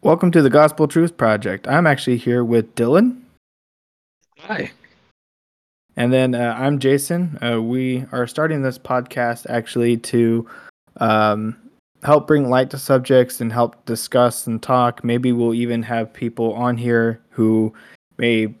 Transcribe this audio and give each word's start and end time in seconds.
Welcome 0.00 0.30
to 0.30 0.42
the 0.42 0.48
Gospel 0.48 0.86
Truth 0.86 1.16
Project. 1.16 1.66
I'm 1.66 1.84
actually 1.84 2.18
here 2.18 2.44
with 2.44 2.72
Dylan. 2.76 3.20
Hi. 4.38 4.70
And 5.96 6.12
then 6.12 6.36
uh, 6.36 6.54
I'm 6.56 6.78
Jason. 6.78 7.36
Uh, 7.42 7.60
we 7.60 8.04
are 8.12 8.28
starting 8.28 8.62
this 8.62 8.78
podcast 8.78 9.46
actually 9.50 9.96
to 9.96 10.46
um, 10.98 11.56
help 12.04 12.28
bring 12.28 12.48
light 12.48 12.70
to 12.70 12.78
subjects 12.78 13.40
and 13.40 13.52
help 13.52 13.84
discuss 13.86 14.46
and 14.46 14.62
talk. 14.62 15.02
Maybe 15.02 15.32
we'll 15.32 15.52
even 15.52 15.82
have 15.82 16.12
people 16.12 16.52
on 16.54 16.76
here 16.76 17.20
who 17.30 17.74
may 18.18 18.54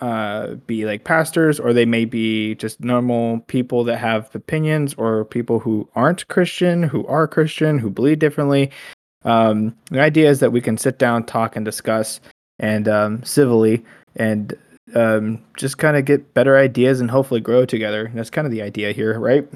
uh, 0.00 0.54
be 0.66 0.84
like 0.84 1.04
pastors 1.04 1.60
or 1.60 1.72
they 1.72 1.86
may 1.86 2.06
be 2.06 2.56
just 2.56 2.80
normal 2.80 3.38
people 3.46 3.84
that 3.84 3.98
have 3.98 4.34
opinions 4.34 4.94
or 4.94 5.26
people 5.26 5.60
who 5.60 5.88
aren't 5.94 6.26
Christian, 6.26 6.82
who 6.82 7.06
are 7.06 7.28
Christian, 7.28 7.78
who 7.78 7.88
believe 7.88 8.18
differently. 8.18 8.72
Um, 9.24 9.76
the 9.90 10.00
idea 10.00 10.28
is 10.28 10.40
that 10.40 10.52
we 10.52 10.60
can 10.60 10.76
sit 10.76 10.98
down, 10.98 11.24
talk, 11.24 11.56
and 11.56 11.64
discuss, 11.64 12.20
and 12.58 12.88
um, 12.88 13.22
civilly, 13.24 13.84
and 14.16 14.54
um, 14.94 15.42
just 15.56 15.78
kind 15.78 15.96
of 15.96 16.04
get 16.04 16.34
better 16.34 16.56
ideas 16.56 17.00
and 17.00 17.10
hopefully 17.10 17.40
grow 17.40 17.64
together. 17.64 18.10
That's 18.14 18.30
kind 18.30 18.46
of 18.46 18.52
the 18.52 18.62
idea 18.62 18.92
here, 18.92 19.18
right? 19.18 19.48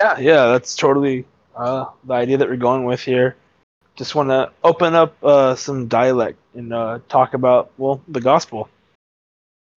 Yeah, 0.00 0.18
yeah, 0.18 0.46
that's 0.46 0.76
totally 0.76 1.24
uh, 1.56 1.86
the 2.04 2.14
idea 2.14 2.36
that 2.38 2.48
we're 2.48 2.56
going 2.56 2.84
with 2.84 3.00
here. 3.00 3.36
Just 3.96 4.14
want 4.14 4.28
to 4.28 4.50
open 4.62 4.94
up 4.94 5.16
uh, 5.24 5.56
some 5.56 5.88
dialect 5.88 6.38
and 6.54 6.72
uh, 6.72 7.00
talk 7.08 7.34
about 7.34 7.72
well 7.78 8.00
the 8.06 8.20
gospel. 8.20 8.68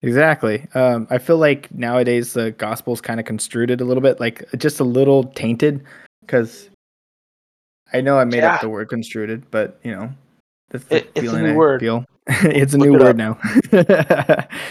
Exactly. 0.04 0.68
Um, 0.74 1.08
I 1.10 1.20
feel 1.20 1.38
like 1.38 1.72
nowadays 1.74 2.34
the 2.34 2.52
gospel's 2.52 3.02
kind 3.02 3.20
of 3.20 3.26
construed 3.26 3.70
a 3.70 3.86
little 3.86 4.02
bit, 4.02 4.20
like 4.20 4.44
just 4.58 4.80
a 4.80 4.84
little 4.84 5.26
tainted, 5.26 5.84
because 6.22 6.71
I 7.94 8.02
know 8.02 8.18
I 8.18 8.24
made 8.26 8.38
Yeah. 8.38 8.56
up 8.56 8.62
the 8.62 8.70
word 8.70 8.90
construed, 8.90 9.44
but 9.52 9.80
you 9.84 9.92
know, 9.92 10.10
that's 10.70 10.86
the 10.86 10.98
It- 10.98 11.20
feeling 11.20 11.46
I 11.46 11.56
word. 11.56 11.82
feel. 11.82 12.06
it's 12.28 12.74
a 12.74 12.78
Look 12.78 12.88
new 12.90 12.96
it 12.96 13.02
word 13.02 13.18
now. 13.18 13.38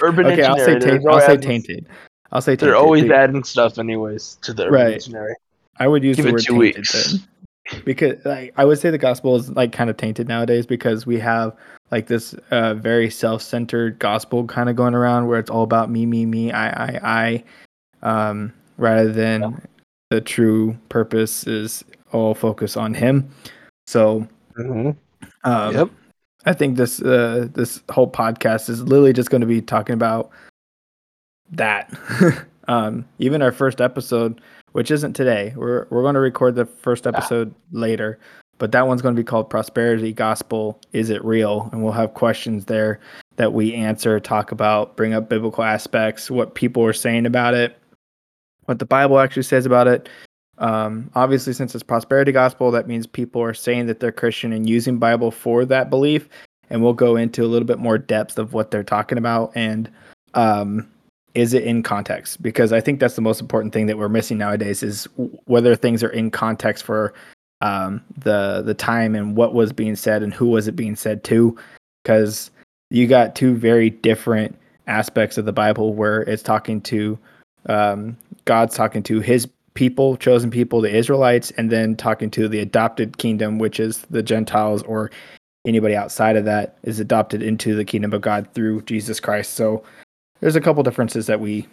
Urban 0.03 0.27
okay, 0.27 0.43
I'll 0.45 0.57
say 0.59 0.79
taint, 0.79 1.07
I'll 1.07 1.21
say 1.21 1.37
tainted. 1.37 1.87
I'll 2.33 2.41
say 2.41 2.53
tainted. 2.53 2.69
They're 2.69 2.77
always 2.77 3.11
adding 3.11 3.43
stuff 3.45 3.79
anyways 3.79 4.39
to 4.43 4.53
the 4.53 4.65
Urban 4.67 4.75
Right. 4.75 4.91
Dictionary. 4.95 5.35
I 5.79 5.89
would 5.89 6.05
use 6.05 6.17
Give 6.17 6.27
the 6.27 6.33
word 6.33 6.43
two 6.43 6.53
tainted 6.61 6.77
weeks. 6.79 7.13
then. 7.13 7.83
because 7.85 8.25
like 8.25 8.53
I 8.57 8.65
would 8.65 8.79
say 8.79 8.91
the 8.91 8.99
gospel 8.99 9.37
is 9.37 9.51
like 9.51 9.73
kind 9.73 9.91
of 9.91 9.97
tainted 9.97 10.29
nowadays 10.29 10.67
because 10.67 11.07
we 11.07 11.19
have 11.21 11.55
like 11.91 12.07
this 12.07 12.35
uh, 12.51 12.75
very 12.75 13.11
self-centered 13.11 13.99
gospel 13.99 14.45
kind 14.47 14.69
of 14.69 14.77
going 14.77 14.95
around 14.95 15.27
where 15.27 15.39
it's 15.41 15.51
all 15.51 15.65
about 15.65 15.91
me, 15.91 16.07
me, 16.07 16.25
me, 16.25 16.53
I, 16.53 16.69
I, 16.69 17.43
I, 18.03 18.29
um, 18.31 18.53
rather 18.79 19.11
than 19.13 19.41
Yeah. 19.43 19.51
the 20.11 20.21
true 20.21 20.77
purpose 20.89 21.47
is 21.49 21.85
all 22.13 22.35
focus 22.35 22.77
on 22.77 22.95
Him. 22.95 23.31
So 23.87 24.27
Mm-hmm. 24.59 24.91
um, 25.49 25.75
Yep. 25.75 25.91
I 26.47 26.55
think 26.55 26.77
this 26.77 27.03
uh, 27.03 27.49
this 27.53 27.83
whole 27.91 28.11
podcast 28.11 28.71
is 28.71 28.83
literally 28.83 29.13
just 29.13 29.31
going 29.31 29.43
to 29.43 29.47
be 29.47 29.61
talking 29.61 29.93
about 29.93 30.31
that. 31.51 31.93
um, 32.69 33.05
even 33.19 33.43
our 33.43 33.53
first 33.53 33.81
episode, 33.81 34.41
which 34.73 34.91
isn't 34.91 35.13
today, 35.13 35.53
we're 35.55 35.87
we're 35.91 36.03
going 36.03 36.15
to 36.15 36.21
record 36.21 36.55
the 36.55 36.65
first 36.65 37.07
episode 37.07 37.55
later, 37.73 38.19
but 38.57 38.73
that 38.73 38.87
one's 38.87 39.03
going 39.03 39.15
to 39.15 39.21
be 39.21 39.25
called 39.25 39.51
"Prosperity 39.51 40.15
Gospel: 40.15 40.81
Is 40.95 41.11
It 41.11 41.23
Real?" 41.25 41.69
and 41.73 41.83
we'll 41.83 41.93
have 41.93 42.15
questions 42.15 42.65
there 42.65 43.01
that 43.37 43.53
we 43.53 43.75
answer, 43.75 44.19
talk 44.19 44.51
about, 44.51 44.97
bring 44.97 45.13
up 45.13 45.29
biblical 45.29 45.65
aspects, 45.65 46.31
what 46.31 46.55
people 46.55 46.83
are 46.85 46.95
saying 46.95 47.27
about 47.27 47.53
it, 47.53 47.77
what 48.65 48.79
the 48.79 48.87
Bible 48.87 49.19
actually 49.19 49.43
says 49.43 49.67
about 49.67 49.89
it. 49.89 50.09
Um, 50.61 51.11
obviously, 51.15 51.53
since 51.53 51.75
it's 51.75 51.83
prosperity 51.83 52.33
gospel, 52.33 52.71
that 52.71 52.87
means 52.87 53.07
people 53.07 53.43
are 53.43 53.55
saying 53.55 53.87
that 53.87 54.01
they're 54.01 54.13
Christian 54.13 54.53
and 54.53 54.69
using 54.69 54.99
Bible 54.99 55.31
for 55.31 55.65
that 55.65 55.91
belief. 55.91 56.29
And 56.69 56.83
we'll 56.83 56.93
go 56.93 57.17
into 57.17 57.43
a 57.43 57.49
little 57.49 57.67
bit 57.67 57.79
more 57.79 57.99
depth 57.99 58.39
of 58.39 58.53
what 58.53 58.71
they're 58.71 58.85
talking 58.85 59.19
about 59.19 59.53
and 59.57 59.91
um, 60.35 60.89
is 61.35 61.55
it 61.55 61.65
in 61.65 61.83
context? 61.83 62.43
Because 62.43 62.73
I 62.73 62.81
think 62.81 63.01
that's 63.01 63.15
the 63.15 63.23
most 63.23 63.41
important 63.41 63.73
thing 63.73 63.87
that 63.87 63.99
we're 63.99 64.09
missing 64.09 64.39
nowadays 64.39 64.83
is 64.83 65.09
whether 65.45 65.77
things 65.77 66.03
are 66.03 66.11
in 66.11 66.31
context 66.31 66.85
for 66.85 67.15
um, 67.61 68.03
the 68.19 68.63
the 68.65 68.75
time 68.75 69.15
and 69.15 69.37
what 69.37 69.55
was 69.55 69.73
being 69.73 69.97
said 69.97 70.23
and 70.23 70.33
who 70.33 70.49
was 70.49 70.67
it 70.67 70.77
being 70.77 70.97
said 70.97 71.23
to. 71.25 71.57
Because 72.03 72.51
you 72.91 73.07
got 73.07 73.37
two 73.37 73.55
very 73.55 73.91
different 73.91 74.59
aspects 74.87 75.39
of 75.39 75.45
the 75.45 75.53
Bible 75.53 75.95
where 75.95 76.23
it's 76.23 76.43
talking 76.43 76.81
to 76.83 77.19
um, 77.67 78.17
God's 78.45 78.75
talking 78.75 79.03
to 79.05 79.21
His 79.21 79.47
people, 79.81 80.15
chosen 80.19 80.51
people, 80.51 80.83
the 80.83 80.95
Israelites, 80.95 81.51
and 81.53 81.73
then 81.73 81.97
talking 81.97 82.31
to 82.31 82.49
the 82.49 82.59
adopted 82.59 83.17
kingdom, 83.17 83.59
which 83.59 83.81
is 83.81 84.03
the 84.11 84.23
Gentiles 84.23 84.83
or 84.83 85.11
anybody 85.67 85.97
outside 85.97 86.37
of 86.37 86.45
that 86.45 86.77
is 86.83 87.01
adopted 87.01 87.43
into 87.43 87.75
the 87.75 87.85
kingdom 87.87 88.13
of 88.13 88.21
God 88.21 88.47
through 88.53 88.83
Jesus 88.83 89.21
Christ. 89.21 89.55
So 89.55 89.83
there's 90.41 90.55
a 90.55 90.61
couple 90.61 90.83
differences 90.83 91.29
that 91.29 91.41
we, 91.41 91.67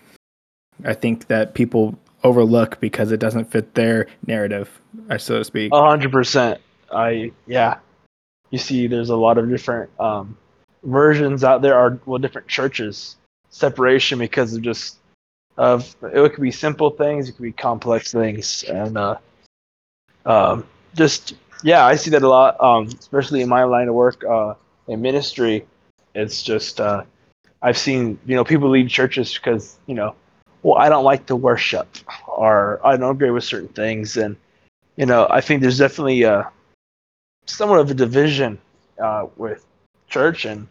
I 0.86 0.94
think, 0.94 1.28
that 1.28 1.54
people 1.54 2.00
overlook 2.24 2.80
because 2.80 3.12
it 3.12 3.20
doesn't 3.20 3.52
fit 3.52 3.74
their 3.74 4.08
narrative, 4.26 4.80
uh, 5.10 5.18
so 5.18 5.40
to 5.40 5.44
speak. 5.44 5.74
A 5.74 5.90
hundred 5.90 6.14
percent. 6.14 6.62
I 6.90 7.34
yeah. 7.46 7.80
You 8.52 8.58
see, 8.58 8.88
there's 8.88 9.10
a 9.10 9.18
lot 9.18 9.38
of 9.38 9.50
different 9.50 9.90
um, 10.00 10.38
versions 10.82 11.44
out 11.44 11.62
there. 11.62 11.76
Are 11.76 12.00
well, 12.06 12.20
different 12.20 12.48
churches 12.48 13.18
separation 13.50 14.18
because 14.18 14.54
of 14.54 14.62
just 14.62 14.98
of 15.58 15.96
it 16.04 16.34
could 16.34 16.42
be 16.42 16.52
simple 16.52 16.92
things, 16.92 17.30
it 17.30 17.34
could 17.34 17.44
be 17.44 17.52
complex 17.52 18.12
things, 18.12 18.64
and 18.64 18.98
uh, 18.98 19.18
um, 20.26 20.66
just 20.96 21.36
yeah, 21.64 21.86
I 21.86 21.96
see 21.96 22.12
that 22.12 22.24
a 22.24 22.30
lot. 22.30 22.62
Um, 22.62 22.88
especially 23.00 23.42
in 23.42 23.50
my 23.50 23.64
line 23.64 23.88
of 23.88 23.96
work, 23.96 24.24
uh, 24.24 24.54
in 24.88 25.02
ministry, 25.02 25.66
it's 26.14 26.44
just 26.44 26.80
uh, 26.80 27.04
I've 27.62 27.78
seen 27.78 28.20
you 28.26 28.36
know 28.36 28.44
people 28.44 28.70
leave 28.70 28.90
churches 28.90 29.34
because 29.34 29.78
you 29.88 29.96
know, 29.96 30.16
well, 30.64 30.78
I 30.78 30.90
don't 30.90 31.04
like 31.04 31.26
to 31.28 31.36
worship, 31.36 31.88
or 32.28 32.80
I 32.86 32.98
don't 32.98 33.16
agree 33.16 33.32
with 33.32 33.44
certain 33.44 33.70
things, 33.70 34.18
and 34.18 34.36
you 34.96 35.06
know, 35.06 35.28
I 35.30 35.42
think 35.42 35.62
there's 35.62 35.78
definitely 35.78 36.26
uh, 36.26 36.44
somewhat 37.46 37.80
of 37.80 37.90
a 37.90 37.94
division 37.94 38.60
uh, 39.02 39.28
with 39.38 39.66
church 40.08 40.46
and 40.46 40.68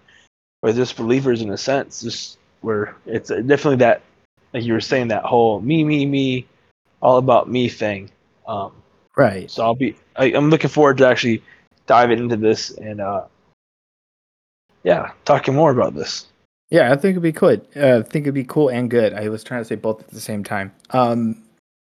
with 0.63 0.77
just 0.77 0.97
believers 0.97 1.43
in 1.43 1.51
a 1.51 1.57
sense, 1.57 2.03
just 2.03 2.39
where 2.61 2.97
it's 3.07 3.29
definitely 3.29 3.77
that, 3.77 4.03
like 4.53 4.65
you 4.65 4.73
were 4.73 4.81
saying, 4.81 5.09
that 5.09 5.25
whole 5.25 5.61
me, 5.61 5.85
me, 5.85 6.07
me, 6.07 6.47
all 7.03 7.19
about 7.19 7.49
me 7.51 7.69
thing. 7.69 8.11
Um, 8.47 8.73
Right. 9.17 9.51
so 9.51 9.65
I'll 9.65 9.75
be, 9.75 9.97
I, 10.17 10.27
I'm 10.27 10.51
looking 10.51 10.69
forward 10.69 10.99
to 10.99 11.09
actually 11.09 11.43
diving 11.87 12.19
into 12.19 12.37
this 12.37 12.71
and, 12.71 13.01
uh, 13.01 13.25
yeah, 14.83 15.13
talking 15.25 15.55
more 15.55 15.71
about 15.71 15.95
this. 15.95 16.27
Yeah, 16.71 16.93
I 16.93 16.97
think 16.97 17.13
it'd 17.13 17.23
be 17.23 17.33
cool. 17.33 17.57
Uh, 17.77 17.99
I 17.99 18.03
think 18.03 18.25
it'd 18.25 18.35
be 18.35 18.45
cool 18.45 18.69
and 18.69 18.91
good. 18.91 19.15
I 19.15 19.29
was 19.29 19.43
trying 19.43 19.61
to 19.61 19.65
say 19.65 19.75
both 19.77 20.01
at 20.01 20.09
the 20.09 20.21
same 20.21 20.45
time. 20.45 20.73
Um, 20.91 21.43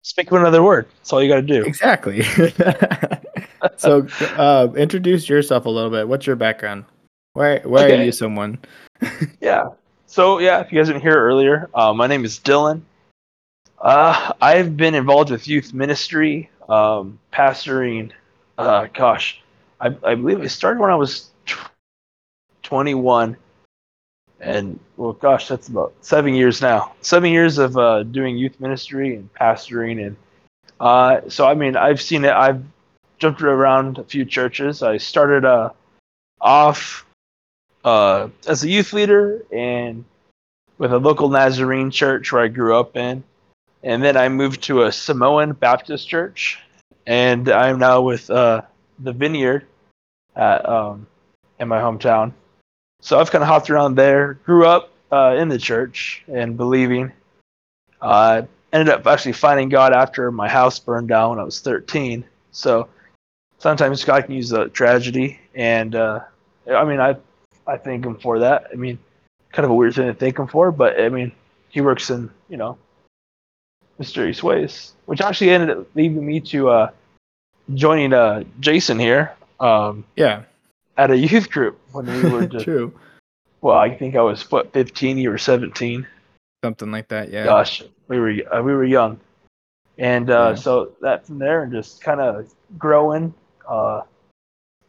Speak 0.02 0.30
of 0.30 0.38
another 0.38 0.62
word. 0.62 0.86
That's 0.98 1.12
all 1.12 1.22
you 1.22 1.28
got 1.28 1.36
to 1.36 1.42
do. 1.42 1.64
exactly. 1.64 2.22
so, 3.76 4.06
uh, 4.36 4.68
introduce 4.76 5.28
yourself 5.28 5.66
a 5.66 5.70
little 5.70 5.90
bit. 5.90 6.06
What's 6.06 6.26
your 6.26 6.36
background? 6.36 6.84
Why, 7.32 7.58
why 7.64 7.84
are 7.90 8.02
you 8.02 8.12
someone? 8.12 8.58
Yeah. 9.40 9.64
So 10.16 10.38
yeah, 10.38 10.60
if 10.60 10.72
you 10.72 10.78
guys 10.78 10.86
didn't 10.86 11.02
hear 11.02 11.12
earlier, 11.12 11.68
uh, 11.74 11.92
my 11.92 12.06
name 12.06 12.24
is 12.24 12.38
Dylan. 12.38 12.80
Uh, 13.78 14.32
I've 14.40 14.74
been 14.74 14.94
involved 14.94 15.30
with 15.30 15.46
youth 15.46 15.74
ministry, 15.74 16.48
um, 16.70 17.18
pastoring. 17.30 18.12
Uh, 18.56 18.86
gosh, 18.94 19.42
I, 19.78 19.88
I 20.02 20.14
believe 20.14 20.40
I 20.40 20.46
started 20.46 20.80
when 20.80 20.88
I 20.88 20.94
was 20.94 21.28
tw- 21.44 21.68
21, 22.62 23.36
and 24.40 24.80
well, 24.96 25.12
gosh, 25.12 25.48
that's 25.48 25.68
about 25.68 25.92
seven 26.00 26.32
years 26.32 26.62
now. 26.62 26.94
Seven 27.02 27.30
years 27.30 27.58
of 27.58 27.76
uh, 27.76 28.04
doing 28.04 28.38
youth 28.38 28.58
ministry 28.58 29.16
and 29.16 29.28
pastoring, 29.34 30.06
and 30.06 30.16
uh, 30.80 31.28
so 31.28 31.46
I 31.46 31.52
mean, 31.52 31.76
I've 31.76 32.00
seen 32.00 32.24
it. 32.24 32.32
I've 32.32 32.64
jumped 33.18 33.42
around 33.42 33.98
a 33.98 34.04
few 34.04 34.24
churches. 34.24 34.82
I 34.82 34.96
started 34.96 35.44
uh, 35.44 35.72
off 36.40 37.05
uh, 37.86 38.28
as 38.48 38.64
a 38.64 38.68
youth 38.68 38.92
leader 38.92 39.44
and 39.52 40.04
with 40.76 40.92
a 40.92 40.98
local 40.98 41.30
Nazarene 41.30 41.90
church 41.90 42.32
where 42.32 42.42
I 42.42 42.48
grew 42.48 42.76
up 42.76 42.96
in. 42.96 43.22
And 43.82 44.02
then 44.02 44.16
I 44.16 44.28
moved 44.28 44.64
to 44.64 44.82
a 44.82 44.92
Samoan 44.92 45.52
Baptist 45.52 46.08
church. 46.08 46.58
And 47.06 47.48
I'm 47.48 47.78
now 47.78 48.02
with 48.02 48.28
uh, 48.28 48.62
the 48.98 49.12
Vineyard 49.12 49.66
at, 50.34 50.68
um, 50.68 51.06
in 51.60 51.68
my 51.68 51.78
hometown. 51.78 52.32
So 53.00 53.20
I've 53.20 53.30
kind 53.30 53.42
of 53.42 53.48
hopped 53.48 53.70
around 53.70 53.94
there, 53.94 54.34
grew 54.44 54.66
up 54.66 54.90
uh, 55.12 55.36
in 55.38 55.48
the 55.48 55.58
church 55.58 56.24
and 56.26 56.56
believing. 56.56 57.12
Uh, 58.02 58.42
ended 58.72 58.92
up 58.92 59.06
actually 59.06 59.32
finding 59.32 59.68
God 59.68 59.92
after 59.92 60.32
my 60.32 60.48
house 60.48 60.80
burned 60.80 61.06
down 61.06 61.30
when 61.30 61.38
I 61.38 61.44
was 61.44 61.60
13. 61.60 62.24
So 62.50 62.88
sometimes 63.58 64.02
God 64.02 64.24
can 64.24 64.34
use 64.34 64.50
a 64.50 64.68
tragedy. 64.68 65.38
And 65.54 65.94
uh, 65.94 66.20
I 66.68 66.84
mean, 66.84 66.98
I 66.98 67.16
I 67.66 67.76
thank 67.76 68.04
him 68.04 68.16
for 68.16 68.38
that. 68.40 68.68
I 68.72 68.76
mean, 68.76 68.98
kind 69.52 69.64
of 69.64 69.70
a 69.70 69.74
weird 69.74 69.94
thing 69.94 70.06
to 70.06 70.14
thank 70.14 70.38
him 70.38 70.46
for, 70.46 70.70
but 70.72 71.00
I 71.00 71.08
mean, 71.08 71.32
he 71.68 71.80
works 71.80 72.10
in 72.10 72.30
you 72.48 72.56
know 72.56 72.78
mysterious 73.98 74.42
ways, 74.42 74.92
which 75.06 75.20
actually 75.20 75.50
ended 75.50 75.70
up 75.70 75.86
leading 75.94 76.24
me 76.24 76.40
to 76.40 76.68
uh, 76.70 76.90
joining 77.74 78.12
uh, 78.12 78.44
Jason 78.60 78.98
here. 78.98 79.32
Um, 79.58 80.04
Yeah. 80.16 80.42
at 80.98 81.10
a 81.10 81.16
youth 81.16 81.50
group 81.50 81.78
when 81.92 82.06
we 82.06 82.28
were 82.30 82.46
just. 82.54 82.64
True. 82.64 82.92
Well, 83.62 83.76
I 83.76 83.94
think 83.96 84.14
I 84.16 84.20
was 84.22 84.48
what 84.50 84.72
15. 84.72 85.18
You 85.18 85.30
were 85.30 85.38
17. 85.38 86.06
Something 86.62 86.90
like 86.90 87.08
that. 87.08 87.30
Yeah. 87.32 87.44
Gosh, 87.44 87.82
we 88.08 88.18
were 88.20 88.32
uh, 88.52 88.62
we 88.62 88.72
were 88.74 88.84
young, 88.84 89.18
and 89.98 90.30
uh, 90.30 90.50
Yeah. 90.50 90.54
so 90.54 90.92
that 91.00 91.26
from 91.26 91.38
there 91.38 91.62
and 91.62 91.72
just 91.72 92.00
kind 92.02 92.20
of 92.20 92.52
growing, 92.78 93.32
uh, 93.68 94.02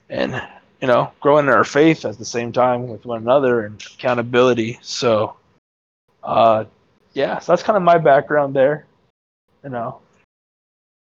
and 0.09 0.41
you 0.81 0.87
know 0.87 1.11
growing 1.19 1.47
in 1.47 1.53
our 1.53 1.63
faith 1.63 2.05
at 2.05 2.17
the 2.17 2.25
same 2.25 2.51
time 2.51 2.87
with 2.87 3.05
one 3.05 3.21
another 3.21 3.65
and 3.65 3.81
accountability. 3.95 4.79
So, 4.81 5.35
uh, 6.23 6.65
yeah, 7.13 7.39
so 7.39 7.51
that's 7.51 7.63
kind 7.63 7.77
of 7.77 7.83
my 7.83 7.97
background 7.97 8.55
there, 8.55 8.85
you 9.63 9.69
know. 9.69 9.99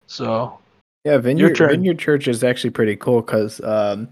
So 0.07 0.59
Yeah, 1.05 1.19
Vineyard. 1.19 1.57
Vineyard 1.57 1.99
Church 1.99 2.29
is 2.29 2.43
actually 2.45 2.71
pretty 2.71 2.97
cool 2.97 3.21
because 3.23 3.61
um, 3.63 4.09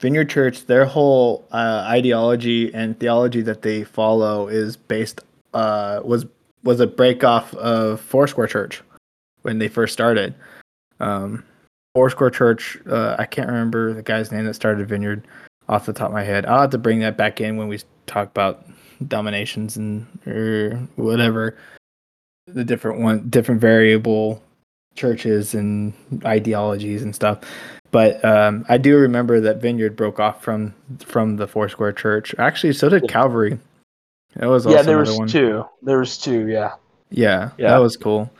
Vineyard 0.00 0.28
Church, 0.28 0.66
their 0.66 0.84
whole 0.84 1.46
uh, 1.52 1.84
ideology 1.86 2.72
and 2.74 2.98
theology 2.98 3.42
that 3.42 3.62
they 3.62 3.84
follow 3.84 4.48
is 4.48 4.76
based 4.76 5.20
uh, 5.54 6.00
was 6.04 6.26
was 6.64 6.80
a 6.80 6.86
break 6.86 7.24
off 7.24 7.54
of 7.54 8.00
Foursquare 8.00 8.46
Church 8.46 8.82
when 9.42 9.58
they 9.58 9.68
first 9.68 9.92
started. 9.92 10.34
Um, 11.00 11.44
Foursquare 11.94 12.30
Church, 12.30 12.78
uh, 12.88 13.16
I 13.18 13.26
can't 13.26 13.48
remember 13.48 13.92
the 13.92 14.02
guy's 14.02 14.30
name 14.30 14.44
that 14.44 14.54
started 14.54 14.88
Vineyard 14.88 15.26
off 15.68 15.86
the 15.86 15.92
top 15.92 16.08
of 16.08 16.14
my 16.14 16.22
head. 16.22 16.46
I'll 16.46 16.62
have 16.62 16.70
to 16.70 16.78
bring 16.78 17.00
that 17.00 17.16
back 17.16 17.40
in 17.40 17.56
when 17.56 17.68
we 17.68 17.80
talk 18.06 18.28
about 18.28 18.66
dominations 19.06 19.76
and 19.76 20.06
or 20.26 20.70
whatever 20.96 21.56
the 22.48 22.64
different 22.64 23.00
one 23.00 23.28
different 23.28 23.60
variable 23.60 24.42
churches 24.96 25.54
and 25.54 25.92
ideologies 26.24 27.02
and 27.02 27.14
stuff. 27.14 27.40
But 27.90 28.22
um, 28.24 28.66
I 28.68 28.76
do 28.76 28.96
remember 28.98 29.40
that 29.40 29.60
Vineyard 29.60 29.96
broke 29.96 30.18
off 30.20 30.42
from 30.42 30.74
from 31.00 31.36
the 31.36 31.46
Foursquare 31.46 31.92
Church. 31.92 32.34
Actually, 32.38 32.72
so 32.72 32.88
did 32.88 33.08
Calvary. 33.08 33.58
That 34.36 34.46
was 34.46 34.66
also 34.66 34.76
yeah, 34.76 34.82
there 34.82 34.98
was 34.98 35.16
one. 35.16 35.28
two. 35.28 35.64
There 35.82 35.98
was 35.98 36.18
two. 36.18 36.48
Yeah, 36.48 36.74
Yeah, 37.10 37.50
Yeah. 37.56 37.70
that 37.70 37.78
was 37.78 37.96
cool. 37.96 38.30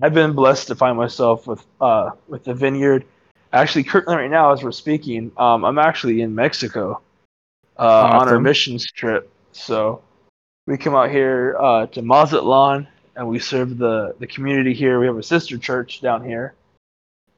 I've 0.00 0.14
been 0.14 0.32
blessed 0.32 0.68
to 0.68 0.74
find 0.74 0.96
myself 0.96 1.46
with 1.46 1.64
uh 1.80 2.10
with 2.28 2.44
the 2.44 2.54
vineyard. 2.54 3.04
Actually, 3.52 3.84
currently 3.84 4.16
right 4.16 4.30
now, 4.30 4.52
as 4.52 4.62
we're 4.62 4.72
speaking, 4.72 5.32
um, 5.36 5.64
I'm 5.64 5.78
actually 5.78 6.20
in 6.20 6.34
Mexico 6.34 7.00
uh, 7.78 7.82
on 7.82 8.12
our 8.12 8.22
Awesome. 8.22 8.42
missions 8.42 8.86
trip. 8.92 9.30
So 9.52 10.02
we 10.66 10.76
come 10.76 10.94
out 10.94 11.10
here 11.10 11.56
uh, 11.58 11.86
to 11.86 12.02
Mazatlan 12.02 12.88
and 13.16 13.28
we 13.28 13.38
serve 13.38 13.78
the 13.78 14.14
the 14.18 14.26
community 14.26 14.74
here. 14.74 15.00
We 15.00 15.06
have 15.06 15.16
a 15.16 15.22
sister 15.22 15.58
church 15.58 16.00
down 16.00 16.24
here, 16.24 16.54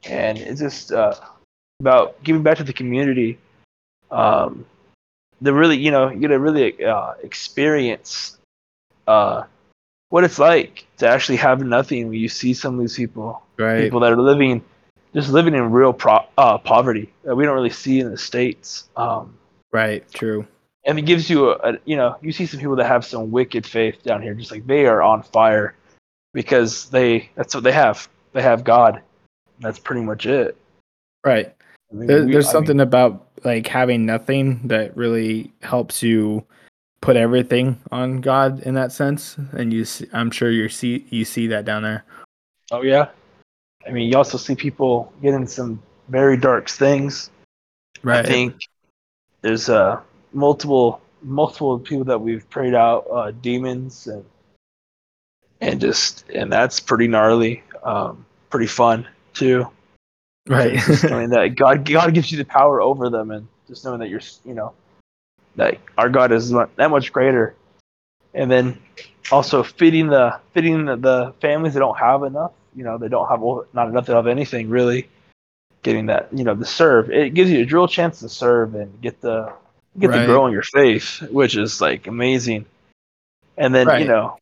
and 0.03 0.37
it's 0.37 0.59
just 0.59 0.91
uh, 0.91 1.15
about 1.79 2.21
giving 2.23 2.43
back 2.43 2.57
to 2.57 2.63
the 2.63 2.73
community. 2.73 3.39
Um, 4.11 4.65
the 5.41 5.53
really, 5.53 5.77
you 5.77 5.91
know, 5.91 6.09
you 6.09 6.19
get 6.19 6.27
to 6.29 6.39
really 6.39 6.83
uh, 6.83 7.13
experience 7.23 8.37
uh, 9.07 9.43
what 10.09 10.23
it's 10.23 10.39
like 10.39 10.85
to 10.97 11.07
actually 11.07 11.37
have 11.37 11.61
nothing 11.63 12.09
when 12.09 12.17
you 12.19 12.29
see 12.29 12.53
some 12.53 12.73
of 12.75 12.79
these 12.79 12.95
people, 12.95 13.41
Right. 13.57 13.81
people 13.83 13.99
that 14.01 14.11
are 14.11 14.17
living, 14.21 14.63
just 15.13 15.29
living 15.31 15.53
in 15.55 15.71
real 15.71 15.93
pro- 15.93 16.25
uh, 16.37 16.57
poverty 16.57 17.11
that 17.23 17.35
we 17.35 17.45
don't 17.45 17.55
really 17.55 17.69
see 17.69 17.99
in 17.99 18.09
the 18.11 18.17
states. 18.17 18.89
Um, 18.95 19.35
Right. 19.71 20.03
True. 20.11 20.47
and 20.85 20.97
it 20.97 21.03
gives 21.03 21.29
you 21.29 21.49
a, 21.51 21.53
a 21.57 21.77
you 21.85 21.95
know 21.95 22.15
you 22.21 22.31
see 22.31 22.45
some 22.47 22.59
people 22.59 22.75
that 22.77 22.87
have 22.87 23.05
some 23.05 23.29
wicked 23.31 23.65
faith 23.67 24.01
down 24.01 24.21
here 24.21 24.33
just 24.33 24.49
like 24.49 24.65
they 24.65 24.85
are 24.87 25.01
on 25.03 25.21
fire 25.21 25.75
because 26.33 26.89
they 26.89 27.29
that's 27.35 27.53
what 27.53 27.63
they 27.63 27.71
have 27.71 28.07
they 28.33 28.41
have 28.41 28.63
god 28.63 29.01
that's 29.59 29.77
pretty 29.77 30.01
much 30.01 30.25
it 30.25 30.55
Right. 31.25 31.53
I 31.91 31.95
mean, 31.95 32.07
There, 32.07 32.25
we- 32.25 32.31
there's 32.31 32.45
I 32.45 32.47
mean, 32.47 32.53
something 32.53 32.79
about 32.79 33.27
like 33.43 33.67
having 33.67 34.05
nothing 34.05 34.61
that 34.69 34.95
really 34.97 35.51
helps 35.61 36.01
you 36.01 36.45
put 37.01 37.15
everything 37.15 37.79
on 37.91 38.21
God 38.21 38.61
in 38.61 38.73
that 38.75 38.91
sense, 38.91 39.37
and 39.53 39.71
you. 39.73 39.85
See, 39.85 40.07
I'm 40.13 40.31
sure 40.31 40.51
you 40.51 40.69
see 40.69 41.05
you 41.09 41.25
see 41.25 41.47
that 41.47 41.65
down 41.65 41.83
there. 41.83 42.03
oh 42.71 42.81
yeah 42.83 43.09
i 43.87 43.91
mean 43.91 44.07
you 44.11 44.15
also 44.17 44.37
see 44.37 44.55
people 44.55 45.11
getting 45.21 45.47
some 45.47 45.81
very 46.09 46.37
dark 46.37 46.69
things 46.69 47.31
Right. 48.03 48.23
i 48.25 48.27
think 48.27 48.55
there's 49.41 49.69
uh 49.69 49.99
multiple 50.33 51.01
multiple 51.23 51.79
people 51.79 52.03
that 52.05 52.19
we've 52.19 52.47
prayed 52.49 52.75
out 52.75 53.07
uh 53.11 53.31
demons 53.31 54.05
and 54.07 54.23
and 55.61 55.81
just 55.81 56.29
and 56.29 56.51
that's 56.51 56.79
pretty 56.79 57.07
gnarly 57.07 57.63
um 57.83 58.23
pretty 58.49 58.67
fun 58.67 59.07
too 59.33 59.65
Right. 60.47 60.77
just 60.79 61.03
knowing 61.05 61.29
that 61.31 61.55
God 61.55 61.85
God 61.89 62.13
gives 62.13 62.31
you 62.31 62.37
the 62.37 62.45
power 62.45 62.81
over 62.81 63.09
them, 63.09 63.29
and 63.31 63.47
just 63.67 63.85
knowing 63.85 63.99
that 63.99 64.09
you're 64.09 64.21
you 64.45 64.53
know 64.53 64.73
that 65.59 65.77
our 65.97 66.09
God 66.09 66.31
is 66.31 66.49
that 66.49 66.89
much 66.89 67.13
greater, 67.13 67.55
and 68.33 68.49
then 68.49 68.79
also 69.31 69.63
feeding 69.63 70.07
the 70.07 70.39
feeding 70.53 70.85
the, 70.85 70.95
the 70.95 71.33
families 71.41 71.73
that 71.73 71.81
don't 71.81 71.97
have 71.97 72.23
enough, 72.23 72.51
you 72.75 72.83
know, 72.83 72.97
they 72.97 73.07
don't 73.07 73.27
have 73.29 73.41
not 73.73 73.87
enough 73.87 74.09
of 74.09 74.27
anything 74.27 74.69
really, 74.69 75.07
getting 75.83 76.07
that 76.07 76.29
you 76.33 76.43
know 76.43 76.55
the 76.55 76.65
serve 76.65 77.09
it 77.11 77.33
gives 77.33 77.49
you 77.49 77.63
a 77.63 77.65
real 77.65 77.87
chance 77.87 78.19
to 78.19 78.29
serve 78.29 78.75
and 78.75 79.01
get 79.01 79.21
the 79.21 79.53
get 79.97 80.09
Right. 80.09 80.19
to 80.19 80.25
grow 80.25 80.47
in 80.47 80.53
your 80.53 80.63
faith, 80.63 81.21
which 81.29 81.55
is 81.55 81.81
like 81.81 82.07
amazing, 82.07 82.65
and 83.57 83.73
then 83.73 83.87
Right. 83.87 84.01
you 84.01 84.07
know 84.07 84.37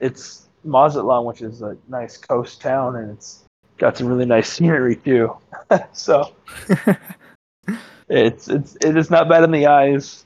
it's 0.00 0.46
Mazatlan, 0.64 1.24
which 1.24 1.42
is 1.42 1.62
a 1.62 1.76
nice 1.88 2.16
coast 2.16 2.60
town, 2.60 2.96
and 2.96 3.10
it's 3.12 3.44
got 3.78 3.96
some 3.96 4.06
really 4.06 4.26
nice 4.26 4.52
scenery 4.52 4.96
too. 4.96 5.36
so 5.92 6.32
it's 8.08 8.48
it's 8.48 8.76
it 8.76 8.96
is 8.96 9.10
not 9.10 9.28
bad 9.28 9.44
in 9.44 9.50
the 9.50 9.66
eyes 9.66 10.23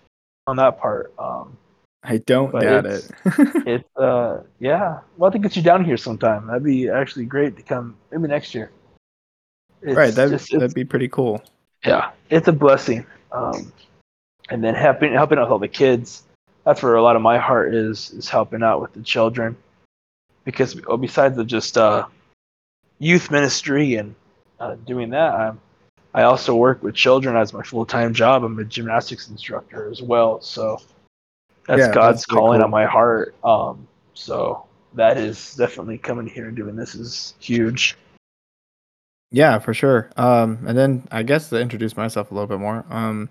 on 0.48 0.56
that 0.56 0.80
part. 0.80 1.12
Um, 1.18 1.56
I 2.02 2.18
don't 2.18 2.52
doubt 2.52 2.86
it. 2.86 3.10
it's 3.66 3.96
uh 3.96 4.42
yeah, 4.58 5.00
we'll 5.16 5.30
have 5.30 5.34
to 5.34 5.38
get 5.38 5.56
you 5.56 5.62
down 5.62 5.84
here 5.84 5.96
sometime. 5.96 6.46
That'd 6.46 6.64
be 6.64 6.88
actually 6.88 7.26
great 7.26 7.56
to 7.56 7.62
come 7.62 7.96
maybe 8.10 8.28
next 8.28 8.54
year. 8.54 8.70
It's 9.82 9.96
right. 9.96 10.14
That 10.14 10.30
that'd 10.30 10.74
be 10.74 10.84
pretty 10.84 11.08
cool. 11.08 11.42
yeah, 11.84 12.10
it's 12.30 12.48
a 12.48 12.52
blessing. 12.52 13.06
Um, 13.30 13.72
and 14.48 14.64
then 14.64 14.74
helping 14.74 15.12
helping 15.12 15.38
out 15.38 15.42
with 15.42 15.52
all 15.52 15.58
the 15.58 15.68
kids. 15.68 16.22
That's 16.64 16.82
where 16.82 16.94
a 16.94 17.02
lot 17.02 17.16
of 17.16 17.22
my 17.22 17.38
heart 17.38 17.74
is 17.74 18.10
is 18.10 18.28
helping 18.28 18.62
out 18.62 18.80
with 18.80 18.92
the 18.94 19.02
children, 19.02 19.56
because 20.44 20.80
oh, 20.86 20.96
besides 20.96 21.36
the 21.36 21.44
just 21.44 21.76
uh, 21.76 22.06
youth 22.98 23.30
ministry 23.30 23.96
and 23.96 24.14
uh, 24.60 24.76
doing 24.86 25.10
that, 25.10 25.34
I'm, 25.34 25.60
I 26.14 26.22
also 26.22 26.54
work 26.54 26.82
with 26.82 26.94
children 26.94 27.36
as 27.36 27.52
my 27.52 27.62
full 27.62 27.84
time 27.86 28.14
job. 28.14 28.44
I'm 28.44 28.58
a 28.58 28.64
gymnastics 28.64 29.28
instructor 29.28 29.90
as 29.90 30.02
well, 30.02 30.40
so 30.40 30.80
that's 31.66 31.80
Yeah, 31.80 31.92
God's 31.92 32.18
that's 32.18 32.26
calling 32.26 32.58
cool. 32.58 32.64
on 32.64 32.70
my 32.70 32.86
heart. 32.86 33.34
Um, 33.44 33.86
so 34.14 34.66
that 34.94 35.16
is 35.16 35.54
definitely 35.54 35.98
coming 35.98 36.26
here 36.26 36.48
and 36.48 36.56
doing 36.56 36.76
this 36.76 36.94
is 36.94 37.34
huge. 37.38 37.96
Yeah, 39.30 39.58
for 39.58 39.74
sure. 39.74 40.10
Um, 40.16 40.64
and 40.66 40.76
then 40.76 41.06
I 41.10 41.22
guess 41.22 41.50
to 41.50 41.60
introduce 41.60 41.96
myself 41.96 42.30
a 42.30 42.34
little 42.34 42.46
bit 42.46 42.58
more. 42.58 42.84
Um, 42.88 43.28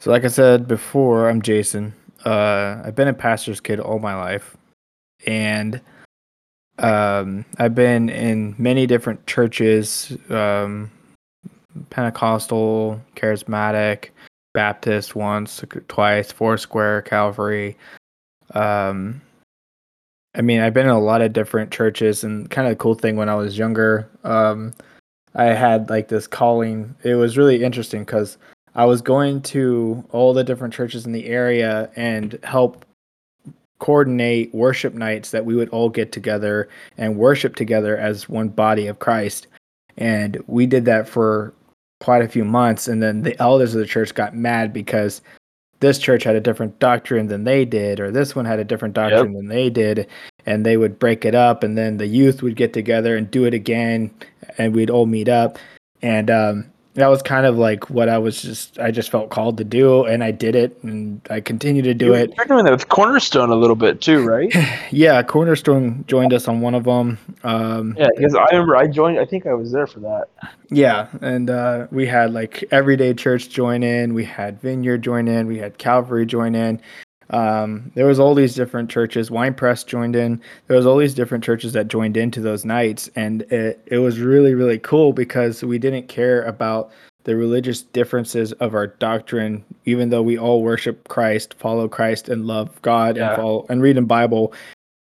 so 0.00 0.10
like 0.10 0.24
I 0.24 0.28
said 0.28 0.68
before, 0.68 1.28
I'm 1.28 1.42
Jason. 1.42 1.92
Uh, 2.24 2.80
I've 2.84 2.94
been 2.94 3.08
a 3.08 3.14
pastor's 3.14 3.60
kid 3.60 3.80
all 3.80 3.98
my 3.98 4.14
life, 4.14 4.56
and 5.26 5.80
um, 6.78 7.44
I've 7.58 7.74
been 7.74 8.08
in 8.08 8.54
many 8.56 8.86
different 8.86 9.26
churches, 9.26 10.16
um, 10.30 10.90
Pentecostal, 11.90 13.00
Charismatic, 13.16 14.10
Baptist 14.52 15.16
once, 15.16 15.62
twice, 15.88 16.32
Foursquare, 16.32 17.02
Calvary. 17.02 17.76
Um, 18.52 19.20
I 20.34 20.42
mean, 20.42 20.60
I've 20.60 20.74
been 20.74 20.86
in 20.86 20.92
a 20.92 21.00
lot 21.00 21.22
of 21.22 21.32
different 21.32 21.70
churches, 21.70 22.24
and 22.24 22.50
kind 22.50 22.66
of 22.66 22.72
the 22.72 22.82
cool 22.82 22.94
thing 22.94 23.16
when 23.16 23.28
I 23.28 23.34
was 23.34 23.58
younger, 23.58 24.08
um, 24.24 24.72
I 25.34 25.46
had 25.46 25.90
like 25.90 26.08
this 26.08 26.26
calling. 26.26 26.94
It 27.02 27.14
was 27.14 27.36
really 27.36 27.62
interesting 27.64 28.04
because 28.04 28.38
I 28.74 28.84
was 28.84 29.02
going 29.02 29.42
to 29.42 30.04
all 30.10 30.32
the 30.32 30.44
different 30.44 30.74
churches 30.74 31.06
in 31.06 31.12
the 31.12 31.26
area 31.26 31.90
and 31.96 32.38
help 32.42 32.84
coordinate 33.78 34.54
worship 34.54 34.94
nights 34.94 35.30
that 35.32 35.44
we 35.44 35.54
would 35.54 35.68
all 35.68 35.88
get 35.88 36.10
together 36.12 36.68
and 36.96 37.16
worship 37.16 37.54
together 37.54 37.96
as 37.96 38.28
one 38.28 38.48
body 38.48 38.86
of 38.86 38.98
Christ. 38.98 39.46
And 39.96 40.42
we 40.46 40.66
did 40.66 40.84
that 40.86 41.08
for 41.08 41.52
quite 42.04 42.22
a 42.22 42.28
few 42.28 42.44
months. 42.44 42.86
And 42.86 43.02
then 43.02 43.22
the 43.22 43.40
elders 43.40 43.74
of 43.74 43.80
the 43.80 43.86
church 43.86 44.14
got 44.14 44.36
mad 44.36 44.72
because 44.72 45.22
this 45.80 45.98
church 45.98 46.22
had 46.22 46.36
a 46.36 46.40
different 46.40 46.78
doctrine 46.78 47.26
than 47.26 47.44
they 47.44 47.64
did, 47.64 47.98
or 47.98 48.10
this 48.10 48.36
one 48.36 48.44
had 48.44 48.58
a 48.58 48.64
different 48.64 48.94
doctrine 48.94 49.32
than 49.32 49.48
they 49.48 49.70
did. 49.70 50.06
And 50.46 50.64
they 50.64 50.76
would 50.76 50.98
break 50.98 51.24
it 51.24 51.34
up. 51.34 51.62
And 51.62 51.76
then 51.76 51.96
the 51.96 52.06
youth 52.06 52.42
would 52.42 52.56
get 52.56 52.72
together 52.72 53.16
and 53.16 53.30
do 53.30 53.44
it 53.44 53.54
again. 53.54 54.10
And 54.58 54.74
we'd 54.74 54.90
all 54.90 55.06
meet 55.06 55.28
up. 55.28 55.58
And 56.02 56.30
um, 56.30 56.70
that 56.94 57.08
was 57.08 57.22
kind 57.22 57.44
of 57.44 57.58
like 57.58 57.90
what 57.90 58.08
I 58.08 58.18
was 58.18 58.40
just 58.40 58.78
I 58.78 58.90
just 58.90 59.10
felt 59.10 59.30
called 59.30 59.58
to 59.58 59.64
do, 59.64 60.04
and 60.04 60.22
I 60.22 60.30
did 60.30 60.54
it, 60.54 60.78
and 60.82 61.20
I 61.28 61.40
continue 61.40 61.82
to 61.82 61.94
do 61.94 62.06
you, 62.06 62.14
it. 62.14 62.34
You're 62.36 62.46
doing 62.46 62.64
that 62.64 62.70
with 62.70 62.88
Cornerstone 62.88 63.50
a 63.50 63.56
little 63.56 63.76
bit 63.76 64.00
too, 64.00 64.24
right? 64.24 64.54
yeah, 64.92 65.22
Cornerstone 65.22 66.04
joined 66.06 66.32
us 66.32 66.46
on 66.46 66.60
one 66.60 66.74
of 66.74 66.84
them. 66.84 67.18
Um, 67.42 67.96
yeah, 67.98 68.08
because 68.16 68.34
I 68.36 68.46
remember 68.52 68.76
I 68.76 68.86
joined. 68.86 69.18
I 69.18 69.26
think 69.26 69.46
I 69.46 69.54
was 69.54 69.72
there 69.72 69.88
for 69.88 70.00
that. 70.00 70.26
Yeah, 70.70 71.08
and 71.20 71.50
uh, 71.50 71.88
we 71.90 72.06
had 72.06 72.32
like 72.32 72.64
Everyday 72.70 73.14
Church 73.14 73.48
join 73.48 73.82
in, 73.82 74.14
we 74.14 74.24
had 74.24 74.60
Vineyard 74.60 75.02
join 75.02 75.26
in, 75.26 75.46
we 75.48 75.58
had 75.58 75.78
Calvary 75.78 76.26
join 76.26 76.54
in. 76.54 76.80
Um, 77.30 77.90
there 77.94 78.06
was 78.06 78.20
all 78.20 78.34
these 78.34 78.54
different 78.54 78.90
churches. 78.90 79.30
Wine 79.30 79.54
Press 79.54 79.84
joined 79.84 80.16
in. 80.16 80.40
There 80.66 80.76
was 80.76 80.86
all 80.86 80.96
these 80.98 81.14
different 81.14 81.44
churches 81.44 81.72
that 81.72 81.88
joined 81.88 82.16
into 82.16 82.40
those 82.40 82.64
nights, 82.64 83.08
and 83.16 83.42
it 83.42 83.80
it 83.86 83.98
was 83.98 84.20
really 84.20 84.54
really 84.54 84.78
cool 84.78 85.12
because 85.12 85.62
we 85.62 85.78
didn't 85.78 86.08
care 86.08 86.42
about 86.42 86.90
the 87.24 87.34
religious 87.34 87.80
differences 87.80 88.52
of 88.52 88.74
our 88.74 88.86
doctrine, 88.86 89.64
even 89.86 90.10
though 90.10 90.22
we 90.22 90.36
all 90.38 90.62
worship 90.62 91.08
Christ, 91.08 91.54
follow 91.58 91.88
Christ, 91.88 92.28
and 92.28 92.46
love 92.46 92.80
God, 92.82 93.16
Yeah. 93.16 93.28
and 93.28 93.36
follow 93.36 93.66
and 93.70 93.80
read 93.80 93.96
in 93.96 94.04
Bible. 94.04 94.52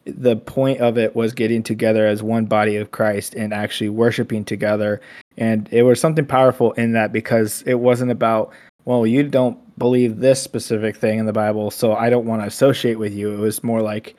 The 0.05 0.37
point 0.37 0.81
of 0.81 0.99
it 0.99 1.15
was 1.15 1.33
getting 1.33 1.63
together 1.63 2.07
as 2.07 2.23
one 2.23 2.47
body 2.47 2.77
of 2.77 2.91
Christ 2.91 3.35
and 3.35 3.53
actually 3.53 3.89
worshiping 3.91 4.45
together. 4.45 5.01
And 5.39 5.69
it 5.73 5.83
was 5.83 6.01
something 6.01 6.27
powerful 6.27 6.73
in 6.73 6.93
that 6.93 7.13
because 7.13 7.63
it 7.67 7.75
wasn't 7.75 8.11
about, 8.11 8.53
well, 8.85 9.07
you 9.07 9.23
don't 9.23 9.59
believe 9.79 10.19
this 10.19 10.43
specific 10.43 10.97
thing 10.97 11.19
in 11.19 11.27
the 11.27 11.33
Bible, 11.33 11.71
so 11.71 11.95
I 11.95 12.11
don't 12.11 12.27
want 12.27 12.43
to 12.43 12.47
associate 12.47 12.99
with 12.99 13.13
you. 13.15 13.33
It 13.33 13.39
was 13.39 13.63
more 13.65 13.81
like, 13.83 14.17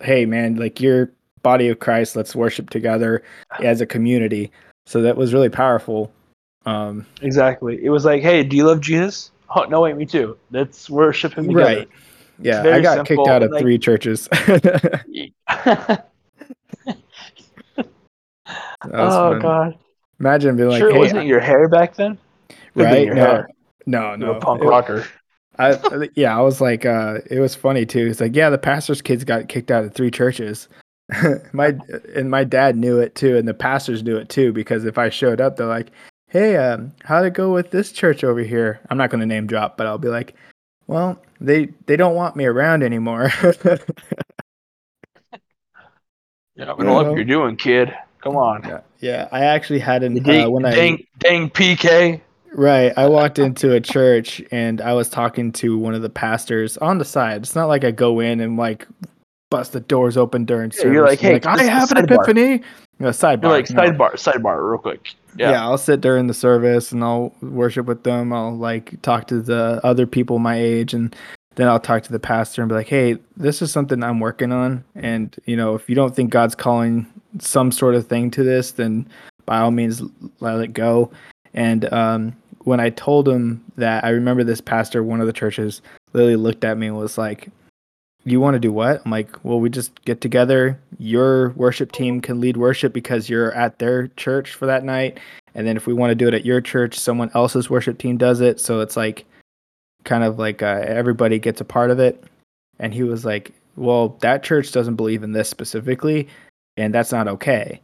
hey, 0.00 0.24
man, 0.26 0.56
like 0.56 0.80
you're 0.80 1.12
body 1.42 1.68
of 1.68 1.78
Christ, 1.78 2.16
let's 2.16 2.34
worship 2.34 2.70
together 2.70 3.22
as 3.62 3.80
a 3.82 3.86
community. 3.86 4.50
So 4.86 5.02
that 5.02 5.16
was 5.16 5.34
really 5.34 5.50
powerful. 5.50 6.10
Um, 6.66 7.06
Exactly. 7.20 7.78
It 7.84 7.90
was 7.90 8.04
like, 8.06 8.22
hey, 8.22 8.42
do 8.42 8.56
you 8.56 8.64
love 8.66 8.80
Jesus? 8.80 9.30
Oh 9.54 9.64
no, 9.64 9.82
wait, 9.82 9.96
me 9.96 10.06
too. 10.06 10.36
Let's 10.50 10.88
worship 10.88 11.34
him 11.34 11.48
together. 11.48 11.64
right. 11.80 11.88
Yeah, 12.38 12.62
I 12.62 12.80
got 12.80 13.06
simple, 13.06 13.24
kicked 13.24 13.28
out 13.28 13.42
of 13.42 13.50
like- 13.52 13.60
three 13.60 13.78
churches. 13.78 14.28
Oh 18.92 19.30
fun. 19.32 19.38
god. 19.40 19.78
Imagine 20.20 20.56
being 20.56 20.68
like, 20.68 20.78
sure, 20.78 20.92
hey, 20.92 20.98
wasn't 20.98 21.26
your 21.26 21.40
hair 21.40 21.68
back 21.68 21.94
then. 21.94 22.18
Right? 22.74 23.06
your 23.06 23.14
No, 23.14 23.22
hair. 23.22 23.48
No, 23.86 24.16
no. 24.16 24.32
a 24.34 24.40
punk 24.40 24.62
It- 24.62 24.66
rocker. 24.66 25.06
I, 25.58 25.72
I- 25.74 26.08
yeah, 26.16 26.36
I 26.36 26.40
was 26.40 26.60
like, 26.60 26.84
uh, 26.84 27.18
it 27.30 27.38
was 27.38 27.54
funny 27.54 27.86
too. 27.86 28.06
It's 28.06 28.20
like, 28.20 28.34
yeah, 28.34 28.50
the 28.50 28.58
pastor's 28.58 29.00
kids 29.00 29.22
got 29.24 29.48
kicked 29.48 29.70
out 29.70 29.84
of 29.84 29.94
three 29.94 30.10
churches. 30.10 30.68
my 31.52 31.76
and 32.16 32.30
my 32.30 32.42
dad 32.44 32.76
knew 32.76 32.98
it 32.98 33.14
too, 33.14 33.36
and 33.36 33.46
the 33.46 33.54
pastors 33.54 34.02
knew 34.02 34.16
it 34.16 34.28
too 34.30 34.52
because 34.52 34.84
if 34.84 34.96
I 34.98 35.10
showed 35.10 35.40
up, 35.40 35.56
they're 35.56 35.66
like, 35.66 35.90
"Hey, 36.28 36.56
um, 36.56 36.92
how'd 37.04 37.26
it 37.26 37.34
go 37.34 37.52
with 37.52 37.70
this 37.70 37.92
church 37.92 38.24
over 38.24 38.40
here?" 38.40 38.80
I'm 38.90 38.96
not 38.98 39.10
going 39.10 39.20
to 39.20 39.26
name 39.26 39.46
drop, 39.46 39.76
but 39.76 39.86
I'll 39.86 39.98
be 39.98 40.08
like, 40.08 40.34
"Well, 40.86 41.20
they 41.40 41.66
they 41.86 41.96
don't 41.96 42.14
want 42.16 42.36
me 42.36 42.46
around 42.46 42.82
anymore." 42.82 43.30
Yeah, 46.56 46.72
we 46.74 46.84
don't 46.84 46.94
love 46.94 47.02
Yeah. 47.06 47.08
what 47.10 47.16
you're 47.16 47.24
doing, 47.24 47.56
kid. 47.56 47.92
Come 48.22 48.36
on. 48.36 48.62
yeah, 48.64 48.80
yeah, 49.00 49.28
I 49.32 49.44
actually 49.44 49.80
had 49.80 50.02
an 50.04 50.16
uh, 50.18 50.22
Dang, 50.22 50.50
when 50.52 50.64
I 50.64 50.70
dang, 50.74 51.04
dang 51.18 51.50
PK. 51.50 52.20
Right. 52.54 52.92
I 52.96 53.08
walked 53.08 53.38
into 53.38 53.72
a 53.72 53.80
church 53.80 54.42
and 54.50 54.80
I 54.80 54.92
was 54.92 55.08
talking 55.08 55.52
to 55.52 55.76
one 55.76 55.94
of 55.94 56.02
the 56.02 56.08
pastors 56.10 56.76
on 56.78 56.98
the 56.98 57.04
side. 57.04 57.42
It's 57.42 57.54
not 57.56 57.66
like 57.66 57.84
I 57.84 57.90
go 57.90 58.20
in 58.20 58.40
and 58.40 58.56
like 58.56 58.86
bust 59.50 59.72
the 59.72 59.80
doors 59.80 60.16
open 60.16 60.44
during 60.44 60.70
Yeah, 60.70 60.76
service. 60.82 60.94
you're 60.94 61.06
like, 61.06 61.20
"Hey, 61.20 61.40
I 61.44 61.62
have 61.64 61.90
an 61.92 62.06
sidebar." 62.06 62.14
epiphany. 62.24 62.62
No, 63.00 63.08
sidebar. 63.08 63.42
You're 63.42 63.50
like 63.50 63.66
sidebar, 63.66 64.12
sidebar, 64.12 64.70
real 64.70 64.78
quick. 64.78 65.14
Yeah. 65.36 65.50
Yeah. 65.50 65.62
I'll 65.64 65.78
sit 65.78 66.00
during 66.00 66.28
the 66.28 66.34
service 66.34 66.92
and 66.92 67.02
I'll 67.02 67.34
worship 67.42 67.86
with 67.86 68.04
them. 68.04 68.32
I'll 68.32 68.56
like 68.56 69.00
talk 69.02 69.26
to 69.28 69.40
the 69.40 69.80
other 69.82 70.06
people 70.06 70.38
my 70.38 70.56
age 70.56 70.94
and 70.94 71.14
then 71.56 71.68
I'll 71.68 71.80
talk 71.80 72.02
to 72.04 72.12
the 72.12 72.18
pastor 72.20 72.62
and 72.62 72.68
be 72.68 72.74
like, 72.74 72.88
"Hey, 72.88 73.18
this 73.36 73.62
is 73.62 73.70
something 73.72 74.02
I'm 74.02 74.20
working 74.20 74.52
on 74.52 74.84
and, 74.94 75.34
you 75.44 75.56
know, 75.56 75.74
if 75.74 75.88
you 75.88 75.94
don't 75.96 76.14
think 76.14 76.30
God's 76.30 76.54
calling 76.54 77.06
some 77.40 77.72
sort 77.72 77.94
of 77.96 78.06
thing 78.06 78.30
to 78.32 78.42
this, 78.44 78.72
then 78.72 79.08
by 79.46 79.58
all 79.58 79.70
means 79.72 80.02
let 80.40 80.60
it 80.60 80.72
go." 80.72 81.10
And 81.52 81.92
um 81.92 82.34
when 82.64 82.80
I 82.80 82.90
told 82.90 83.28
him 83.28 83.62
that, 83.76 84.04
I 84.04 84.10
remember 84.10 84.42
this 84.44 84.60
pastor, 84.60 85.02
one 85.02 85.20
of 85.20 85.26
the 85.26 85.32
churches, 85.32 85.82
literally 86.12 86.36
looked 86.36 86.64
at 86.64 86.78
me 86.78 86.88
and 86.88 86.96
was 86.96 87.18
like, 87.18 87.50
"You 88.24 88.40
want 88.40 88.54
to 88.54 88.60
do 88.60 88.72
what?" 88.72 89.02
I'm 89.04 89.10
like, 89.10 89.44
"Well, 89.44 89.60
we 89.60 89.68
just 89.70 90.04
get 90.04 90.20
together. 90.20 90.78
Your 90.98 91.50
worship 91.50 91.92
team 91.92 92.20
can 92.20 92.40
lead 92.40 92.56
worship 92.56 92.92
because 92.92 93.28
you're 93.28 93.52
at 93.52 93.78
their 93.78 94.08
church 94.16 94.54
for 94.54 94.66
that 94.66 94.84
night, 94.84 95.20
and 95.54 95.66
then 95.66 95.76
if 95.76 95.86
we 95.86 95.94
want 95.94 96.10
to 96.10 96.14
do 96.14 96.26
it 96.28 96.34
at 96.34 96.46
your 96.46 96.60
church, 96.60 96.98
someone 96.98 97.30
else's 97.34 97.70
worship 97.70 97.98
team 97.98 98.16
does 98.16 98.40
it. 98.40 98.60
So 98.60 98.80
it's 98.80 98.96
like, 98.96 99.26
kind 100.04 100.24
of 100.24 100.38
like 100.38 100.62
uh, 100.62 100.84
everybody 100.86 101.38
gets 101.38 101.60
a 101.60 101.64
part 101.64 101.90
of 101.90 101.98
it." 102.00 102.22
And 102.78 102.94
he 102.94 103.02
was 103.02 103.24
like, 103.24 103.52
"Well, 103.76 104.16
that 104.20 104.42
church 104.42 104.72
doesn't 104.72 104.96
believe 104.96 105.22
in 105.22 105.32
this 105.32 105.50
specifically, 105.50 106.28
and 106.76 106.94
that's 106.94 107.12
not 107.12 107.28
okay." 107.28 107.80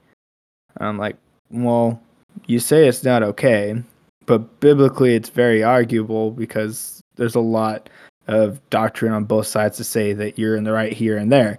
I'm 0.79 0.99
like, 0.99 1.17
"Well, 1.51 2.01
you 2.47 2.61
say 2.61 2.89
it's 2.89 3.05
not 3.05 3.23
okay." 3.23 3.83
But 4.31 4.61
biblically 4.61 5.15
it's 5.17 5.29
very 5.29 5.61
arguable 5.63 6.31
because 6.31 7.03
there's 7.17 7.35
a 7.35 7.41
lot 7.41 7.91
of 8.29 8.61
doctrine 8.71 9.13
on 9.13 9.25
both 9.25 9.47
sides 9.49 9.77
to 9.77 9.83
say 9.83 10.13
that 10.13 10.39
you're 10.39 10.55
in 10.55 10.63
the 10.63 10.71
right 10.73 10.93
here 10.93 11.17
and 11.19 11.33
there 11.33 11.59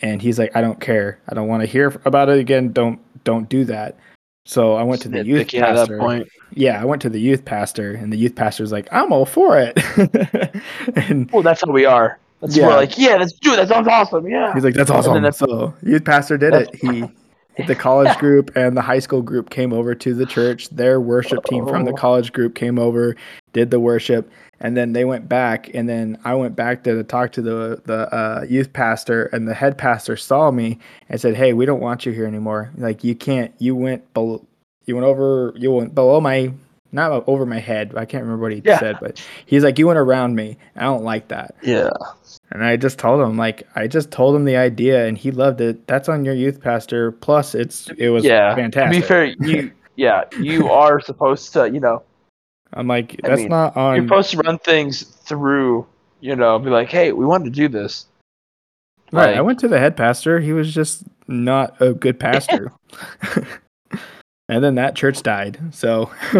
and 0.00 0.22
he's 0.22 0.38
like 0.38 0.54
i 0.54 0.60
don't 0.60 0.80
care 0.80 1.18
i 1.28 1.34
don't 1.34 1.48
want 1.48 1.60
to 1.60 1.66
hear 1.66 2.00
about 2.04 2.28
it 2.28 2.38
again 2.38 2.72
don't 2.72 3.00
don't 3.24 3.48
do 3.48 3.64
that 3.64 3.98
so 4.46 4.74
i 4.74 4.82
went 4.84 5.02
to 5.02 5.08
the 5.08 5.24
youth 5.24 5.50
pastor 5.50 6.24
yeah 6.52 6.80
i 6.80 6.84
went 6.84 7.02
to 7.02 7.08
the 7.10 7.18
youth 7.20 7.44
pastor 7.44 7.94
and 7.94 8.12
the 8.12 8.16
youth 8.16 8.36
pastor's 8.36 8.70
like 8.70 8.86
i'm 8.92 9.12
all 9.12 9.26
for 9.26 9.58
it 9.58 9.76
and 10.94 11.28
Well, 11.32 11.42
that's 11.42 11.62
how 11.66 11.72
we 11.72 11.84
are. 11.84 12.18
That's 12.40 12.56
Yeah. 12.56 12.66
we're 12.68 12.76
like, 12.76 12.98
yeah, 12.98 13.16
let's 13.16 13.32
do 13.32 13.54
it. 13.54 13.56
That 13.56 13.68
sounds 13.68 13.88
awesome. 13.88 14.28
Yeah. 14.28 14.52
He's 14.52 14.62
like, 14.64 14.74
that's 14.74 14.90
awesome. 14.90 15.14
that's- 15.22 15.38
so 15.38 15.72
youth 15.82 16.04
pastor 16.04 16.36
did 16.36 16.52
it. 16.52 16.74
He 16.74 17.04
the 17.66 17.74
college 17.74 18.16
group 18.18 18.50
and 18.56 18.76
the 18.76 18.82
high 18.82 18.98
school 18.98 19.22
group 19.22 19.50
came 19.50 19.72
over 19.72 19.94
to 19.94 20.14
the 20.14 20.26
church. 20.26 20.68
Their 20.70 21.00
worship 21.00 21.44
team 21.44 21.66
from 21.66 21.84
the 21.84 21.92
Oh. 21.92 21.96
college 21.96 22.32
group 22.32 22.54
came 22.54 22.78
over, 22.78 23.16
did 23.52 23.70
the 23.70 23.78
worship, 23.80 24.28
and 24.60 24.76
then 24.76 24.92
they 24.92 25.04
went 25.04 25.28
back. 25.28 25.70
And 25.74 25.88
then 25.88 26.18
I 26.24 26.34
went 26.34 26.56
back 26.56 26.84
to 26.84 27.02
talk 27.04 27.32
to 27.32 27.42
the 27.42 27.80
the 27.84 28.12
uh, 28.14 28.44
youth 28.48 28.72
pastor, 28.72 29.26
and 29.26 29.46
the 29.46 29.54
head 29.54 29.78
pastor 29.78 30.16
saw 30.16 30.50
me 30.50 30.78
and 31.08 31.20
said, 31.20 31.36
"Hey, 31.36 31.52
we 31.52 31.66
don't 31.66 31.80
want 31.80 32.04
you 32.06 32.12
here 32.12 32.26
anymore. 32.26 32.70
Like 32.76 33.04
you 33.04 33.14
can't. 33.14 33.52
You 33.58 33.76
went 33.76 34.12
below. 34.14 34.44
You 34.86 34.96
went 34.96 35.06
over. 35.06 35.52
You 35.56 35.70
went 35.72 35.94
below 35.94 36.20
my." 36.20 36.52
Not 36.94 37.24
over 37.26 37.44
my 37.44 37.58
head. 37.58 37.92
I 37.96 38.04
can't 38.04 38.22
remember 38.22 38.42
what 38.42 38.52
he 38.52 38.62
Yeah. 38.64 38.78
said, 38.78 38.98
but 39.00 39.20
he's 39.46 39.64
like, 39.64 39.78
"You 39.78 39.88
went 39.88 39.98
around 39.98 40.36
me. 40.36 40.56
I 40.76 40.82
don't 40.84 41.02
like 41.04 41.28
that." 41.28 41.54
yeah. 41.62 41.90
And 42.52 42.64
I 42.64 42.76
just 42.76 42.98
told 43.00 43.20
him, 43.20 43.36
like, 43.36 43.66
I 43.74 43.88
just 43.88 44.10
told 44.12 44.36
him 44.36 44.44
the 44.44 44.56
idea, 44.56 45.06
and 45.06 45.18
he 45.18 45.32
loved 45.32 45.60
it. 45.60 45.86
That's 45.88 46.08
on 46.08 46.24
your 46.24 46.34
youth 46.34 46.60
pastor. 46.60 47.10
Plus, 47.10 47.54
it's 47.56 47.90
it 47.98 48.10
was 48.10 48.24
yeah. 48.24 48.54
fantastic. 48.54 48.94
To 48.94 49.00
be 49.00 49.06
fair, 49.06 49.24
you 49.40 49.72
yeah, 49.96 50.22
you 50.40 50.68
are 50.70 51.00
supposed 51.00 51.52
to, 51.54 51.68
you 51.70 51.80
know, 51.80 52.02
I'm 52.72 52.86
like, 52.86 53.16
I 53.24 53.28
that's 53.28 53.40
mean, 53.40 53.48
not 53.48 53.76
on. 53.76 53.96
you're 53.96 54.04
supposed 54.06 54.30
to 54.32 54.38
run 54.38 54.58
things 54.60 55.02
through, 55.02 55.86
you 56.20 56.36
know, 56.36 56.58
be 56.60 56.70
like, 56.70 56.90
hey, 56.90 57.10
we 57.12 57.24
wanted 57.26 57.44
to 57.44 57.50
do 57.50 57.66
this. 57.68 58.06
right. 59.12 59.36
I 59.36 59.40
went 59.40 59.58
to 59.60 59.68
the 59.68 59.78
head 59.80 59.96
pastor. 59.96 60.38
He 60.40 60.52
was 60.52 60.72
just 60.72 61.02
not 61.26 61.80
a 61.80 61.92
good 61.92 62.20
pastor. 62.28 62.70
and 64.48 64.62
then 64.62 64.74
that 64.76 64.94
church 64.96 65.22
died. 65.22 65.58
So 65.72 66.10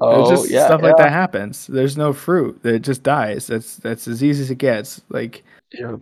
oh 0.00 0.30
just 0.30 0.50
yeah, 0.50 0.66
stuff 0.66 0.82
like 0.82 0.96
that 0.96 1.10
happens. 1.10 1.66
There's 1.66 1.96
no 1.96 2.12
fruit. 2.12 2.60
It 2.64 2.80
just 2.80 3.02
dies. 3.02 3.46
That's 3.46 3.76
that's 3.76 4.08
as 4.08 4.22
easy 4.22 4.42
as 4.42 4.50
it 4.50 4.58
gets. 4.58 5.00
Like 5.08 5.44
Yeah. 5.72 5.96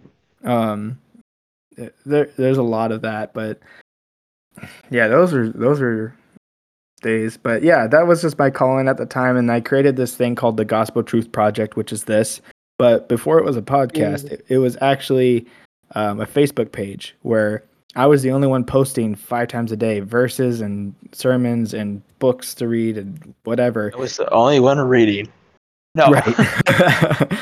um 0.44 0.99
there 2.04 2.28
there's 2.37 2.59
a 2.59 2.62
lot 2.62 2.92
of 2.92 3.00
that 3.00 3.32
but 3.32 3.59
yeah 4.90 5.09
those 5.09 5.32
are 5.32 5.49
those 5.50 5.80
are 5.80 6.14
days 7.00 7.38
but 7.38 7.62
yeah 7.62 7.87
that 7.87 8.06
was 8.06 8.20
just 8.20 8.38
my 8.38 8.50
calling 8.50 8.87
at 8.88 8.99
the 8.99 9.06
time 9.06 9.37
and 9.37 9.50
i 9.50 9.61
created 9.61 9.97
this 9.97 10.14
thing 10.14 10.35
called 10.35 10.59
the 10.59 10.64
gospel 10.64 11.02
truth 11.02 11.32
project 11.32 11.76
which 11.76 11.92
is 11.92 12.04
this 12.04 12.42
but 12.76 13.09
before 13.09 13.38
it 13.38 13.44
was 13.44 13.56
a 13.56 13.62
podcast 13.62 14.30
it, 14.30 14.44
it 14.49 14.59
was 14.59 14.76
actually 14.82 15.47
um, 15.94 16.20
a 16.20 16.26
facebook 16.26 16.73
page 16.73 17.16
where 17.23 17.62
i 17.97 18.06
was 18.06 18.23
the 18.23 18.30
only 18.30 18.47
one 18.47 18.64
posting 18.64 19.14
five 19.14 19.49
times 19.49 19.73
a 19.73 19.76
day 19.76 20.00
verses 20.00 20.61
and 20.61 20.94
sermons 21.12 21.75
and 21.75 22.02
books 22.18 22.54
to 22.54 22.68
read 22.68 22.97
and 22.99 23.35
whatever 23.44 23.90
I 23.94 23.99
was 23.99 24.16
the 24.16 24.30
only 24.30 24.61
one 24.61 24.78
reading. 24.78 25.28
No. 25.94 26.09
right 26.11 26.25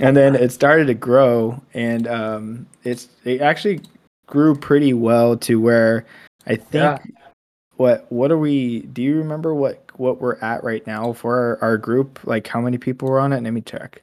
and 0.00 0.16
then 0.16 0.34
it 0.36 0.52
started 0.52 0.86
to 0.86 0.94
grow 0.94 1.60
and 1.74 2.06
um 2.06 2.66
it's 2.84 3.08
it 3.24 3.40
actually 3.40 3.80
grew 4.26 4.54
pretty 4.54 4.92
well 4.94 5.36
to 5.38 5.60
where 5.60 6.04
i 6.46 6.54
think 6.54 6.74
Yeah. 6.74 6.98
what 7.76 8.06
what 8.12 8.30
are 8.30 8.38
we 8.38 8.82
do 8.82 9.02
you 9.02 9.16
remember 9.16 9.52
what 9.54 9.82
what 9.96 10.20
we're 10.20 10.36
at 10.36 10.62
right 10.62 10.86
now 10.86 11.12
for 11.12 11.34
our, 11.36 11.70
our 11.70 11.76
group 11.78 12.20
like 12.24 12.46
how 12.46 12.60
many 12.60 12.78
people 12.78 13.08
were 13.08 13.18
on 13.18 13.32
it 13.32 13.42
let 13.42 13.52
me 13.52 13.62
check 13.62 14.02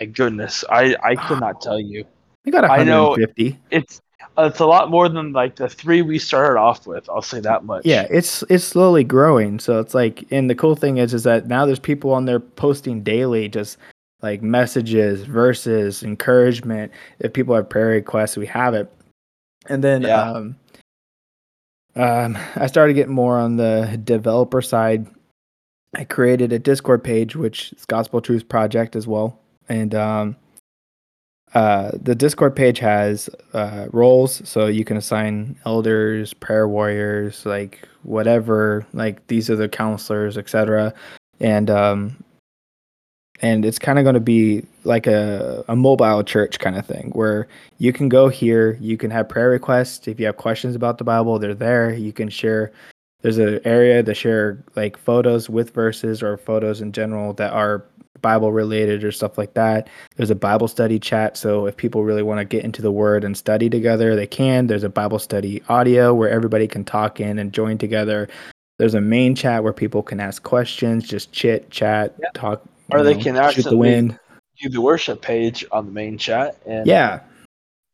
My 0.00 0.06
goodness. 0.06 0.64
I 0.70 0.96
I 1.04 1.14
could 1.16 1.40
not 1.40 1.60
tell 1.66 1.78
you. 1.78 2.06
we 2.46 2.50
got 2.52 2.64
I 2.64 2.82
know- 2.82 3.10
150 3.10 3.58
It's 3.70 4.00
it's 4.38 4.60
a 4.60 4.66
lot 4.66 4.90
more 4.90 5.08
than 5.08 5.32
like 5.32 5.56
the 5.56 5.68
three 5.68 6.02
we 6.02 6.18
started 6.18 6.58
off 6.58 6.86
with. 6.86 7.08
I'll 7.08 7.22
say 7.22 7.40
that 7.40 7.64
much. 7.64 7.84
Yeah, 7.84 8.06
it's 8.10 8.42
it's 8.48 8.64
slowly 8.64 9.04
growing. 9.04 9.58
So 9.58 9.80
it's 9.80 9.94
like, 9.94 10.24
and 10.30 10.48
the 10.50 10.54
cool 10.54 10.74
thing 10.76 10.98
is, 10.98 11.14
is 11.14 11.22
that 11.24 11.46
now 11.46 11.66
there's 11.66 11.78
people 11.78 12.12
on 12.12 12.24
there 12.24 12.40
posting 12.40 13.02
daily, 13.02 13.48
just 13.48 13.78
like 14.22 14.42
messages, 14.42 15.22
verses, 15.24 16.02
encouragement. 16.02 16.92
If 17.18 17.32
people 17.32 17.54
have 17.54 17.68
prayer 17.68 17.88
requests, 17.88 18.36
we 18.36 18.46
have 18.46 18.74
it. 18.74 18.92
And 19.68 19.84
then 19.84 20.02
Yeah. 20.02 20.22
um, 20.22 20.56
um, 21.96 22.38
I 22.56 22.66
started 22.66 22.94
getting 22.94 23.14
more 23.14 23.38
on 23.38 23.56
the 23.56 24.00
developer 24.02 24.62
side. 24.62 25.06
I 25.94 26.04
created 26.04 26.52
a 26.52 26.58
Discord 26.58 27.04
page, 27.04 27.36
which 27.36 27.72
is 27.72 27.84
Gospel 27.84 28.20
Truth 28.20 28.48
Project 28.48 28.96
as 28.96 29.06
well, 29.06 29.38
and 29.68 29.94
um, 29.94 30.36
uh, 31.54 31.92
the 31.94 32.14
Discord 32.14 32.56
page 32.56 32.78
has 32.80 33.30
uh, 33.52 33.86
roles, 33.92 34.46
so 34.48 34.66
you 34.66 34.84
can 34.84 34.96
assign 34.96 35.56
elders, 35.64 36.34
prayer 36.34 36.68
warriors, 36.68 37.46
like 37.46 37.88
whatever. 38.02 38.86
Like 38.92 39.26
these 39.28 39.48
are 39.48 39.56
the 39.56 39.68
counselors, 39.68 40.36
etc. 40.36 40.92
And 41.40 41.70
um, 41.70 42.16
and 43.40 43.64
it's 43.64 43.78
kind 43.78 43.98
of 43.98 44.04
going 44.04 44.14
to 44.14 44.20
be 44.20 44.64
like 44.84 45.06
a, 45.06 45.64
a 45.68 45.76
mobile 45.76 46.22
church 46.24 46.58
kind 46.58 46.76
of 46.76 46.86
thing 46.86 47.10
where 47.14 47.46
you 47.78 47.92
can 47.92 48.08
go 48.08 48.28
here 48.28 48.78
you 48.80 48.96
can 48.96 49.10
have 49.10 49.28
prayer 49.28 49.50
requests 49.50 50.06
if 50.08 50.20
you 50.20 50.26
have 50.26 50.36
questions 50.36 50.74
about 50.74 50.98
the 50.98 51.04
bible 51.04 51.38
they're 51.38 51.54
there 51.54 51.92
you 51.92 52.12
can 52.12 52.28
share 52.28 52.72
there's 53.22 53.38
an 53.38 53.60
area 53.64 54.02
to 54.02 54.14
share 54.14 54.62
like 54.76 54.96
photos 54.96 55.50
with 55.50 55.70
verses 55.74 56.22
or 56.22 56.36
photos 56.36 56.80
in 56.80 56.92
general 56.92 57.32
that 57.32 57.52
are 57.52 57.84
bible 58.24 58.52
related 58.52 59.04
or 59.04 59.12
stuff 59.12 59.36
like 59.36 59.52
that. 59.52 59.90
There's 60.16 60.30
a 60.30 60.34
bible 60.34 60.66
study 60.66 60.98
chat 60.98 61.36
so 61.36 61.66
if 61.66 61.76
people 61.76 62.04
really 62.04 62.22
want 62.22 62.38
to 62.38 62.44
get 62.46 62.64
into 62.64 62.80
the 62.80 62.90
word 62.90 63.22
and 63.22 63.36
study 63.36 63.68
together 63.68 64.16
they 64.16 64.26
can. 64.26 64.66
There's 64.66 64.82
a 64.82 64.88
bible 64.88 65.18
study 65.18 65.62
audio 65.68 66.14
where 66.14 66.30
everybody 66.30 66.66
can 66.66 66.84
talk 66.84 67.20
in 67.20 67.38
and 67.38 67.52
join 67.52 67.76
together. 67.76 68.28
There's 68.78 68.94
a 68.94 69.00
main 69.00 69.34
chat 69.34 69.62
where 69.62 69.74
people 69.74 70.02
can 70.02 70.20
ask 70.20 70.42
questions 70.42 71.06
just 71.06 71.32
chit 71.32 71.70
chat 71.70 72.14
Yeah. 72.18 72.30
talk 72.32 72.62
Or 72.90 73.02
they 73.02 73.14
know, 73.14 73.22
can 73.22 73.34
shoot 73.34 73.34
the 73.34 73.42
actually 73.42 73.76
wind. 73.76 74.18
Do 74.62 74.70
the 74.70 74.80
worship 74.80 75.20
page 75.20 75.66
on 75.70 75.84
the 75.84 75.92
main 75.92 76.16
chat 76.16 76.56
and 76.66 76.86
yeah. 76.86 77.20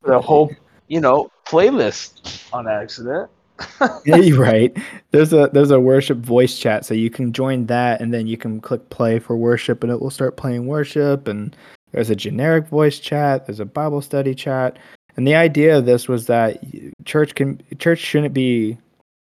the 0.02 0.20
whole 0.20 0.52
you 0.86 1.00
know 1.00 1.28
playlist 1.44 2.44
on 2.52 2.68
accident. 2.68 3.28
yeah, 4.06 4.16
you're 4.16 4.38
right. 4.38 4.76
There's 5.10 5.32
a 5.32 5.50
there's 5.52 5.70
a 5.70 5.80
worship 5.80 6.18
voice 6.18 6.58
chat, 6.58 6.84
so 6.84 6.94
you 6.94 7.10
can 7.10 7.32
join 7.32 7.66
that, 7.66 8.00
and 8.00 8.12
then 8.12 8.26
you 8.26 8.36
can 8.36 8.60
click 8.60 8.88
play 8.90 9.18
for 9.18 9.36
worship, 9.36 9.82
and 9.82 9.92
it 9.92 10.00
will 10.00 10.10
start 10.10 10.36
playing 10.36 10.66
worship. 10.66 11.28
And 11.28 11.56
there's 11.92 12.10
a 12.10 12.16
generic 12.16 12.68
voice 12.68 12.98
chat. 12.98 13.46
There's 13.46 13.60
a 13.60 13.64
Bible 13.64 14.02
study 14.02 14.34
chat, 14.34 14.78
and 15.16 15.26
the 15.26 15.34
idea 15.34 15.78
of 15.78 15.86
this 15.86 16.08
was 16.08 16.26
that 16.26 16.62
church 17.04 17.34
can 17.34 17.60
church 17.78 17.98
shouldn't 17.98 18.34
be. 18.34 18.78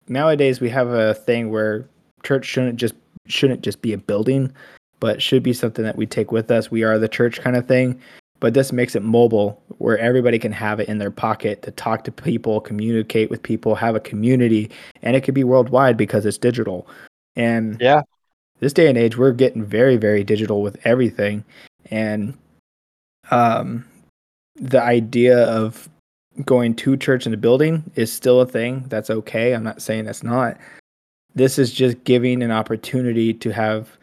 Nowadays, 0.08 0.60
we 0.60 0.68
have 0.68 0.88
a 0.88 1.14
thing 1.14 1.50
where 1.50 1.88
church 2.22 2.46
shouldn't 2.46 2.76
just 2.76 2.94
shouldn't 3.26 3.62
just 3.62 3.82
be 3.82 3.92
a 3.92 3.98
building, 3.98 4.52
but 5.00 5.22
should 5.22 5.42
be 5.42 5.52
something 5.52 5.84
that 5.84 5.96
we 5.96 6.06
take 6.06 6.32
with 6.32 6.50
us. 6.50 6.70
We 6.70 6.82
are 6.82 6.98
the 6.98 7.08
church 7.08 7.40
kind 7.40 7.56
of 7.56 7.66
thing. 7.66 8.00
But 8.42 8.54
this 8.54 8.72
makes 8.72 8.96
it 8.96 9.04
mobile 9.04 9.62
where 9.78 9.96
everybody 9.98 10.36
can 10.36 10.50
have 10.50 10.80
it 10.80 10.88
in 10.88 10.98
their 10.98 11.12
pocket 11.12 11.62
to 11.62 11.70
talk 11.70 12.02
to 12.02 12.10
people, 12.10 12.60
communicate 12.60 13.30
with 13.30 13.40
people, 13.40 13.76
have 13.76 13.94
a 13.94 14.00
community, 14.00 14.68
and 15.00 15.14
it 15.14 15.20
could 15.20 15.32
be 15.32 15.44
worldwide 15.44 15.96
because 15.96 16.26
it's 16.26 16.38
digital. 16.38 16.88
And 17.36 17.80
Yeah. 17.80 18.02
this 18.58 18.72
day 18.72 18.88
and 18.88 18.98
age, 18.98 19.16
we're 19.16 19.30
getting 19.30 19.64
very, 19.64 19.96
very 19.96 20.24
digital 20.24 20.60
with 20.60 20.76
everything. 20.84 21.44
And 21.88 22.34
um, 23.30 23.84
the 24.56 24.82
idea 24.82 25.44
of 25.44 25.88
going 26.44 26.74
to 26.74 26.96
church 26.96 27.28
in 27.28 27.34
a 27.34 27.36
building 27.36 27.92
is 27.94 28.12
still 28.12 28.40
a 28.40 28.46
thing. 28.46 28.86
That's 28.88 29.08
okay. 29.08 29.54
I'm 29.54 29.62
not 29.62 29.80
saying 29.80 30.06
that's 30.06 30.24
not. 30.24 30.56
This 31.36 31.60
is 31.60 31.72
just 31.72 32.02
giving 32.02 32.42
an 32.42 32.50
opportunity 32.50 33.34
to 33.34 33.52
have 33.52 33.96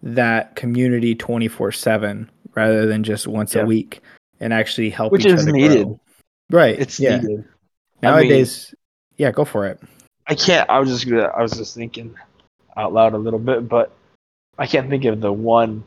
that 0.00 0.54
community 0.54 1.16
24 1.16 1.72
7 1.72 2.30
rather 2.54 2.86
than 2.86 3.02
just 3.04 3.26
once 3.26 3.54
Yeah. 3.54 3.62
a 3.62 3.66
week 3.66 4.00
and 4.40 4.52
actually 4.52 4.90
help 4.90 5.12
Which 5.12 5.26
each 5.26 5.32
is 5.32 5.46
needed. 5.46 5.84
grow. 5.86 6.00
Right. 6.50 6.78
It's 6.78 6.98
yeah. 6.98 7.18
needed. 7.18 7.30
I 7.30 7.32
mean- 7.32 7.44
Nowadays, 8.02 8.74
yeah, 9.16 9.30
go 9.30 9.44
for 9.44 9.66
it. 9.66 9.80
I 10.26 10.34
can't. 10.34 10.68
I 10.70 10.78
was 10.78 10.88
just 10.88 11.08
gonna. 11.08 11.24
I 11.36 11.42
was 11.42 11.52
just 11.52 11.74
thinking 11.74 12.14
out 12.76 12.92
loud 12.92 13.14
a 13.14 13.18
little 13.18 13.38
bit, 13.38 13.68
but 13.68 13.92
I 14.58 14.66
can't 14.66 14.88
think 14.88 15.04
of 15.04 15.20
the 15.20 15.32
one. 15.32 15.84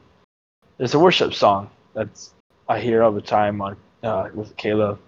There's 0.77 0.93
a 0.93 0.99
worship 0.99 1.33
song 1.33 1.69
that's 1.93 2.33
I 2.67 2.79
hear 2.79 3.03
all 3.03 3.11
the 3.11 3.21
time 3.21 3.61
on 3.61 3.77
uh, 4.03 4.29
with 4.33 4.55
Caleb. 4.57 4.99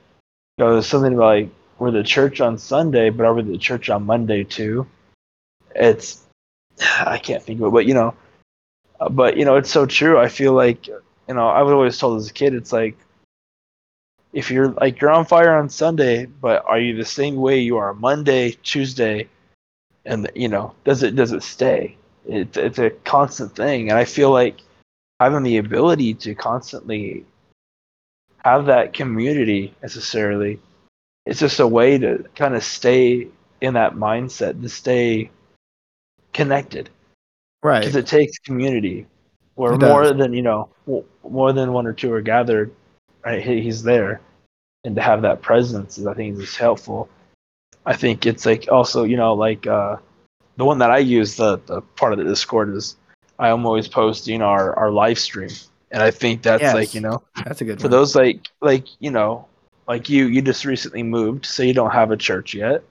You 0.58 0.66
know, 0.66 0.74
there's 0.74 0.88
something 0.88 1.18
like 1.18 1.50
we're 1.80 1.92
the 1.92 2.04
church 2.04 2.40
on 2.40 2.58
Sunday, 2.58 3.10
but 3.10 3.26
are 3.26 3.34
we 3.34 3.42
the 3.44 3.58
church 3.58 3.90
on 3.90 4.06
Monday 4.06 4.44
too? 4.46 4.88
It's 5.76 6.22
I 7.00 7.18
can't 7.18 7.44
think 7.44 7.60
of 7.60 7.68
it, 7.68 7.72
but 7.72 7.86
you 7.86 7.94
know, 7.94 8.14
uh, 9.00 9.10
but 9.10 9.38
you 9.38 9.46
know, 9.46 9.58
it's 9.58 9.70
so 9.70 9.86
true. 9.86 10.18
I 10.18 10.30
feel 10.30 10.54
like 10.54 10.88
you 11.28 11.34
know 11.34 11.48
I 11.48 11.62
was 11.62 11.74
always 11.74 11.98
told 11.98 12.20
as 12.20 12.30
a 12.30 12.34
kid, 12.34 12.54
it's 12.54 12.72
like 12.72 12.98
if 14.34 14.52
you're 14.52 14.70
like 14.70 15.00
you're 15.02 15.12
on 15.12 15.26
fire 15.26 15.56
on 15.56 15.70
Sunday, 15.70 16.26
but 16.26 16.64
are 16.68 16.80
you 16.80 16.96
the 16.96 17.06
same 17.06 17.36
way 17.36 17.60
you 17.60 17.78
are 17.78 17.94
Monday, 17.94 18.52
Tuesday, 18.64 19.30
and 20.06 20.30
you 20.36 20.48
know 20.48 20.74
does 20.84 21.04
it 21.04 21.16
does 21.16 21.32
it 21.32 21.44
stay? 21.44 21.98
It's 22.28 22.58
it's 22.58 22.80
a 22.80 22.90
constant 22.90 23.56
thing, 23.56 23.90
and 23.90 23.98
I 23.98 24.06
feel 24.06 24.32
like 24.32 24.62
having 25.20 25.44
the 25.44 25.58
ability 25.58 26.14
to 26.16 26.36
constantly 26.36 27.26
have 28.44 28.66
that 28.66 28.94
community 28.94 29.74
necessarily, 29.82 30.60
it's 31.26 31.40
just 31.40 31.60
a 31.60 31.68
way 31.68 31.98
to 31.98 32.26
kind 32.36 32.56
of 32.56 32.64
stay 32.64 33.28
in 33.62 33.74
that 33.74 33.94
mindset 33.94 34.62
to 34.62 34.70
stay 34.70 35.32
connected 36.34 36.90
Right. 37.64 37.80
because 37.80 37.96
it 37.96 38.06
takes 38.06 38.38
community 38.40 39.08
where 39.56 39.76
more 39.78 40.04
does. 40.04 40.18
than 40.18 40.34
you 40.34 40.42
know 40.42 40.70
more 41.24 41.54
than 41.54 41.74
one 41.74 41.88
or 41.88 41.94
two 41.94 42.12
are 42.14 42.22
gathered 42.22 42.72
right 43.26 43.44
he's 43.44 43.84
there 43.84 44.22
and 44.84 44.96
to 44.96 45.02
have 45.02 45.22
that 45.24 45.42
presence 45.42 45.98
is 45.98 46.06
i 46.08 46.14
think 46.14 46.40
is 46.40 46.56
helpful 46.56 47.10
i 47.86 47.96
think 47.96 48.26
it's 48.26 48.46
like 48.46 48.68
also 48.72 49.04
you 49.04 49.18
know 49.18 49.34
like 49.34 49.66
uh 49.68 49.96
the 50.58 50.66
one 50.66 50.78
that 50.78 50.92
i 50.92 50.98
use 50.98 51.36
the, 51.36 51.58
the 51.66 51.82
part 51.96 52.14
of 52.14 52.20
the 52.20 52.26
discord 52.26 52.74
is 52.76 52.98
i 53.40 53.50
am 53.50 53.66
always 53.66 53.88
post 53.88 54.28
you 54.28 54.38
know 54.38 54.46
our, 54.46 54.78
our 54.78 54.92
live 54.92 55.18
stream 55.20 55.50
and 55.92 56.02
i 56.04 56.12
think 56.12 56.42
that's 56.44 56.62
Yes. 56.62 56.74
like 56.76 56.94
you 56.94 57.02
know 57.02 57.22
That's 57.44 57.62
a 57.62 57.66
good 57.66 57.80
for 57.80 57.88
one. 57.88 57.92
those 57.92 58.16
like 58.16 58.48
like 58.62 58.86
you 59.00 59.12
know 59.12 59.48
like 59.88 60.10
you 60.10 60.28
you 60.28 60.42
just 60.42 60.66
recently 60.66 61.04
moved 61.04 61.46
so 61.46 61.64
you 61.64 61.74
don't 61.74 61.92
have 61.92 62.12
a 62.12 62.18
church 62.18 62.54
yet 62.54 62.84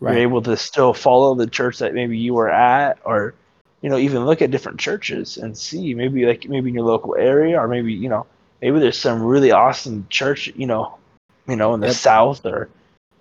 right. 0.00 0.12
you're 0.14 0.22
able 0.22 0.42
to 0.42 0.56
still 0.56 0.92
follow 0.94 1.34
the 1.34 1.46
church 1.46 1.78
that 1.78 1.94
maybe 1.94 2.18
you 2.18 2.34
were 2.34 2.50
at 2.50 2.98
or 3.04 3.34
you 3.82 3.90
know 3.90 3.98
even 3.98 4.24
look 4.26 4.42
at 4.42 4.50
different 4.50 4.80
churches 4.80 5.36
and 5.38 5.56
see 5.58 5.94
maybe 5.94 6.26
like 6.26 6.48
maybe 6.48 6.70
in 6.70 6.74
your 6.74 6.84
local 6.86 7.16
area 7.16 7.58
or 7.60 7.68
maybe 7.68 7.92
you 7.92 8.08
know 8.08 8.26
maybe 8.62 8.78
there's 8.80 8.98
some 8.98 9.22
really 9.22 9.52
awesome 9.52 10.06
church 10.10 10.48
you 10.56 10.66
know 10.66 10.94
you 11.48 11.56
know 11.56 11.74
in 11.74 11.80
the 11.80 11.88
Yep. 11.88 11.94
south 11.94 12.46
or 12.46 12.68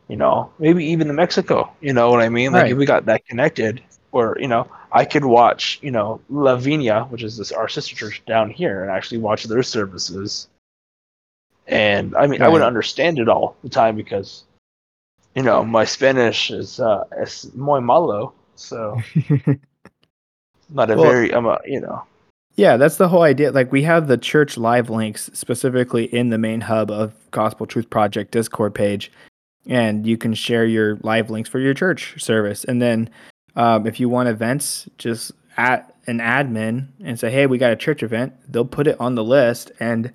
you 0.08 0.18
know 0.18 0.52
maybe 0.60 0.86
even 0.86 1.10
in 1.10 1.16
mexico 1.16 1.70
you 1.82 1.94
know 1.94 2.10
what 2.12 2.22
i 2.22 2.30
mean 2.30 2.54
like 2.54 2.64
Right. 2.64 2.72
if 2.72 2.78
we 2.78 2.86
got 2.86 3.06
that 3.06 3.26
connected 3.26 3.82
or 4.12 4.38
you 4.40 4.48
know 4.48 4.68
i 4.92 5.06
could 5.06 5.26
watch 5.26 5.80
you 5.82 5.92
know 5.92 6.22
La 6.30 6.56
Viña 6.58 7.10
which 7.10 7.24
is 7.24 7.38
this 7.38 7.52
our 7.52 7.68
sister 7.70 7.96
church 7.96 8.22
down 8.26 8.50
here 8.50 8.82
and 8.84 8.92
actually 8.92 9.20
watch 9.20 9.44
their 9.46 9.64
services 9.64 10.48
and 11.68 12.16
i 12.16 12.28
mean 12.28 12.42
i 12.42 12.50
wouldn't 12.50 12.68
understand 12.68 13.20
it 13.20 13.30
all 13.30 13.56
the 13.64 13.70
time 13.70 13.96
because 13.96 14.44
you 15.36 15.44
know 15.44 15.64
my 15.64 15.86
spanish 15.86 16.52
is 16.52 16.80
uh 16.80 17.04
es 17.20 17.46
muy 17.56 17.80
malo 17.80 18.34
so 18.56 19.02
not 20.72 20.90
a 20.92 20.96
Well- 20.96 21.12
very 21.12 21.34
i'm 21.34 21.46
a 21.46 21.60
you 21.66 21.80
know 21.82 22.04
Yeah, 22.56 22.76
that's 22.78 22.98
the 22.98 23.08
whole 23.08 23.24
idea. 23.24 23.52
Like 23.52 23.72
we 23.72 23.82
have 23.84 24.08
the 24.08 24.18
church 24.18 24.58
live 24.58 24.90
links 24.90 25.30
specifically 25.34 26.06
in 26.14 26.30
the 26.30 26.38
main 26.38 26.60
hub 26.62 26.92
of 26.92 27.14
Gospel 27.32 27.66
Truth 27.66 27.90
Project 27.90 28.32
Discord 28.32 28.76
page, 28.76 29.10
and 29.68 30.06
you 30.06 30.18
can 30.18 30.34
share 30.34 30.66
your 30.66 30.98
live 31.02 31.30
links 31.30 31.50
for 31.50 31.60
your 31.60 31.74
church 31.74 32.22
service. 32.22 32.66
And 32.66 32.82
then 32.82 33.10
um, 33.56 33.88
if 33.88 34.02
you 34.02 34.10
want 34.10 34.28
events, 34.28 34.90
just 34.98 35.32
at 35.56 35.96
an 36.08 36.20
admin 36.20 36.88
and 37.04 37.18
say, 37.18 37.32
"Hey, 37.32 37.48
we 37.48 37.58
got 37.58 37.72
a 37.72 37.78
church 37.78 38.04
event." 38.04 38.34
They'll 38.52 38.66
put 38.66 38.86
it 38.86 39.00
on 39.00 39.16
the 39.16 39.24
list, 39.24 39.72
and 39.80 40.12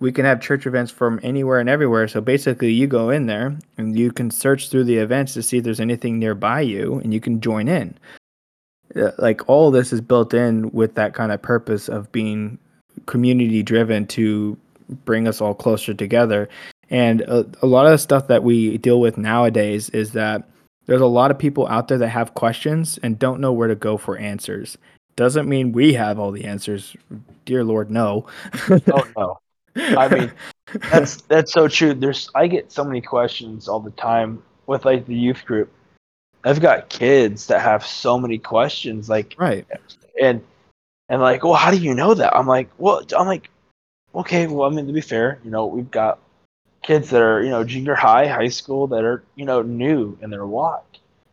we 0.00 0.10
can 0.10 0.24
have 0.24 0.40
church 0.40 0.66
events 0.66 0.90
from 0.90 1.20
anywhere 1.22 1.60
and 1.60 1.68
everywhere. 1.70 2.08
So 2.08 2.20
basically, 2.20 2.72
you 2.72 2.88
go 2.88 3.10
in 3.10 3.26
there 3.26 3.56
and 3.78 3.96
you 3.96 4.10
can 4.10 4.30
search 4.32 4.68
through 4.68 4.84
the 4.84 4.98
events 4.98 5.32
to 5.34 5.42
see 5.42 5.58
if 5.58 5.64
there's 5.64 5.80
anything 5.80 6.18
nearby 6.18 6.60
you, 6.60 7.00
and 7.04 7.14
you 7.14 7.20
can 7.20 7.40
join 7.40 7.68
in 7.68 7.96
Uh, 8.96 9.10
like 9.18 9.48
all 9.48 9.70
this 9.70 9.92
is 9.92 10.00
built 10.00 10.32
in 10.32 10.70
with 10.70 10.94
that 10.94 11.14
kind 11.14 11.32
of 11.32 11.42
purpose 11.42 11.88
of 11.88 12.10
being 12.12 12.58
community 13.06 13.62
driven 13.62 14.06
to 14.06 14.56
bring 15.04 15.28
us 15.28 15.40
all 15.40 15.54
closer 15.54 15.94
together. 15.94 16.48
And 16.90 17.20
a, 17.22 17.46
a 17.62 17.66
lot 17.66 17.86
of 17.86 17.92
the 17.92 17.98
stuff 17.98 18.28
that 18.28 18.42
we 18.42 18.78
deal 18.78 19.00
with 19.00 19.18
nowadays 19.18 19.90
is 19.90 20.12
that 20.12 20.48
there's 20.86 21.02
a 21.02 21.06
lot 21.06 21.30
of 21.30 21.38
people 21.38 21.66
out 21.68 21.88
there 21.88 21.98
that 21.98 22.08
have 22.08 22.34
questions 22.34 22.98
and 23.02 23.18
don't 23.18 23.40
know 23.40 23.52
where 23.52 23.68
to 23.68 23.74
go 23.74 23.98
for 23.98 24.16
answers. 24.16 24.78
Doesn't 25.16 25.48
mean 25.48 25.72
we 25.72 25.92
have 25.94 26.18
all 26.18 26.30
the 26.30 26.44
answers. 26.44 26.96
Dear 27.44 27.64
lord 27.64 27.90
no. 27.90 28.26
Oh 28.70 29.08
no. 29.16 29.38
I 29.98 30.08
mean 30.08 30.32
that's 30.90 31.22
that's 31.22 31.52
so 31.52 31.68
true. 31.68 31.92
There's 31.92 32.30
I 32.34 32.46
get 32.46 32.72
so 32.72 32.84
many 32.84 33.00
questions 33.00 33.68
all 33.68 33.80
the 33.80 33.90
time 33.92 34.42
with 34.66 34.84
like 34.84 35.06
the 35.06 35.14
youth 35.14 35.44
group. 35.44 35.70
I've 36.48 36.60
got 36.60 36.88
kids 36.88 37.46
that 37.48 37.60
have 37.60 37.86
so 37.86 38.18
many 38.18 38.38
questions, 38.38 39.08
like 39.08 39.34
right, 39.38 39.66
and 40.20 40.42
and 41.10 41.20
like, 41.20 41.44
well, 41.44 41.54
how 41.54 41.70
do 41.70 41.76
you 41.76 41.94
know 41.94 42.14
that? 42.14 42.34
I'm 42.36 42.46
like, 42.46 42.68
well, 42.78 43.02
I'm 43.16 43.26
like, 43.26 43.50
okay, 44.14 44.46
well, 44.46 44.70
I 44.70 44.74
mean, 44.74 44.86
to 44.86 44.92
be 44.92 45.00
fair, 45.00 45.38
you 45.44 45.50
know, 45.50 45.66
we've 45.66 45.90
got 45.90 46.18
kids 46.82 47.10
that 47.10 47.20
are 47.20 47.42
you 47.42 47.50
know 47.50 47.64
junior 47.64 47.94
high, 47.94 48.26
high 48.26 48.48
school 48.48 48.86
that 48.88 49.04
are 49.04 49.22
you 49.34 49.44
know 49.44 49.60
new 49.62 50.16
in 50.22 50.30
their 50.30 50.46
walk, 50.46 50.86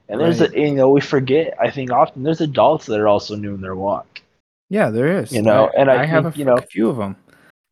and 0.10 0.20
there's 0.20 0.42
Right. 0.42 0.54
a 0.54 0.60
you 0.60 0.76
know 0.76 0.90
we 0.90 1.00
forget. 1.02 1.56
I 1.62 1.70
think 1.72 1.92
often 1.92 2.24
there's 2.24 2.42
adults 2.42 2.86
that 2.88 3.00
are 3.00 3.08
also 3.08 3.36
new 3.36 3.54
in 3.56 3.62
their 3.62 3.76
walk. 3.76 4.22
yeah, 4.70 4.90
there 4.90 5.08
is. 5.20 5.32
You 5.32 5.42
know, 5.44 5.70
and 5.78 5.90
I 5.90 6.06
have 6.06 6.24
think, 6.26 6.36
a 6.36 6.40
you 6.40 6.46
know- 6.46 6.58
a 6.58 6.62
few 6.62 6.90
of 6.90 6.98
them. 6.98 7.16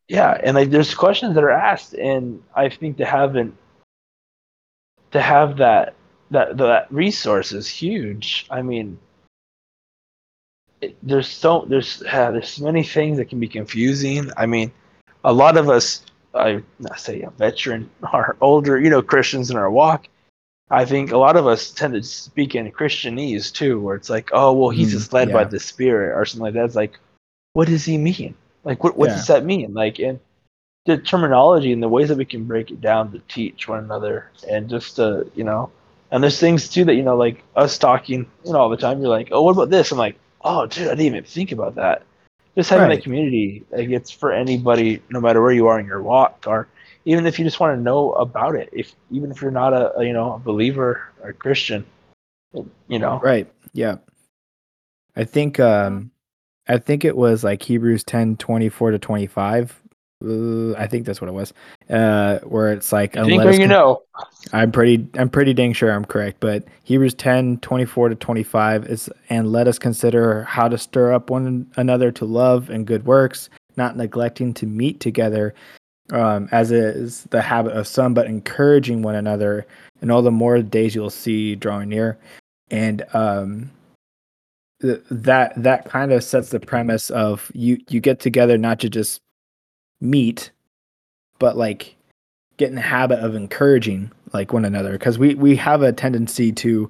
Yeah, 0.08 0.38
and 0.42 0.54
like 0.54 0.70
there's 0.70 0.94
questions 0.94 1.34
that 1.34 1.44
are 1.44 1.50
asked, 1.50 1.92
and 1.94 2.42
I 2.54 2.68
think 2.70 2.96
to 2.98 3.04
have 3.04 3.36
an 3.36 3.56
to 5.12 5.20
have 5.20 5.58
that 5.58 5.94
that 6.30 6.56
that 6.58 6.92
resource 6.92 7.52
is 7.52 7.68
huge. 7.68 8.46
I 8.50 8.62
mean, 8.62 8.98
it, 10.80 10.96
there's 11.02 11.28
so 11.28 11.64
there's 11.68 12.02
uh, 12.02 12.30
there's 12.30 12.50
so 12.50 12.64
many 12.64 12.82
things 12.82 13.18
that 13.18 13.26
can 13.28 13.40
be 13.40 13.48
confusing. 13.48 14.30
I 14.36 14.46
mean, 14.46 14.72
a 15.24 15.32
lot 15.32 15.56
of 15.56 15.68
us, 15.68 16.02
I 16.34 16.62
not 16.78 17.00
say 17.00 17.22
a 17.22 17.30
veteran 17.30 17.90
or 18.12 18.36
older, 18.40 18.80
you 18.80 18.90
know, 18.90 19.02
Christians 19.02 19.50
in 19.50 19.56
our 19.56 19.70
walk. 19.70 20.08
I 20.70 20.84
think 20.84 21.12
a 21.12 21.18
lot 21.18 21.36
of 21.36 21.46
us 21.46 21.70
tend 21.70 21.94
to 21.94 22.02
speak 22.02 22.54
in 22.54 22.70
Christianese 22.72 23.52
too, 23.52 23.80
where 23.80 23.96
it's 23.96 24.10
like, 24.10 24.30
oh, 24.32 24.52
well, 24.54 24.70
he's 24.70 24.88
Mm, 24.88 24.92
just 24.92 25.12
led 25.12 25.30
by 25.32 25.44
the 25.44 25.60
Spirit 25.60 26.16
or 26.16 26.24
something 26.24 26.44
like 26.44 26.54
that. 26.54 26.64
It's 26.64 26.74
like, 26.74 26.98
what 27.52 27.68
does 27.68 27.84
he 27.84 27.98
mean? 27.98 28.34
Like, 28.64 28.82
what 28.82 28.96
what 28.96 29.10
Yeah. 29.10 29.14
does 29.14 29.26
that 29.28 29.44
mean? 29.44 29.74
Like, 29.74 29.98
and 29.98 30.18
the 30.86 30.98
terminology 30.98 31.72
and 31.72 31.82
the 31.82 31.88
ways 31.88 32.08
that 32.08 32.18
we 32.18 32.24
can 32.24 32.44
break 32.44 32.70
it 32.70 32.80
down 32.80 33.12
to 33.12 33.18
teach 33.28 33.68
one 33.68 33.84
another 33.84 34.30
and 34.48 34.68
just 34.68 34.96
to, 34.96 35.30
you 35.34 35.44
know, 35.44 35.70
and 36.14 36.22
there's 36.22 36.38
things 36.38 36.68
too 36.68 36.84
that 36.84 36.94
you 36.94 37.02
know, 37.02 37.16
like 37.16 37.42
us 37.56 37.76
talking, 37.76 38.24
you 38.44 38.52
know, 38.52 38.60
all 38.60 38.68
the 38.68 38.76
time. 38.76 39.00
You're 39.00 39.08
like, 39.08 39.30
oh, 39.32 39.42
what 39.42 39.50
about 39.50 39.70
this? 39.70 39.90
I'm 39.90 39.98
like, 39.98 40.16
oh, 40.42 40.64
dude, 40.64 40.86
I 40.86 40.90
didn't 40.90 41.06
even 41.06 41.24
think 41.24 41.50
about 41.50 41.74
that. 41.74 42.04
Just 42.56 42.70
having 42.70 42.86
Right. 42.88 42.94
that 42.98 43.02
community, 43.02 43.64
like, 43.72 43.88
it's 43.88 44.12
for 44.12 44.30
anybody, 44.30 45.02
no 45.10 45.20
matter 45.20 45.42
where 45.42 45.50
you 45.50 45.66
are 45.66 45.80
in 45.80 45.86
your 45.86 46.02
walk, 46.02 46.44
or 46.46 46.68
even 47.04 47.26
if 47.26 47.36
you 47.36 47.44
just 47.44 47.58
want 47.58 47.76
to 47.76 47.82
know 47.82 48.12
about 48.12 48.54
it. 48.54 48.68
If 48.72 48.94
even 49.10 49.32
if 49.32 49.42
you're 49.42 49.50
not 49.50 49.72
a, 49.72 49.98
a 49.98 50.04
you 50.04 50.12
know 50.12 50.34
a 50.34 50.38
believer 50.38 51.02
or 51.20 51.30
a 51.30 51.34
Christian, 51.34 51.84
you 52.86 53.00
know, 53.00 53.18
Right. 53.20 53.52
Yeah. 53.72 53.96
I 55.16 55.24
think 55.24 55.58
um 55.58 56.12
I 56.68 56.78
think 56.78 57.04
it 57.04 57.16
was 57.16 57.42
like 57.42 57.60
Hebrews 57.60 58.04
10 58.04 58.36
24 58.36 58.92
to 58.92 58.98
25. 59.00 59.82
Uh, 60.24 60.74
I 60.78 60.86
think 60.86 61.04
that's 61.06 61.20
what 61.20 61.28
it 61.28 61.34
was. 61.34 61.52
Uh 61.90 62.38
where 62.40 62.72
it's 62.72 62.92
like 62.92 63.14
let 63.14 63.26
where 63.26 63.48
us 63.48 63.58
you 63.58 63.66
know, 63.66 64.02
I'm 64.52 64.72
pretty 64.72 65.06
I'm 65.14 65.28
pretty 65.28 65.52
dang 65.52 65.72
sure 65.72 65.92
I'm 65.92 66.04
correct, 66.04 66.38
but 66.40 66.64
Hebrews 66.84 67.14
10 67.14 67.58
24 67.58 68.08
to 68.10 68.14
25 68.14 68.86
is 68.86 69.10
and 69.28 69.52
let 69.52 69.68
us 69.68 69.78
consider 69.78 70.44
how 70.44 70.68
to 70.68 70.78
stir 70.78 71.12
up 71.12 71.30
one 71.30 71.70
another 71.76 72.10
to 72.12 72.24
love 72.24 72.70
and 72.70 72.86
good 72.86 73.04
works, 73.04 73.50
not 73.76 73.96
neglecting 73.96 74.54
to 74.54 74.66
meet 74.66 75.00
together 75.00 75.54
um, 76.12 76.48
as 76.52 76.70
is 76.70 77.24
the 77.24 77.40
habit 77.40 77.72
of 77.72 77.86
some, 77.86 78.14
but 78.14 78.26
encouraging 78.26 79.02
one 79.02 79.14
another, 79.14 79.66
and 80.00 80.10
all 80.10 80.22
the 80.22 80.30
more 80.30 80.60
days 80.60 80.94
you'll 80.94 81.10
see 81.10 81.54
drawing 81.54 81.88
near. 81.88 82.18
And 82.70 83.04
um, 83.14 83.70
that 84.80 85.52
that 85.56 85.86
kind 85.86 86.12
of 86.12 86.22
sets 86.22 86.50
the 86.50 86.60
premise 86.60 87.10
of 87.10 87.50
you 87.54 87.78
you 87.88 88.00
get 88.00 88.20
together 88.20 88.58
not 88.58 88.80
to 88.80 88.90
just 88.90 89.20
meet, 90.04 90.50
but 91.38 91.56
like 91.56 91.96
get 92.56 92.68
in 92.68 92.74
the 92.74 92.80
habit 92.80 93.18
of 93.20 93.34
encouraging 93.34 94.10
like 94.32 94.52
one 94.52 94.64
another 94.64 94.92
because 94.92 95.18
we 95.18 95.34
we 95.34 95.56
have 95.56 95.82
a 95.82 95.92
tendency 95.92 96.52
to 96.52 96.88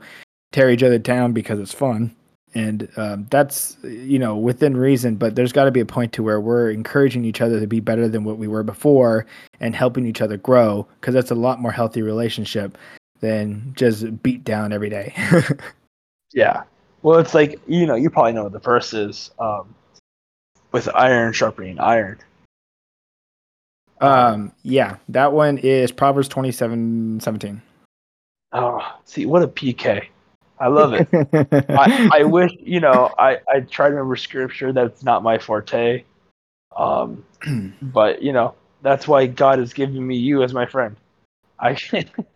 tear 0.52 0.70
each 0.70 0.82
other 0.82 0.98
down 0.98 1.32
because 1.32 1.58
it's 1.58 1.72
fun 1.72 2.14
and 2.54 2.88
um, 2.96 3.26
that's 3.30 3.76
you 3.82 4.18
know 4.18 4.36
within 4.36 4.76
reason 4.76 5.16
but 5.16 5.34
there's 5.34 5.52
got 5.52 5.64
to 5.64 5.70
be 5.70 5.80
a 5.80 5.86
point 5.86 6.12
to 6.12 6.22
where 6.22 6.40
we're 6.40 6.70
encouraging 6.70 7.24
each 7.24 7.40
other 7.40 7.58
to 7.58 7.66
be 7.66 7.80
better 7.80 8.08
than 8.08 8.24
what 8.24 8.38
we 8.38 8.46
were 8.46 8.62
before 8.62 9.26
and 9.60 9.74
helping 9.74 10.06
each 10.06 10.20
other 10.20 10.36
grow 10.36 10.86
because 11.00 11.14
that's 11.14 11.30
a 11.30 11.34
lot 11.34 11.60
more 11.60 11.72
healthy 11.72 12.02
relationship 12.02 12.78
than 13.20 13.72
just 13.74 14.22
beat 14.22 14.44
down 14.44 14.72
every 14.72 14.90
day 14.90 15.14
yeah. 16.34 16.64
Well, 17.02 17.18
it's 17.18 17.32
like 17.32 17.60
you 17.66 17.86
know, 17.86 17.94
you 17.94 18.10
probably 18.10 18.32
know 18.32 18.42
what 18.42 18.52
the 18.52 18.58
verse 18.58 18.92
is. 18.92 19.30
Um, 19.38 19.74
with 20.72 20.88
iron 20.94 21.32
sharpening 21.32 21.78
iron. 21.78 22.18
Um 24.00 24.52
yeah 24.62 24.96
that 25.08 25.32
one 25.32 25.58
is 25.58 25.92
proverbs 25.92 26.28
27 26.28 27.20
17 27.20 27.62
Oh, 28.56 28.80
see, 29.04 29.26
what 29.26 29.42
a 29.42 29.48
PK! 29.48 30.06
I 30.60 30.68
love 30.68 30.92
it. 30.94 31.08
I, 31.70 32.20
I 32.20 32.22
wish 32.22 32.52
you 32.60 32.78
know 32.78 33.12
I, 33.18 33.38
I 33.52 33.60
try 33.60 33.88
to 33.88 33.94
remember 33.94 34.14
scripture 34.14 34.72
that's 34.72 35.02
not 35.02 35.24
my 35.24 35.38
forte 35.38 36.04
um 36.76 37.24
but 37.82 38.22
you 38.22 38.32
know 38.32 38.54
that's 38.82 39.08
why 39.08 39.26
god 39.26 39.58
has 39.58 39.72
given 39.72 40.06
me 40.06 40.16
you 40.16 40.44
as 40.44 40.54
my 40.54 40.66
friend 40.66 40.96
i 41.58 41.76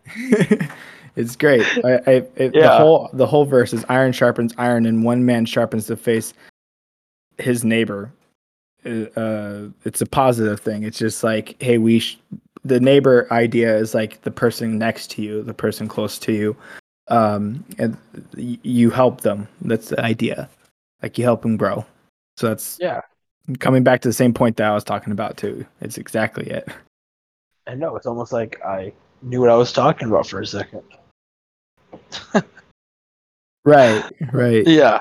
it's 1.17 1.35
great. 1.37 1.67
I, 1.85 1.95
I, 2.07 2.13
it, 2.37 2.53
The 2.53 2.71
whole 2.77 3.11
the 3.13 3.27
whole 3.27 3.45
verse 3.45 3.73
is 3.73 3.85
iron 3.89 4.13
sharpens 4.13 4.55
iron, 4.57 4.87
and 4.87 5.05
one 5.05 5.25
man 5.25 5.45
sharpens 5.45 5.87
the 5.87 5.97
face 5.97 6.33
his 7.39 7.65
neighbor. 7.65 8.13
Uh, 8.85 9.69
it's 9.85 10.01
a 10.01 10.07
positive 10.07 10.61
thing. 10.61 10.83
It's 10.85 10.99
just 10.99 11.23
like, 11.25 11.61
hey, 11.63 11.79
we. 11.79 12.01
Sh- 12.01 12.19
the 12.65 12.81
neighbor 12.81 13.27
idea 13.33 13.77
is 13.77 13.95
like 13.95 14.21
the 14.23 14.31
person 14.31 14.79
next 14.79 15.11
to 15.13 15.23
you, 15.23 15.43
the 15.43 15.55
person 15.55 15.89
close 15.89 16.19
to 16.19 16.33
you, 16.33 16.57
um, 17.07 17.65
and 17.79 17.97
you 18.35 18.91
help 18.91 19.21
them. 19.23 19.49
That's 19.63 19.89
the 19.89 20.01
idea. 20.01 20.51
Like 21.03 21.17
you 21.17 21.25
help 21.25 21.43
them 21.43 21.57
grow. 21.57 21.87
So 22.37 22.49
that's 22.49 22.77
yeah 22.81 23.01
coming 23.61 23.83
back 23.85 24.01
to 24.03 24.09
the 24.09 24.13
same 24.13 24.35
point 24.35 24.57
that 24.59 24.67
I 24.71 24.75
was 24.75 24.85
talking 24.85 25.13
about 25.13 25.37
too. 25.39 25.65
It's 25.81 25.97
exactly 25.99 26.47
it. 26.51 26.69
i 27.67 27.75
know 27.75 27.97
it's 27.97 28.07
almost 28.07 28.33
like 28.33 28.61
i 28.65 28.93
knew 29.23 29.41
what 29.41 29.51
i 29.51 29.55
was 29.55 29.73
talking 29.73 30.09
about 30.09 30.27
for 30.27 30.41
a 30.41 30.47
second 30.47 30.83
Right. 33.65 34.05
Right. 34.33 34.67
yeah 34.81 35.01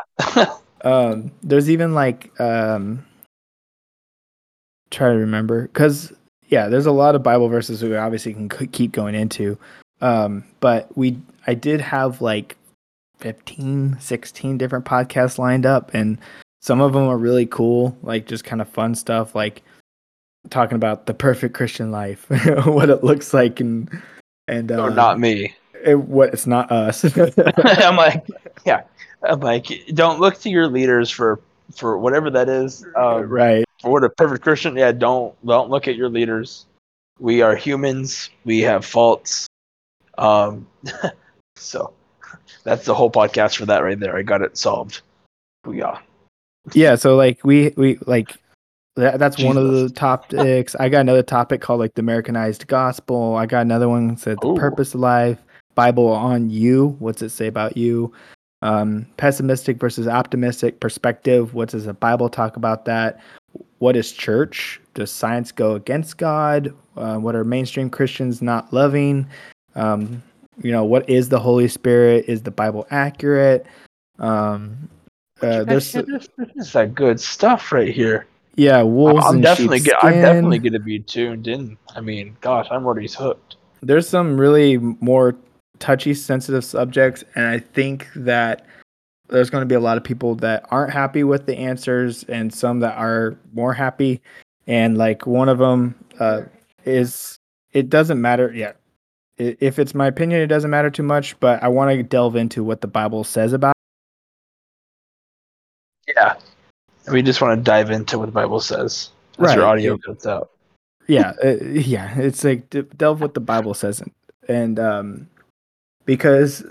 um 0.81 1.31
there's 1.41 1.69
even 1.69 1.93
like 1.93 2.37
um 2.39 3.05
try 4.91 5.09
to 5.11 5.17
remember 5.17 5.63
because 5.63 6.13
yeah 6.47 6.67
there's 6.67 6.85
a 6.85 6.91
lot 6.91 7.15
of 7.15 7.23
bible 7.23 7.49
verses 7.49 7.83
we 7.83 7.95
obviously 7.95 8.33
can 8.33 8.49
keep 8.49 8.91
going 8.91 9.15
into. 9.15 9.57
Um 10.01 10.43
but 10.59 10.95
we 10.97 11.17
i 11.47 11.53
did 11.53 11.81
have 11.81 12.21
like 12.21 12.55
15 13.19 13.97
16 13.99 14.57
different 14.57 14.85
podcasts 14.85 15.37
lined 15.39 15.65
up 15.65 15.93
and 15.93 16.17
some 16.61 16.81
of 16.81 16.93
them 16.93 17.03
are 17.07 17.17
really 17.17 17.45
cool 17.47 17.97
like 18.03 18.27
just 18.27 18.43
kind 18.43 18.61
of 18.61 18.69
fun 18.69 18.93
stuff 18.93 19.33
like 19.33 19.63
talking 20.49 20.75
about 20.75 21.07
the 21.07 21.13
perfect 21.13 21.53
christian 21.55 21.91
life 21.91 22.29
what 22.65 22.89
it 22.89 23.03
looks 23.03 23.33
like 23.33 23.59
and 23.59 23.89
and 24.47 24.71
uh, 24.71 24.81
or 24.81 24.91
not 24.91 25.19
me. 25.19 25.53
it- 25.83 25.99
what 25.99 26.31
it's 26.33 26.47
not 26.47 26.71
us. 26.71 27.03
I'm 27.65 27.95
like 27.95 28.25
yeah 28.65 28.83
i'm 29.23 29.39
like 29.39 29.65
don't 29.93 30.19
look 30.19 30.37
to 30.41 30.49
your 30.49 30.67
leaders 30.67 31.09
for 31.09 31.39
for 31.75 31.97
whatever 31.97 32.29
that 32.29 32.47
is 32.49 32.85
um, 32.95 33.27
right 33.27 33.65
for 33.81 34.03
a 34.03 34.09
perfect 34.09 34.43
christian 34.43 34.75
yeah 34.75 34.91
don't 34.91 35.33
don't 35.45 35.69
look 35.69 35.87
at 35.87 35.95
your 35.95 36.09
leaders. 36.09 36.65
We 37.19 37.41
are 37.41 37.55
humans. 37.55 38.29
We 38.45 38.61
have 38.61 38.85
faults. 38.85 39.47
Um 40.17 40.67
so 41.55 41.93
that's 42.63 42.85
the 42.85 42.93
whole 42.93 43.11
podcast 43.11 43.57
for 43.57 43.65
that 43.65 43.83
right 43.83 43.99
there. 43.99 44.15
I 44.15 44.21
got 44.21 44.41
it 44.41 44.57
solved. 44.57 45.01
Yeah 45.69 45.99
yeah 46.73 46.95
so 46.95 47.15
like 47.15 47.43
we 47.43 47.73
we 47.77 47.97
like 48.07 48.37
that, 48.95 49.19
that's 49.19 49.37
one 49.37 49.57
of 49.57 49.71
the 49.71 49.89
topics. 49.95 50.75
I 50.75 50.89
got 50.89 51.01
another 51.01 51.21
topic 51.21 51.61
called 51.61 51.79
like 51.79 51.93
the 51.93 52.01
americanized 52.01 52.67
gospel. 52.67 53.35
I 53.35 53.45
got 53.45 53.61
another 53.61 53.87
one 53.87 54.07
that 54.07 54.19
said 54.19 54.39
the 54.41 54.47
Ooh. 54.47 54.55
purpose 54.55 54.93
of 54.93 55.01
life 55.01 55.39
bible 55.75 56.07
on 56.07 56.49
you. 56.49 56.95
What's 56.99 57.21
it 57.21 57.29
say 57.29 57.47
about 57.47 57.77
you? 57.77 58.11
Um 58.61 59.05
pessimistic 59.17 59.77
versus 59.77 60.07
optimistic 60.07 60.79
perspective. 60.79 61.53
What 61.53 61.69
does 61.69 61.85
the 61.85 61.93
bible 61.93 62.29
talk 62.29 62.57
about 62.57 62.85
that 62.85 63.21
what 63.79 63.95
is 63.95 64.11
church? 64.11 64.79
Does 64.93 65.11
science 65.11 65.51
go 65.51 65.75
against 65.75 66.17
god? 66.17 66.73
Uh, 66.95 67.17
what 67.17 67.35
are 67.35 67.43
mainstream 67.43 67.89
christians 67.89 68.41
not 68.41 68.71
loving? 68.73 69.27
Um 69.75 70.23
you 70.63 70.71
know 70.71 70.83
what 70.83 71.09
is 71.09 71.29
the 71.29 71.39
holy 71.39 71.67
spirit? 71.67 72.25
Is 72.27 72.41
the 72.43 72.51
bible 72.51 72.87
accurate? 72.91 73.65
Um 74.19 74.89
uh, 75.41 75.63
there's 75.63 75.91
this, 75.91 76.05
this? 76.37 76.49
Is 76.55 76.73
that 76.73 76.95
good 76.95 77.19
stuff 77.19 77.71
right 77.71 77.93
here. 77.93 78.25
Yeah 78.55 78.81
wolves 78.81 79.23
I'm 79.25 79.35
in 79.35 79.41
definitely 79.41 79.81
get, 79.81 79.95
I'm 80.03 80.13
definitely 80.13 80.57
going 80.59 80.73
to 80.73 80.79
be 80.79 80.99
tuned 80.99 81.47
in. 81.47 81.77
I 81.95 82.01
mean, 82.01 82.35
gosh, 82.41 82.67
I'm 82.71 82.85
already 82.87 83.07
hooked. 83.07 83.55
there's 83.83 84.09
some 84.09 84.39
really 84.39 84.77
more 84.77 85.35
touchy 85.79 86.15
sensitive 86.15 86.65
subjects 86.65 87.23
and 87.35 87.45
i 87.45 87.59
think 87.59 88.07
that 88.15 88.65
there's 89.29 89.49
going 89.49 89.61
to 89.61 89.65
be 89.67 89.75
a 89.75 89.79
lot 89.79 89.97
of 89.97 90.03
people 90.03 90.35
that 90.35 90.65
aren't 90.69 90.93
happy 90.93 91.23
with 91.23 91.45
the 91.45 91.57
answers 91.57 92.23
and 92.25 92.53
some 92.53 92.79
that 92.79 92.97
are 92.97 93.37
more 93.53 93.73
happy 93.73 94.21
and 94.67 94.97
like 94.97 95.25
one 95.25 95.49
of 95.49 95.57
them 95.57 95.95
uh, 96.19 96.41
is 96.85 97.39
it 97.71 97.89
doesn't 97.89 98.19
matter. 98.19 98.51
Yeah, 98.53 98.73
if 99.37 99.79
it's 99.79 99.93
my 99.95 100.07
opinion, 100.07 100.41
it 100.41 100.47
doesn't 100.47 100.69
matter 100.69 100.89
too 100.89 101.03
much. 101.03 101.39
But 101.39 101.63
I 101.63 101.67
want 101.67 101.91
to 101.91 102.03
delve 102.03 102.35
into 102.35 102.63
what 102.63 102.81
the 102.81 102.87
Bible 102.87 103.23
says 103.23 103.53
about. 103.53 103.75
Yeah. 106.07 106.35
We 107.11 107.21
just 107.21 107.41
want 107.41 107.57
to 107.57 107.63
dive 107.63 107.91
into 107.91 108.19
what 108.19 108.25
the 108.25 108.31
Bible 108.31 108.59
says. 108.59 109.11
As 109.39 109.53
your 109.53 109.65
audio 109.65 109.97
cuts 109.97 110.25
out. 110.25 110.49
yeah 111.07 111.33
uh, 111.43 111.55
yeah 111.63 112.19
it's 112.19 112.43
like 112.43 112.69
delve 112.97 113.21
what 113.21 113.33
the 113.33 113.39
bible 113.39 113.73
says 113.73 114.01
and, 114.01 114.11
and 114.47 114.79
um 114.79 115.27
because 116.05 116.65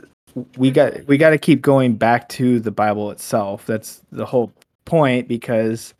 we 0.56 0.70
got 0.70 1.04
we 1.06 1.16
got 1.16 1.30
to 1.30 1.38
keep 1.38 1.62
going 1.62 1.94
back 1.96 2.28
to 2.28 2.60
the 2.60 2.70
bible 2.70 3.10
itself 3.10 3.64
that's 3.66 4.02
the 4.12 4.26
whole 4.26 4.52
point 4.84 5.26
because 5.28 5.94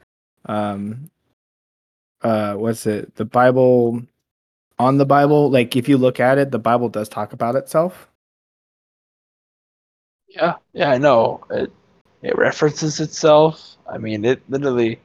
um 0.46 1.10
uh 2.22 2.54
what's 2.54 2.86
it 2.86 3.14
the 3.16 3.24
bible 3.24 4.02
on 4.78 4.98
the 4.98 5.06
bible 5.06 5.50
like 5.50 5.74
if 5.76 5.88
you 5.88 5.96
look 5.96 6.20
at 6.20 6.36
it 6.38 6.50
the 6.50 6.58
bible 6.58 6.88
does 6.88 7.08
talk 7.08 7.32
about 7.32 7.56
itself 7.56 8.08
Yeah, 10.28 10.54
yeah, 10.74 10.90
I 10.90 10.98
know. 10.98 11.40
It 11.50 11.72
it 12.22 12.36
references 12.36 13.00
itself. 13.00 13.76
I 13.88 13.96
mean, 13.96 14.24
it 14.24 14.42
literally. 14.50 15.00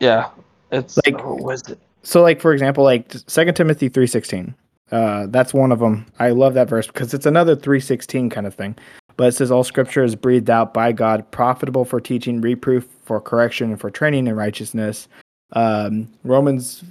Yeah, 0.00 0.30
it's 0.70 0.96
Like- 1.04 1.22
what 1.22 1.40
was 1.42 1.68
it? 1.68 1.78
so 2.02 2.22
like 2.22 2.40
for 2.40 2.52
example 2.54 2.82
like 2.84 3.12
second 3.28 3.54
timothy 3.54 3.88
3.16 3.90 4.54
uh 4.92 5.26
that's 5.30 5.52
one 5.52 5.72
of 5.72 5.78
them 5.80 6.06
i 6.18 6.30
love 6.30 6.54
that 6.54 6.68
verse 6.68 6.86
because 6.86 7.12
it's 7.12 7.26
another 7.26 7.56
3.16 7.56 8.30
kind 8.30 8.46
of 8.46 8.54
thing. 8.54 8.76
But 9.16 9.28
it 9.28 9.32
says 9.32 9.50
all 9.50 9.64
scripture 9.64 10.04
is 10.04 10.14
breathed 10.14 10.50
out 10.50 10.72
by 10.72 10.92
god 10.92 11.28
profitable 11.32 11.84
for 11.84 12.00
teaching 12.00 12.40
reproof 12.40 12.86
for 13.04 13.20
correction 13.20 13.70
and 13.70 13.80
for 13.80 13.90
training 13.90 14.26
in 14.26 14.36
righteousness. 14.36 15.08
Um 15.52 16.08
romans 16.24 16.84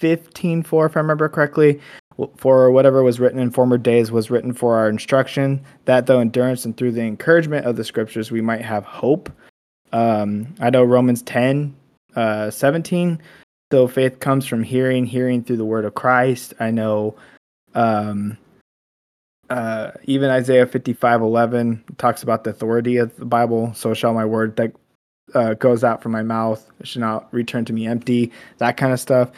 15.4 0.00 0.86
if 0.86 0.96
i 0.96 1.00
remember 1.00 1.28
correctly 1.28 1.80
for 2.36 2.70
whatever 2.70 3.02
was 3.02 3.20
written 3.20 3.38
in 3.38 3.50
former 3.50 3.78
days 3.78 4.10
was 4.10 4.30
written 4.30 4.52
for 4.52 4.76
our 4.76 4.88
instruction 4.88 5.62
that 5.84 6.06
though 6.06 6.20
endurance 6.20 6.64
and 6.64 6.76
through 6.76 6.92
the 6.92 7.02
encouragement 7.02 7.66
of 7.66 7.76
the 7.76 7.84
scriptures 7.84 8.30
we 8.30 8.40
might 8.40 8.62
have 8.62 8.84
hope. 8.84 9.30
Um 9.92 10.54
i 10.60 10.70
know 10.70 10.84
romans 10.84 11.22
10 11.22 11.74
uh 12.16 12.50
17 12.50 13.20
so 13.72 13.86
faith 13.86 14.20
comes 14.20 14.46
from 14.46 14.62
hearing, 14.62 15.06
hearing 15.06 15.44
through 15.44 15.58
the 15.58 15.64
word 15.64 15.84
of 15.84 15.94
Christ. 15.94 16.54
I 16.60 16.70
know 16.70 17.14
um 17.74 18.36
uh 19.48 19.92
even 20.04 20.28
Isaiah 20.30 20.66
55 20.66 21.20
11 21.20 21.84
talks 21.98 22.22
about 22.22 22.44
the 22.44 22.50
authority 22.50 22.96
of 22.96 23.16
the 23.16 23.24
Bible. 23.24 23.72
So 23.74 23.94
shall 23.94 24.12
my 24.14 24.24
word 24.24 24.56
that 24.56 24.72
uh, 25.34 25.54
goes 25.54 25.84
out 25.84 26.02
from 26.02 26.10
my 26.10 26.22
mouth 26.22 26.68
it 26.80 26.88
should 26.88 27.00
not 27.00 27.32
return 27.32 27.64
to 27.64 27.72
me 27.72 27.86
empty, 27.86 28.32
that 28.58 28.76
kind 28.76 28.92
of 28.92 28.98
stuff. 28.98 29.30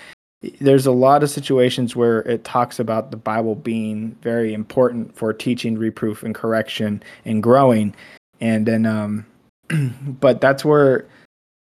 There's 0.61 0.87
a 0.87 0.93
lot 0.93 1.23
of 1.23 1.31
situations 1.31 1.95
where 1.95 2.21
it 2.21 2.45
talks 2.45 2.81
about 2.81 3.11
the 3.11 3.17
Bible 3.17 3.55
being 3.55 4.17
very 4.23 4.55
important 4.55 5.15
for 5.15 5.33
teaching, 5.33 5.79
reproof, 5.79 6.23
and 6.23 6.35
correction 6.35 7.03
and 7.27 7.43
growing. 7.43 7.95
And 8.41 8.67
then 8.67 8.87
um 8.87 9.27
but 10.21 10.41
that's 10.41 10.65
where 10.65 11.07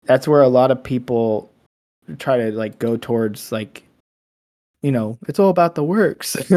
that's 0.05 0.27
where 0.27 0.41
a 0.41 0.47
lot 0.47 0.71
of 0.71 0.81
people 0.83 1.52
try 2.17 2.37
to 2.37 2.51
like 2.51 2.79
go 2.79 2.97
towards 2.97 3.51
like 3.51 3.83
you 4.81 4.91
know 4.91 5.17
it's 5.27 5.39
all 5.39 5.49
about 5.49 5.75
the 5.75 5.83
works. 5.83 6.35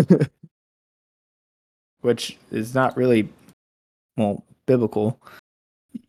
Which 2.00 2.36
is 2.52 2.74
not 2.74 2.96
really 2.96 3.28
well 4.16 4.44
biblical. 4.66 5.20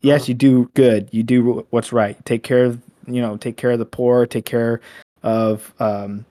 Yes 0.01 0.27
you 0.27 0.33
do 0.33 0.69
good. 0.73 1.09
You 1.11 1.23
do 1.23 1.65
what's 1.69 1.93
right. 1.93 2.23
Take 2.25 2.43
care 2.43 2.65
of 2.65 2.81
you 3.07 3.21
know 3.21 3.37
take 3.37 3.57
care 3.57 3.71
of 3.71 3.79
the 3.79 3.85
poor. 3.85 4.25
Take 4.25 4.45
care 4.45 4.81
of 5.23 5.73
um 5.79 6.25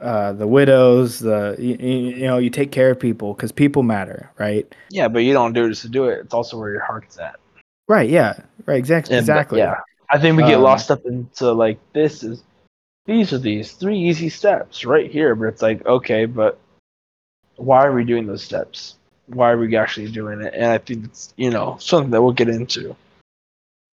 uh 0.00 0.32
the 0.32 0.46
widows 0.46 1.18
the 1.18 1.56
you, 1.58 1.76
you 1.76 2.26
know 2.26 2.38
you 2.38 2.50
take 2.50 2.70
care 2.70 2.90
of 2.90 3.00
people 3.00 3.34
because 3.34 3.52
people 3.52 3.82
matter 3.82 4.30
right? 4.38 4.72
Yeah, 4.90 5.08
but 5.08 5.20
you 5.20 5.32
don't 5.32 5.52
do 5.52 5.64
it 5.64 5.70
just 5.70 5.82
to 5.82 5.88
do 5.88 6.04
it. 6.04 6.20
It's 6.20 6.34
also 6.34 6.58
where 6.58 6.70
your 6.70 6.84
heart's 6.84 7.18
at. 7.18 7.38
right 7.88 8.08
yeah. 8.08 8.40
Right 8.66 8.78
exactly 8.78 9.16
And, 9.16 9.22
exactly. 9.22 9.60
Yeah, 9.60 9.76
I 10.10 10.18
think 10.18 10.36
we 10.36 10.42
get 10.44 10.56
Um, 10.56 10.62
lost 10.62 10.90
up 10.90 11.04
into 11.06 11.52
like 11.52 11.78
this 11.92 12.22
is 12.22 12.42
these 13.06 13.32
are 13.32 13.38
these 13.38 13.72
three 13.72 13.98
easy 13.98 14.28
steps 14.28 14.84
right 14.84 15.10
here, 15.10 15.34
but 15.34 15.46
it's 15.46 15.62
like 15.62 15.84
okay, 15.86 16.24
but 16.26 16.58
why 17.56 17.84
are 17.86 17.92
we 17.92 18.04
doing 18.04 18.26
those 18.26 18.42
steps? 18.42 18.96
Why 19.26 19.50
are 19.50 19.58
we 19.58 19.76
actually 19.76 20.10
doing 20.10 20.40
it? 20.40 20.54
And 20.54 20.66
I 20.66 20.78
think 20.78 21.04
it's 21.06 21.34
you 21.36 21.50
know 21.50 21.76
something 21.80 22.10
that 22.10 22.22
we'll 22.22 22.32
get 22.32 22.48
into. 22.48 22.96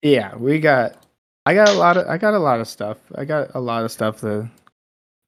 yeah 0.04 0.36
we 0.36 0.60
got 0.60 1.04
i 1.48 1.54
got 1.56 1.70
a 1.70 1.74
lot 1.74 1.98
of 1.98 2.06
i 2.08 2.18
got 2.18 2.34
a 2.36 2.40
lot 2.40 2.60
of 2.60 2.68
stuff 2.68 2.98
i 3.16 3.26
got 3.26 3.50
a 3.56 3.60
lot 3.60 3.84
of 3.84 3.92
stuff 3.92 4.22
to 4.22 4.48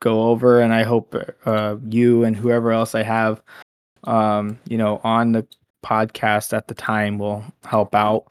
go 0.01 0.29
over 0.29 0.61
and 0.61 0.71
i 0.73 0.83
hope 0.83 1.15
uh 1.45 1.75
you 1.89 2.23
and 2.23 2.35
whoever 2.35 2.71
else 2.71 2.93
i 2.93 3.01
have 3.01 3.41
um 4.03 4.59
you 4.67 4.77
know 4.77 5.01
on 5.03 5.31
the 5.31 5.47
podcast 5.83 6.53
at 6.55 6.67
the 6.67 6.75
time 6.75 7.17
will 7.17 7.43
help 7.65 7.95
out 7.95 8.27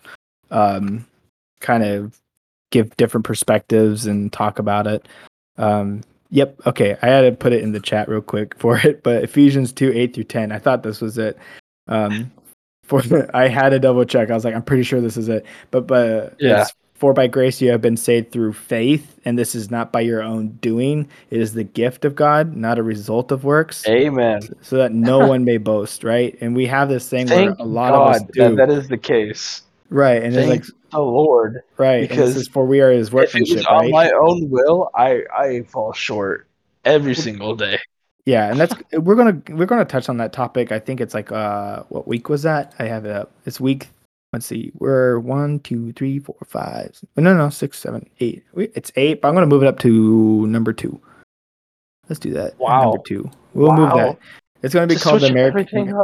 um 0.51 1.05
kind 1.61 1.83
of 1.83 2.17
give 2.71 2.97
different 2.97 3.25
perspectives 3.25 4.07
and 4.07 4.33
talk 4.33 4.59
about 4.59 4.87
it. 4.87 5.07
Um 5.57 6.03
yep 6.31 6.61
okay 6.67 6.97
i 7.03 7.07
had 7.07 7.21
to 7.21 7.31
put 7.31 7.53
it 7.53 7.63
in 7.63 7.71
the 7.71 7.79
chat 7.79 8.09
real 8.09 8.21
quick 8.21 8.53
for 8.59 8.77
it 8.79 9.01
but 9.05 9.23
ephesians 9.23 9.73
2 9.73 9.93
8 9.95 10.13
through 10.13 10.25
10 10.25 10.51
i 10.51 10.59
thought 10.59 10.83
this 10.83 11.01
was 11.01 11.19
it. 11.19 11.39
Um 11.87 12.31
for 12.83 13.01
i 13.35 13.47
had 13.49 13.71
to 13.71 13.79
double 13.79 14.05
check. 14.05 14.29
I 14.31 14.35
was 14.35 14.45
like 14.45 14.55
i'm 14.55 14.63
pretty 14.65 14.83
sure 14.83 15.01
this 15.01 15.17
is 15.17 15.29
it. 15.29 15.47
But 15.71 15.87
but 15.87 16.35
Yeah. 16.41 16.67
for 16.95 17.13
by 17.13 17.29
grace 17.29 17.61
you 17.63 17.71
have 17.71 17.81
been 17.81 17.97
saved 17.97 18.33
through 18.33 18.55
faith 18.55 19.19
and 19.25 19.39
this 19.39 19.55
is 19.55 19.71
not 19.71 19.93
by 19.93 20.01
your 20.01 20.21
own 20.23 20.49
doing. 20.61 21.09
It 21.31 21.41
is 21.41 21.55
the 21.55 21.65
gift 21.65 22.05
of 22.05 22.17
god 22.17 22.57
not 22.57 22.77
a 22.79 22.83
result 22.83 23.31
of 23.31 23.45
works. 23.45 23.87
Amen. 23.87 24.41
so 24.63 24.77
that 24.79 24.93
no 24.93 25.19
one 25.29 25.45
may 25.45 25.59
boast 25.59 26.03
right? 26.03 26.37
And 26.41 26.57
we 26.57 26.67
have 26.67 26.89
this 26.89 27.09
thing 27.09 27.29
where 27.29 27.55
a 27.61 27.65
lot 27.65 27.93
God 27.93 28.03
of 28.03 28.15
us 28.17 28.23
do 28.33 28.57
that 28.57 28.67
that 28.67 28.71
is 28.71 28.89
the 28.89 28.99
case. 28.99 29.63
Right 29.91 30.23
and 30.23 30.35
Thank 30.35 30.63
it's 30.63 30.71
like 30.71 30.91
the 30.91 31.01
Lord. 31.01 31.63
right 31.77 32.09
because 32.09 32.35
this 32.35 32.43
is 32.43 32.49
for 32.49 32.65
we 32.65 32.81
are 32.81 32.91
his 32.91 33.09
If 33.09 33.15
it 33.15 33.17
was 33.17 33.33
workmanship 33.35 33.71
on 33.71 33.79
right 33.83 33.91
my 33.91 34.11
own 34.11 34.51
will, 34.51 34.91
I 34.95 35.23
I 35.37 35.63
fall 35.63 35.93
short 35.93 36.47
every 36.85 37.15
single 37.15 37.55
day. 37.55 37.79
Yeah, 38.25 38.51
and 38.51 38.59
that's 38.59 38.75
we're 38.93 39.15
gonna 39.15 39.41
we're 39.51 39.67
gonna 39.67 39.85
touch 39.85 40.09
on 40.09 40.17
that 40.17 40.33
topic. 40.33 40.73
I 40.73 40.81
think 40.81 41.01
it's 41.01 41.15
like 41.15 41.31
uh 41.31 41.85
what 41.89 42.09
week 42.09 42.29
was 42.29 42.43
that? 42.43 42.75
I 42.79 42.85
have 42.87 43.05
it 43.05 43.13
up. 43.13 43.33
It's 43.47 43.61
week. 43.61 43.89
Let's 44.33 44.47
see. 44.47 44.73
We're 44.75 45.21
one, 45.21 45.61
two, 45.61 45.93
three, 45.93 46.19
four, 46.19 46.37
five. 46.45 46.99
No, 47.17 47.35
no, 47.35 47.49
six, 47.51 47.79
seven, 47.79 48.09
eight. 48.19 48.45
It's 48.57 48.91
eight, 48.97 49.21
but 49.21 49.29
I'm 49.29 49.35
gonna 49.35 49.47
move 49.47 49.63
it 49.63 49.69
up 49.69 49.79
to 49.81 50.47
number 50.49 50.73
two. 50.73 51.01
Let's 52.09 52.19
do 52.19 52.33
that. 52.33 52.59
Wow. 52.59 52.83
Number 52.83 52.99
two. 53.07 53.31
We'll 53.55 53.73
move 53.73 53.91
that. 53.95 54.19
It's 54.63 54.75
gonna 54.75 54.89
be 54.89 54.95
Just 54.95 55.05
called 55.05 55.23
the 55.23 55.29
American. 55.29 55.95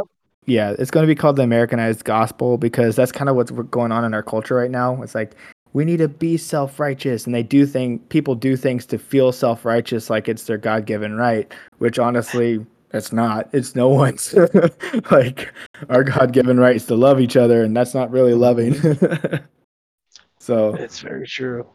Yeah, 0.45 0.75
it's 0.77 0.91
gonna 0.91 1.07
be 1.07 1.15
called 1.15 1.35
the 1.37 1.43
Americanized 1.43 2.03
gospel 2.03 2.57
because 2.57 2.95
that's 2.95 3.11
kind 3.11 3.29
of 3.29 3.35
what's 3.35 3.51
going 3.51 3.91
on 3.91 4.03
in 4.03 4.13
our 4.13 4.23
culture 4.23 4.55
right 4.55 4.71
now. 4.71 5.01
It's 5.01 5.15
like 5.15 5.35
we 5.73 5.85
need 5.85 5.97
to 5.97 6.07
be 6.07 6.37
self-righteous, 6.37 7.25
and 7.25 7.33
they 7.33 7.43
do 7.43 7.65
think 7.65 8.09
people 8.09 8.35
do 8.35 8.55
things 8.55 8.85
to 8.87 8.97
feel 8.97 9.31
self-righteous, 9.31 10.09
like 10.09 10.29
it's 10.29 10.43
their 10.43 10.57
God-given 10.57 11.15
right, 11.15 11.51
which 11.79 11.97
honestly 11.97 12.65
it's 12.93 13.11
not. 13.11 13.49
It's 13.53 13.75
no 13.75 13.89
one's. 13.89 14.33
like 15.11 15.51
our 15.89 16.03
God-given 16.03 16.59
right 16.59 16.75
is 16.75 16.85
to 16.87 16.95
love 16.95 17.19
each 17.19 17.35
other, 17.35 17.63
and 17.63 17.75
that's 17.75 17.95
not 17.95 18.11
really 18.11 18.35
loving. 18.35 18.75
so 20.39 20.75
It's 20.75 20.99
very 20.99 21.25
true. 21.25 21.65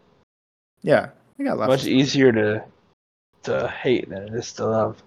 yeah, 0.83 1.09
got 1.42 1.59
lots. 1.59 1.68
Much 1.68 1.87
easier 1.87 2.33
to 2.33 2.64
to 3.44 3.68
hate 3.68 4.09
than 4.09 4.28
it 4.28 4.35
is 4.35 4.52
to 4.54 4.66
love. 4.66 5.02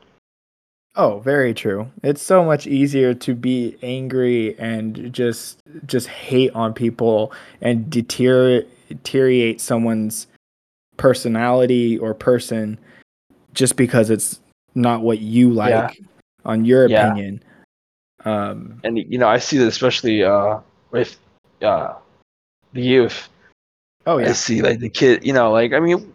Oh, 0.95 1.19
very 1.19 1.53
true. 1.53 1.89
It's 2.03 2.21
so 2.21 2.43
much 2.43 2.67
easier 2.67 3.13
to 3.13 3.33
be 3.33 3.77
angry 3.81 4.57
and 4.59 5.13
just 5.13 5.59
just 5.85 6.07
hate 6.07 6.51
on 6.53 6.73
people 6.73 7.31
and 7.61 7.89
deteriorate 7.89 8.67
deteriorate 8.89 9.61
someone's 9.61 10.27
personality 10.97 11.97
or 11.97 12.13
person 12.13 12.77
just 13.53 13.77
because 13.77 14.09
it's 14.09 14.41
not 14.75 15.01
what 15.01 15.19
you 15.19 15.49
like 15.51 15.71
Yeah. 15.71 15.89
on 16.43 16.65
your 16.65 16.87
Yeah. 16.87 17.07
opinion. 17.07 17.41
Um 18.25 18.81
And 18.83 18.97
you 18.97 19.17
know, 19.17 19.29
I 19.29 19.37
see 19.37 19.57
that 19.59 19.67
especially 19.67 20.23
uh 20.25 20.59
with 20.91 21.17
uh 21.61 21.93
the 22.73 22.81
youth. 22.81 23.29
oh 24.05 24.17
yeah. 24.17 24.29
I 24.29 24.33
see 24.33 24.61
like 24.61 24.79
the 24.79 24.89
kid, 24.89 25.25
you 25.25 25.31
know, 25.31 25.51
like 25.53 25.71
I 25.71 25.79
mean, 25.79 26.13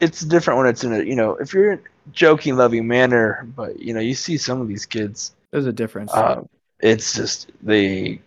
it's 0.00 0.20
different 0.20 0.58
when 0.58 0.66
it's 0.68 0.84
in 0.84 0.92
a, 0.92 1.02
you 1.02 1.14
know, 1.16 1.32
if 1.36 1.52
you're 1.54 1.72
in 1.72 1.78
a 1.78 2.10
joking, 2.12 2.56
loving 2.56 2.86
manner, 2.86 3.46
but 3.56 3.78
you 3.80 3.94
know, 3.94 4.00
you 4.00 4.14
see 4.14 4.36
some 4.36 4.60
of 4.60 4.68
these 4.68 4.86
kids, 4.86 5.34
There's 5.50 5.66
a 5.66 5.72
difference. 5.72 6.14
um, 6.14 6.48
it's 6.80 7.14
just 7.14 7.50
they 7.62 8.20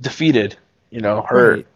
defeated, 0.00 0.56
you 0.90 1.00
know, 1.00 1.22
hurt, 1.22 1.56
Right. 1.56 1.66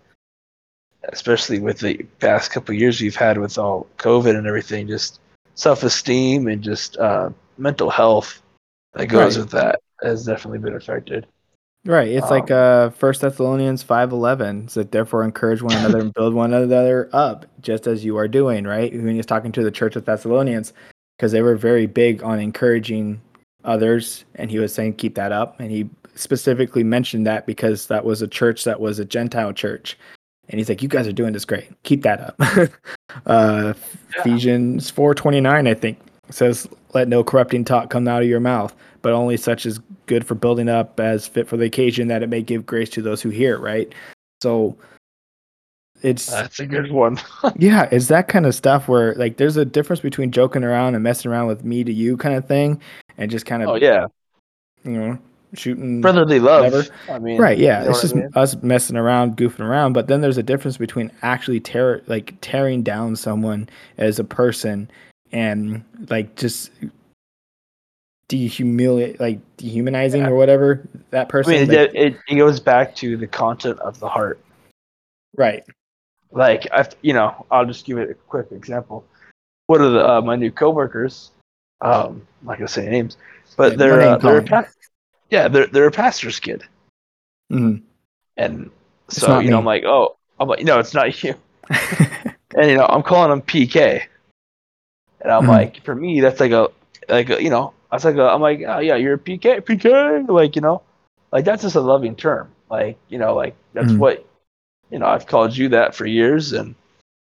especially 1.12 1.58
with 1.58 1.80
the 1.80 2.02
past 2.20 2.50
couple 2.50 2.74
of 2.74 2.80
years 2.80 3.00
we've 3.00 3.16
had 3.16 3.38
with 3.38 3.58
all 3.58 3.86
COVID 3.98 4.36
and 4.36 4.46
everything, 4.46 4.86
just 4.88 5.20
self-esteem 5.54 6.48
and 6.48 6.62
just 6.62 6.96
uh, 6.96 7.30
mental 7.58 7.90
health 7.90 8.42
that 8.94 9.06
goes 9.06 9.36
Right. 9.36 9.42
with 9.42 9.50
that 9.52 9.80
has 10.02 10.24
definitely 10.24 10.58
been 10.58 10.74
affected. 10.74 11.26
Right. 11.86 12.08
It's 12.08 12.30
like 12.30 12.50
Um, 12.50 12.56
uh 12.88 12.90
First 12.90 13.20
Thessalonians 13.20 13.82
five 13.82 14.10
eleven. 14.12 14.68
So 14.68 14.82
therefore 14.84 15.22
encourage 15.22 15.60
one 15.62 15.76
another 15.76 16.00
and 16.00 16.14
build 16.14 16.32
one 16.34 16.54
another 16.54 17.10
up, 17.12 17.44
just 17.60 17.86
as 17.86 18.04
you 18.04 18.16
are 18.16 18.28
doing, 18.28 18.64
right? 18.64 18.90
When 18.92 19.14
he's 19.14 19.26
talking 19.26 19.52
to 19.52 19.62
the 19.62 19.70
church 19.70 19.94
of 19.96 20.04
Thessalonians. 20.06 20.72
because 21.18 21.30
they 21.32 21.42
were 21.42 21.56
very 21.56 21.86
big 21.86 22.22
on 22.24 22.40
encouraging 22.40 23.20
others, 23.64 24.24
and 24.36 24.50
he 24.50 24.58
was 24.58 24.74
saying 24.74 24.94
keep 24.94 25.14
that 25.14 25.30
up, 25.32 25.60
and 25.60 25.70
he 25.70 25.88
specifically 26.16 26.82
mentioned 26.84 27.26
that 27.26 27.46
because 27.46 27.86
that 27.88 28.04
was 28.04 28.20
a 28.22 28.28
church 28.28 28.64
that 28.64 28.80
was 28.80 28.98
a 28.98 29.04
Gentile 29.04 29.52
church, 29.52 29.96
and 30.48 30.58
he's 30.58 30.68
like, 30.68 30.82
"You 30.82 30.88
guys 30.88 31.06
are 31.06 31.12
doing 31.12 31.32
this 31.34 31.44
great. 31.44 31.68
Keep 31.84 32.02
that 32.02 32.20
up." 32.20 32.36
uh, 33.26 33.74
Yeah. 33.74 34.20
Ephesians 34.20 34.90
four 34.90 35.14
twenty 35.14 35.40
nine, 35.40 35.66
I 35.68 35.74
think, 35.74 35.98
says, 36.30 36.66
"Let 36.94 37.08
no 37.08 37.22
corrupting 37.24 37.64
talk 37.64 37.90
come 37.90 38.08
out 38.08 38.22
of 38.22 38.28
your 38.28 38.40
mouth, 38.40 38.74
but 39.02 39.12
only 39.12 39.36
such 39.36 39.66
as 39.66 39.80
good 40.06 40.26
for 40.26 40.34
building 40.34 40.68
up, 40.68 40.98
as 41.00 41.26
fit 41.26 41.48
for 41.48 41.56
the 41.56 41.66
occasion, 41.66 42.08
that 42.08 42.22
it 42.22 42.28
may 42.28 42.42
give 42.42 42.66
grace 42.66 42.90
to 42.90 43.02
those 43.02 43.22
who 43.22 43.30
hear." 43.30 43.54
it, 43.56 43.60
Right. 43.60 43.94
So 44.42 44.76
it's 46.02 46.26
That's 46.26 46.60
a 46.60 46.66
good 46.66 46.92
one. 46.92 47.18
yeah, 47.56 47.88
it's 47.90 48.08
that 48.08 48.28
kind 48.28 48.44
of 48.46 48.54
stuff 48.54 48.88
where 48.88 49.14
like 49.14 49.38
there's 49.38 49.56
a 49.56 49.64
difference 49.64 50.00
between 50.00 50.30
joking 50.30 50.62
around 50.62 50.94
and 50.94 51.02
messing 51.02 51.30
around 51.30 51.46
with 51.46 51.64
me 51.64 51.82
to 51.82 51.92
you 51.92 52.16
kind 52.16 52.34
of 52.34 52.46
thing, 52.46 52.80
and 53.16 53.30
just 53.30 53.46
kind 53.46 53.62
of 53.62 53.70
oh 53.70 53.74
yeah, 53.76 54.06
you 54.84 54.92
know 54.92 55.18
shooting 55.54 56.00
brotherly 56.00 56.40
love. 56.40 56.64
Whatever. 56.64 56.94
I 57.08 57.18
mean, 57.18 57.40
Right, 57.40 57.58
yeah. 57.58 57.80
you 57.80 57.84
know 57.84 57.90
it's 57.90 57.98
what 57.98 57.98
I 57.98 58.02
just 58.02 58.14
mean? 58.14 58.28
us 58.34 58.62
messing 58.62 58.96
around, 58.96 59.36
goofing 59.36 59.60
around, 59.60 59.92
but 59.92 60.08
then 60.08 60.20
there's 60.20 60.38
a 60.38 60.42
difference 60.42 60.76
between 60.76 61.10
actually 61.22 61.60
tear 61.60 62.02
like 62.06 62.34
tearing 62.40 62.82
down 62.82 63.16
someone 63.16 63.68
as 63.96 64.18
a 64.18 64.24
person 64.24 64.90
and 65.32 65.84
like 66.10 66.36
just 66.36 66.70
dehumiliate 68.28 69.20
like 69.20 69.38
dehumanizing 69.56 70.22
Yeah. 70.22 70.28
or 70.30 70.34
whatever 70.36 70.86
that 71.10 71.28
person 71.28 71.52
I 71.54 71.58
mean, 71.60 71.68
like- 71.68 71.94
it, 71.94 72.16
it, 72.28 72.34
goes 72.36 72.58
back 72.60 72.94
to 72.96 73.16
the 73.16 73.26
content 73.26 73.78
of 73.80 73.98
the 74.00 74.08
heart. 74.08 74.38
right. 75.36 75.64
Like, 76.32 76.66
I, 76.72 76.84
you 77.00 77.12
know, 77.12 77.46
I'll 77.48 77.64
just 77.64 77.84
give 77.86 77.96
it 77.98 78.10
a 78.10 78.14
quick 78.14 78.50
example. 78.50 79.04
One 79.68 79.80
of 79.82 79.92
the 79.92 80.04
uh, 80.04 80.20
my 80.20 80.34
new 80.34 80.50
coworkers, 80.50 81.30
um, 81.80 82.26
I'm 82.40 82.46
not 82.48 82.58
gonna 82.58 82.66
say 82.66 82.88
names, 82.90 83.16
but 83.56 83.72
Yeah, 83.72 83.76
they're 83.78 84.00
uh, 84.00 84.16
they're 84.18 84.38
a 84.38 84.42
pa- 84.42 84.66
yeah, 85.30 85.46
they're 85.46 85.68
they're 85.68 85.86
a 85.86 85.92
pastor's 85.92 86.40
kid, 86.40 86.64
Mhm. 87.52 87.82
and 88.36 88.70
so 89.08 89.38
you 89.38 89.50
know, 89.50 89.56
me. 89.56 89.60
I'm 89.60 89.64
like, 89.64 89.84
oh, 89.84 90.16
I'm 90.40 90.48
like, 90.48 90.64
no, 90.64 90.80
it's 90.80 90.92
not 90.92 91.22
you, 91.22 91.34
and 91.70 92.68
you 92.68 92.76
know, 92.78 92.86
I'm 92.86 93.04
calling 93.04 93.30
him 93.30 93.40
PK, 93.40 94.02
and 95.20 95.30
I'm 95.32 95.44
Mhm. 95.44 95.48
like, 95.48 95.84
for 95.84 95.94
me, 95.94 96.20
that's 96.20 96.40
like 96.40 96.50
a 96.50 96.68
like 97.08 97.30
a, 97.30 97.40
you 97.40 97.50
know, 97.50 97.74
I 97.94 97.96
was 97.96 98.04
like, 98.04 98.16
a, 98.16 98.24
I'm 98.24 98.40
like, 98.40 98.60
oh 98.66 98.80
yeah, 98.80 98.96
you're 98.96 99.14
a 99.14 99.18
PK, 99.18 99.60
PK, 99.60 100.28
like 100.28 100.56
you 100.56 100.62
know, 100.62 100.82
like 101.30 101.44
that's 101.44 101.62
just 101.62 101.76
a 101.76 101.80
loving 101.80 102.16
term, 102.16 102.50
like 102.68 102.98
you 103.08 103.18
know, 103.18 103.36
like 103.36 103.54
that's 103.72 103.92
Mhm. 103.92 103.98
what, 103.98 104.26
you 104.90 104.98
know, 104.98 105.06
I've 105.06 105.28
called 105.28 105.56
you 105.56 105.68
that 105.68 105.94
for 105.94 106.04
years, 106.04 106.52
and 106.52 106.74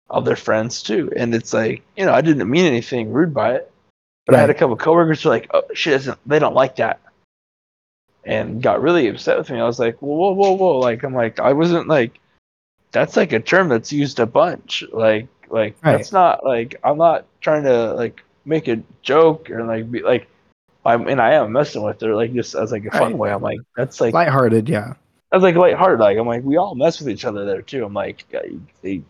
other 0.09 0.35
friends 0.35 0.83
too, 0.83 1.13
and 1.15 1.33
it's 1.33 1.53
like, 1.53 1.81
you 1.95 2.03
know, 2.05 2.11
I 2.13 2.19
didn't 2.19 2.49
mean 2.49 2.65
anything 2.65 3.13
rude 3.13 3.33
by 3.33 3.53
it, 3.55 3.71
but 4.25 4.35
I 4.35 4.39
had 4.39 4.49
a 4.49 4.51
Right. 4.51 4.59
couple 4.59 4.75
coworkers 4.75 5.23
who 5.23 5.29
were 5.29 5.35
like, 5.35 5.49
oh 5.53 5.63
shit, 5.73 5.93
isn't 5.93 6.19
they 6.25 6.39
don't 6.39 6.55
like 6.55 6.75
that, 6.75 6.99
and 8.25 8.61
got 8.61 8.81
really 8.81 9.07
upset 9.07 9.37
with 9.37 9.49
me. 9.49 9.61
I 9.61 9.65
was 9.65 9.79
like, 9.79 9.97
whoa, 10.01 10.13
whoa, 10.13 10.33
whoa, 10.33 10.51
whoa, 10.55 10.79
like 10.79 11.03
I'm 11.03 11.13
like, 11.13 11.39
I 11.39 11.53
wasn't 11.53 11.87
like, 11.87 12.19
that's 12.91 13.15
like 13.15 13.31
a 13.31 13.39
term 13.39 13.69
that's 13.69 13.93
used 13.93 14.19
a 14.19 14.25
bunch, 14.25 14.83
like 14.91 15.29
like 15.49 15.75
Right. 15.81 15.97
that's 15.97 16.11
not 16.11 16.43
like 16.45 16.75
I'm 16.83 16.97
not 16.97 17.27
trying 17.39 17.63
to 17.63 17.93
like 17.93 18.23
make 18.43 18.67
a 18.67 18.83
joke 19.03 19.49
or 19.49 19.63
like 19.63 19.89
be 19.89 20.01
like 20.01 20.27
I'm 20.85 21.07
and 21.07 21.21
I 21.21 21.33
am 21.33 21.51
messing 21.51 21.83
with 21.83 21.99
her 22.01 22.15
like 22.15 22.33
just 22.33 22.55
as 22.55 22.71
like 22.71 22.85
a 22.85 22.91
fun 22.91 23.01
Right. 23.11 23.17
way. 23.17 23.31
I'm 23.31 23.41
like 23.41 23.59
that's 23.75 23.99
like 24.01 24.13
Lighthearted, 24.13 24.69
yeah. 24.69 24.93
I 25.31 25.35
was 25.35 25.43
like 25.43 25.55
lighthearted. 25.55 25.99
Like 25.99 26.17
I'm 26.17 26.27
like 26.27 26.43
we 26.43 26.57
all 26.57 26.75
mess 26.75 26.99
with 26.99 27.09
each 27.09 27.25
other 27.25 27.45
there 27.45 27.61
too. 27.61 27.85
I'm 27.85 27.93
like 27.93 28.25
I- 28.33 28.57
they 28.81 29.01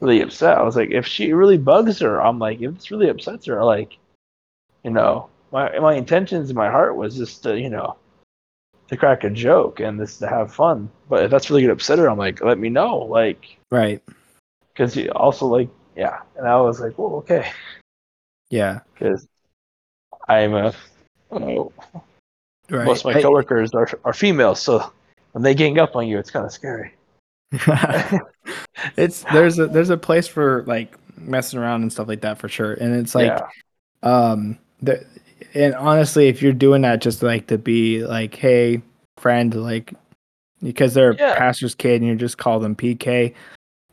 really 0.00 0.20
upset. 0.20 0.58
I 0.58 0.62
was 0.62 0.76
like 0.76 0.90
if 0.90 1.06
she 1.06 1.32
really 1.32 1.58
bugs 1.58 2.00
her, 2.00 2.20
I'm 2.20 2.38
like 2.38 2.60
if 2.60 2.74
this 2.74 2.90
really 2.90 3.08
upsets 3.08 3.46
her, 3.46 3.64
like 3.64 3.96
you 4.84 4.90
know 4.90 5.28
my 5.52 5.78
my 5.78 5.94
intentions 5.94 6.50
in 6.50 6.56
my 6.56 6.70
heart 6.70 6.96
was 6.96 7.16
just 7.16 7.42
to 7.44 7.58
you 7.58 7.70
know 7.70 7.96
to 8.88 8.96
crack 8.96 9.24
a 9.24 9.30
joke 9.30 9.80
and 9.80 9.98
this 9.98 10.16
to 10.18 10.28
have 10.28 10.52
fun. 10.54 10.90
But 11.08 11.24
if 11.24 11.30
that's 11.30 11.50
really 11.50 11.62
gonna 11.62 11.72
upset 11.74 11.98
her, 11.98 12.10
I'm 12.10 12.18
like 12.18 12.42
let 12.42 12.58
me 12.58 12.68
know 12.68 12.98
like 12.98 13.56
Right. 13.70 14.02
because 14.74 14.96
you 14.96 15.10
also 15.10 15.46
like 15.46 15.68
yeah. 15.96 16.20
And 16.36 16.46
I 16.48 16.60
was 16.60 16.80
like 16.80 16.98
well 16.98 17.14
okay 17.16 17.50
Yeah. 18.50 18.80
because 18.94 19.26
I'm 20.28 20.54
a 20.54 20.74
know, 21.32 21.72
Right. 22.68 22.84
most 22.84 23.04
of 23.04 23.12
my 23.12 23.18
I- 23.18 23.22
coworkers 23.22 23.72
are 23.74 23.88
are 24.04 24.12
females, 24.12 24.60
so 24.60 24.92
when 25.32 25.42
they 25.42 25.54
gang 25.54 25.78
up 25.78 25.94
on 25.96 26.08
you, 26.08 26.18
it's 26.18 26.30
kind 26.30 26.44
of 26.44 26.52
scary. 26.52 26.92
it's 28.96 29.22
there's 29.32 29.58
a 29.58 29.66
there's 29.66 29.90
a 29.90 29.96
place 29.96 30.26
for 30.26 30.64
like 30.66 30.96
messing 31.16 31.58
around 31.58 31.82
and 31.82 31.92
stuff 31.92 32.08
like 32.08 32.20
that 32.22 32.38
for 32.38 32.48
sure. 32.48 32.74
And 32.74 32.94
it's 32.94 33.14
like 33.14 33.26
yeah, 33.28 33.46
um 34.02 34.58
the 34.82 35.04
and 35.54 35.74
honestly 35.74 36.28
if 36.28 36.42
you're 36.42 36.52
doing 36.52 36.82
that 36.82 37.00
just 37.00 37.22
like 37.22 37.46
to 37.48 37.56
be 37.58 38.04
like 38.04 38.34
hey 38.34 38.82
friend 39.16 39.54
like 39.54 39.94
because 40.62 40.92
they're 40.94 41.12
a 41.12 41.16
Yeah. 41.16 41.36
pastor's 41.38 41.74
kid 41.74 42.00
and 42.02 42.10
you 42.10 42.16
just 42.16 42.36
call 42.38 42.60
them 42.60 42.74
pk 42.76 43.32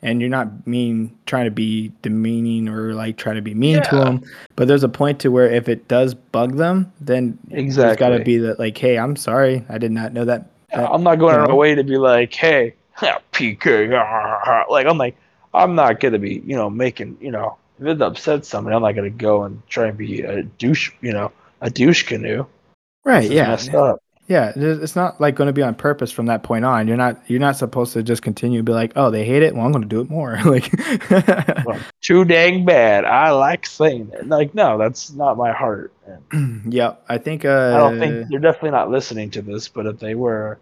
and 0.03 0.19
you're 0.21 0.29
not 0.29 0.67
mean 0.67 1.17
trying 1.25 1.45
to 1.45 1.51
be 1.51 1.91
demeaning 2.01 2.67
or 2.67 2.93
like 2.93 3.17
trying 3.17 3.35
to 3.35 3.41
be 3.41 3.53
mean 3.53 3.81
to 3.81 3.95
them. 3.95 4.21
But 4.55 4.67
there's 4.67 4.83
a 4.83 4.89
point 4.89 5.19
to 5.21 5.29
where 5.29 5.49
if 5.49 5.67
it 5.67 5.87
does 5.87 6.13
bug 6.13 6.57
them 6.57 6.91
then 7.01 7.39
it's 7.49 7.77
got 7.77 8.09
to 8.09 8.19
be 8.19 8.37
that 8.37 8.59
like 8.59 8.77
hey 8.77 8.97
i'm 8.97 9.15
sorry. 9.15 9.65
I 9.69 9.77
did 9.77 9.91
not 9.91 10.13
know 10.13 10.25
that, 10.25 10.51
that 10.71 10.91
I'm 10.91 11.03
not 11.03 11.15
going 11.15 11.35
out 11.35 11.41
of 11.41 11.49
my 11.49 11.55
way 11.55 11.73
to 11.73 11.83
be 11.83 11.97
like, 11.97 12.33
hey, 12.33 12.75
PK, 13.31 14.69
like 14.69 14.85
I'm 14.85 14.97
like, 14.97 15.15
I'm 15.53 15.75
not 15.75 15.99
gonna 15.99 16.19
be, 16.19 16.43
you 16.45 16.55
know, 16.55 16.69
making, 16.69 17.17
you 17.21 17.31
know, 17.31 17.57
if 17.79 17.87
it 17.87 18.01
upsets 18.01 18.49
somebody, 18.49 18.75
I'm 18.75 18.81
not 18.81 18.93
gonna 18.93 19.09
go 19.09 19.43
and 19.43 19.65
try 19.67 19.87
and 19.87 19.97
be 19.97 20.21
a 20.21 20.43
douche, 20.43 20.91
you 21.01 21.13
know, 21.13 21.31
a 21.61 21.69
douche 21.69 22.03
canoe. 22.03 22.45
right 23.05 23.29
yeah. 23.29 23.47
messed 23.47 23.73
up. 23.73 24.02
Yeah 24.33 24.51
it's 24.55 24.95
not 24.95 25.21
like 25.21 25.35
going 25.35 25.47
to 25.47 25.53
be 25.53 25.61
on 25.61 25.75
purpose 25.75 26.11
from 26.11 26.25
that 26.25 26.43
point 26.43 26.65
on 26.65 26.87
you're 26.87 26.97
not 26.97 27.21
you're 27.29 27.39
not 27.39 27.55
supposed 27.55 27.93
to 27.93 28.01
just 28.01 28.21
continue 28.21 28.59
to 28.59 28.63
be 28.63 28.71
like 28.71 28.91
oh 28.95 29.11
they 29.11 29.23
hate 29.25 29.43
it 29.43 29.53
well 29.55 29.65
i'm 29.65 29.71
going 29.71 29.81
to 29.83 29.87
do 29.87 30.01
it 30.01 30.09
more 30.09 30.39
like 30.45 30.71
Well, 31.65 31.79
too 32.01 32.25
dang 32.25 32.65
bad. 32.65 33.05
I 33.05 33.31
like 33.31 33.65
saying 33.65 34.11
it. 34.13 34.27
Like, 34.27 34.53
no, 34.53 34.77
that's 34.77 35.11
not 35.13 35.37
my 35.37 35.51
heart. 35.51 35.93
Yeah, 36.67 36.95
I 37.07 37.17
think. 37.17 37.45
Uh, 37.45 37.73
I 37.73 37.77
don't 37.77 37.99
think 37.99 38.29
they're 38.29 38.39
definitely 38.39 38.71
not 38.71 38.89
listening 38.89 39.29
to 39.31 39.41
this. 39.41 39.67
But 39.69 39.85
if 39.85 39.99
they 39.99 40.15
were, 40.15 40.59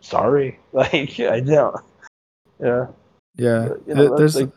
sorry. 0.00 0.58
Like, 0.72 1.18
I 1.20 1.40
don't. 1.40 1.76
Yeah. 2.60 2.86
Yeah, 3.36 3.68
you 3.86 3.94
know, 3.94 4.16
there's. 4.16 4.36
like- 4.36 4.50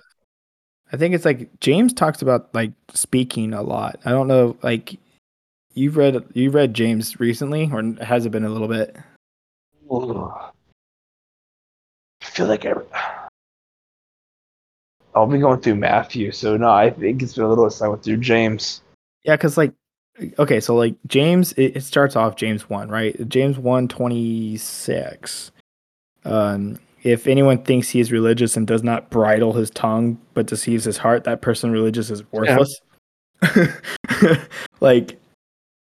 I 0.91 0.95
think 0.97 1.13
it's 1.15 1.25
like 1.25 1.59
James 1.59 1.91
talks 1.93 2.21
about 2.21 2.53
like 2.53 2.71
speaking 2.93 3.53
a 3.53 3.61
lot. 3.61 3.99
I 4.05 4.11
don't 4.11 4.27
know, 4.27 4.55
like 4.61 4.97
you've 5.77 5.95
read 5.97 6.23
you 6.33 6.49
read 6.49 6.73
James 6.73 7.19
recently, 7.19 7.69
or 7.71 7.81
has 8.03 8.25
it 8.25 8.31
been 8.31 8.45
a 8.45 8.49
little 8.49 8.67
bit? 8.67 8.95
Ugh. 9.89 10.51
I 12.21 12.25
feel 12.25 12.47
like 12.47 12.65
I, 12.65 12.73
I'll 15.15 15.27
be 15.27 15.39
going 15.39 15.61
through 15.61 15.75
Matthew, 15.75 16.31
so 16.31 16.57
no, 16.57 16.69
I 16.69 16.89
think 16.89 17.21
it's 17.21 17.35
been 17.35 17.45
a 17.45 17.49
little 17.49 17.69
since 17.69 17.81
I 17.81 17.87
went 17.87 18.03
through 18.03 18.17
James. 18.17 18.81
Yeah, 19.23 19.35
because 19.35 19.57
like, 19.57 19.73
okay, 20.39 20.59
so 20.59 20.75
like 20.75 20.95
James, 21.07 21.53
it, 21.53 21.77
it 21.77 21.83
starts 21.83 22.15
off 22.15 22.35
James 22.35 22.69
one, 22.69 22.89
right? 22.89 23.27
James 23.29 23.57
one 23.57 23.87
twenty 23.87 24.57
six. 24.57 25.51
Um, 26.25 26.79
if 27.03 27.27
anyone 27.27 27.63
thinks 27.63 27.89
he 27.89 27.99
is 27.99 28.11
religious 28.11 28.57
and 28.57 28.67
does 28.67 28.83
not 28.83 29.09
bridle 29.09 29.53
his 29.53 29.69
tongue 29.69 30.19
but 30.33 30.47
deceives 30.47 30.83
his 30.83 30.97
heart, 30.97 31.23
that 31.23 31.41
person 31.41 31.71
religious 31.71 32.09
is 32.09 32.23
worthless. 32.33 32.81
like, 34.81 35.17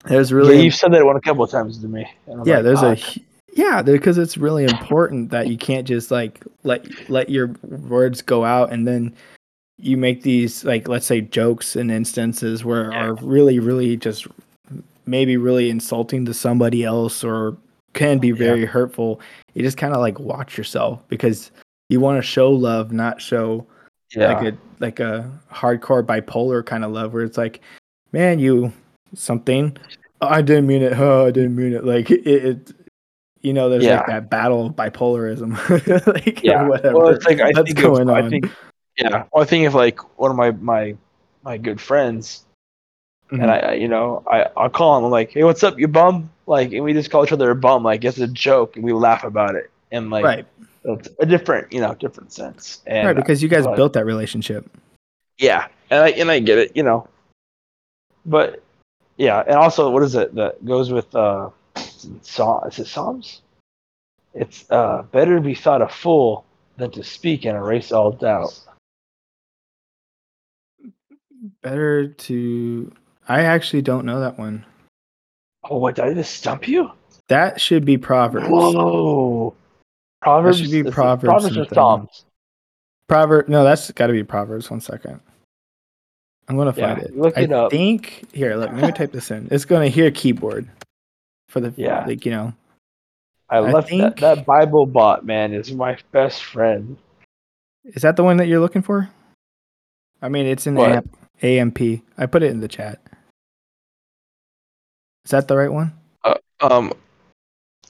there's 0.06 0.34
really 0.34 0.58
yeah, 0.58 0.62
you've 0.64 0.76
said 0.76 0.92
that 0.94 1.06
one 1.06 1.16
a 1.16 1.22
couple 1.22 1.44
of 1.44 1.52
times 1.52 1.78
to 1.80 1.88
me. 1.88 2.06
yeah 2.28 2.34
like, 2.58 2.64
there's 2.64 2.82
a 2.84 2.98
yeah 3.54 3.82
because 3.82 4.18
it's 4.18 4.38
really 4.38 4.64
important 4.64 5.30
that 5.32 5.48
you 5.48 5.58
can't 5.58 5.88
just 5.88 6.10
like 6.12 6.44
let 6.64 6.86
let 7.10 7.30
your 7.30 7.48
words 7.64 8.22
go 8.22 8.46
out 8.46 8.72
and 8.72 8.88
then 8.88 9.14
you 9.78 9.98
make 9.98 10.22
these 10.24 10.64
like 10.64 10.88
let's 10.88 11.06
say 11.06 11.22
jokes 11.22 11.76
and 11.76 11.92
instances 11.92 12.64
where 12.64 12.92
Yeah. 12.92 13.06
are 13.08 13.14
really 13.16 13.60
really 13.60 13.98
just 13.98 14.28
maybe 15.06 15.38
really 15.38 15.70
insulting 15.70 16.24
to 16.26 16.34
somebody 16.34 16.84
else 16.84 17.24
or 17.24 17.58
can 17.94 18.20
be 18.20 18.30
Yeah. 18.30 18.36
very 18.36 18.66
hurtful 18.66 19.20
you 19.54 19.64
just 19.64 19.78
kind 19.78 19.94
of 19.94 20.00
like 20.00 20.18
watch 20.20 20.58
yourself 20.58 21.02
because 21.10 21.52
you 21.90 22.00
want 22.00 22.18
to 22.18 22.22
show 22.28 22.52
love 22.52 22.92
not 22.94 23.22
show 23.22 23.66
yeah, 24.16 24.34
like 24.34 24.54
a 24.54 24.58
like 24.80 25.00
a 25.00 25.30
hardcore 25.52 26.04
bipolar 26.04 26.66
kind 26.66 26.84
of 26.86 26.92
love 26.92 27.14
where 27.14 27.24
it's 27.24 27.38
like 27.38 27.60
man 28.14 28.40
you 28.40 28.72
something 29.14 29.76
"Oh, 30.22 30.28
i 30.28 30.42
didn't 30.42 30.68
mean 30.68 30.82
it 30.82 30.94
oh 30.98 31.28
i 31.28 31.32
didn't 31.32 31.56
mean 31.56 31.74
it 31.74 31.84
like 31.84 32.10
it, 32.12 32.26
it 32.28 32.74
you 33.42 33.54
know 33.54 33.70
there's 33.70 33.84
Yeah. 33.84 33.98
like 33.98 34.08
that 34.08 34.30
battle 34.30 34.68
of 34.68 34.74
bipolarism 34.76 35.58
like 36.08 36.44
yeah. 36.44 36.64
whatever 36.68 36.98
Well, 36.98 37.08
it's 37.10 37.26
like 37.26 37.40
I 37.42 37.52
that's 37.54 37.68
think 37.74 37.80
going 37.80 38.10
of, 38.10 38.16
on 38.16 38.26
I 38.26 38.30
think, 38.30 38.52
yeah. 38.98 39.24
Well, 39.34 39.42
I 39.44 39.46
think 39.46 39.66
of 39.68 39.74
like 39.74 40.00
one 40.20 40.30
of 40.32 40.38
my 40.38 40.52
my 40.52 40.96
my 41.44 41.58
good 41.58 41.82
friends, 41.82 42.46
Mhm. 43.32 43.42
and 43.42 43.50
I, 43.52 43.58
I- 43.58 43.74
you 43.74 43.88
know, 43.88 44.22
I 44.28 44.46
I'll 44.56 44.70
call 44.70 44.98
him. 45.00 45.06
I'm 45.06 45.12
like, 45.12 45.32
hey, 45.32 45.44
what's 45.44 45.64
up, 45.64 45.80
you 45.80 45.88
bum? 45.88 46.30
Like, 46.46 46.72
and 46.74 46.84
we 46.84 46.94
just 46.94 47.10
call 47.10 47.24
each 47.24 47.32
other 47.32 47.50
a 47.50 47.56
bum. 47.56 47.82
Like, 47.84 48.04
it's 48.04 48.18
a 48.20 48.28
joke, 48.28 48.76
and 48.76 48.86
we 48.86 48.92
laugh 48.94 49.24
about 49.24 49.56
it, 49.56 49.72
and 49.92 50.10
like, 50.12 50.24
right 50.24 50.46
it's 50.84 51.10
a 51.20 51.26
different, 51.26 51.72
you 51.74 51.80
know, 51.82 51.94
different 51.96 52.32
sense. 52.34 52.82
And 52.86 53.08
right 53.08 53.16
because 53.16 53.42
you 53.42 53.48
guys 53.50 53.66
built 53.76 53.94
that 53.94 54.06
relationship 54.06 54.70
Yeah, 55.40 55.68
and 55.90 56.04
I 56.04 56.10
and 56.12 56.30
I 56.30 56.40
get 56.40 56.58
it. 56.60 56.76
You 56.76 56.84
know, 56.84 57.08
but 58.26 58.62
yeah, 59.22 59.44
and 59.46 59.56
also 59.56 59.92
what 59.92 60.02
is 60.02 60.16
it 60.16 60.34
that 60.34 60.66
goes 60.66 60.92
with 60.92 61.14
uh, 61.14 61.52
Psalm? 62.24 62.68
Is 62.68 62.80
it 62.80 62.88
Psalms? 62.88 63.44
It's 64.34 64.66
uh, 64.72 65.04
better 65.12 65.36
to 65.36 65.42
be 65.42 65.54
thought 65.54 65.84
a 65.84 65.88
fool 65.88 66.44
than 66.78 66.90
to 66.92 67.04
speak 67.04 67.46
and 67.46 67.56
erase 67.56 67.92
all 67.92 68.12
doubt. 68.12 68.60
Better 71.62 72.08
to. 72.08 72.92
I 73.28 73.44
actually 73.44 73.84
don't 73.84 74.06
know 74.06 74.22
that 74.22 74.40
one. 74.40 74.66
Oh, 75.70 75.78
what 75.78 75.98
did 75.98 76.06
I 76.06 76.14
just 76.16 76.34
stump 76.34 76.68
you? 76.68 76.90
That 77.28 77.62
should 77.62 77.86
be 77.86 78.00
Proverbs. 78.00 78.48
Whoa! 78.50 79.54
Proverbs 80.24 80.62
should 80.62 80.72
be 80.72 80.84
Proverbs 80.84 81.30
Proverbs 81.30 81.58
or. 81.58 81.66
Psalms. 81.72 82.26
Proverb. 83.08 83.50
No, 83.50 83.64
that's 83.64 83.92
got 83.92 84.08
to 84.08 84.14
be 84.14 84.24
Proverbs. 84.24 84.72
One 84.72 84.82
second. 84.82 85.20
I'm 86.52 86.58
gonna 86.58 86.74
Yeah, 86.76 86.96
find 86.96 87.06
it. 87.08 87.16
look 87.18 87.38
I 87.38 87.42
it 87.44 87.52
up. 87.54 87.72
think 87.72 88.26
here. 88.34 88.56
Let, 88.58 88.74
let 88.76 88.84
me 88.84 88.92
type 88.92 89.14
this 89.14 89.32
in. 89.32 89.48
It's 89.52 89.64
gonna 89.64 89.88
hear 89.88 90.12
keyboard 90.12 90.68
for 91.48 91.62
the 91.62 91.74
Yeah. 91.78 92.04
like 92.06 92.26
you 92.26 92.32
know. 92.32 92.54
I, 93.50 93.58
I 93.58 93.60
left 93.72 93.88
think- 93.88 94.02
that, 94.02 94.18
that 94.18 94.46
Bible 94.46 94.86
bot 94.86 95.26
man 95.26 95.54
is 95.54 95.72
my 95.72 95.98
best 96.12 96.44
friend. 96.44 96.98
Is 97.86 98.02
that 98.02 98.18
the 98.18 98.24
one 98.24 98.36
that 98.38 98.48
you're 98.48 98.60
looking 98.60 98.82
for? 98.82 99.10
I 100.22 100.28
mean, 100.28 100.46
it's 100.46 100.68
in 100.68 100.76
What? 100.76 100.92
AMP, 100.92 101.18
AMP. 101.42 102.02
I 102.18 102.26
put 102.26 102.44
it 102.44 102.52
in 102.52 102.60
the 102.60 102.68
chat. 102.68 103.00
Is 105.26 105.32
that 105.32 105.48
the 105.48 105.56
right 105.56 105.72
one? 105.72 105.94
Um, 106.60 106.94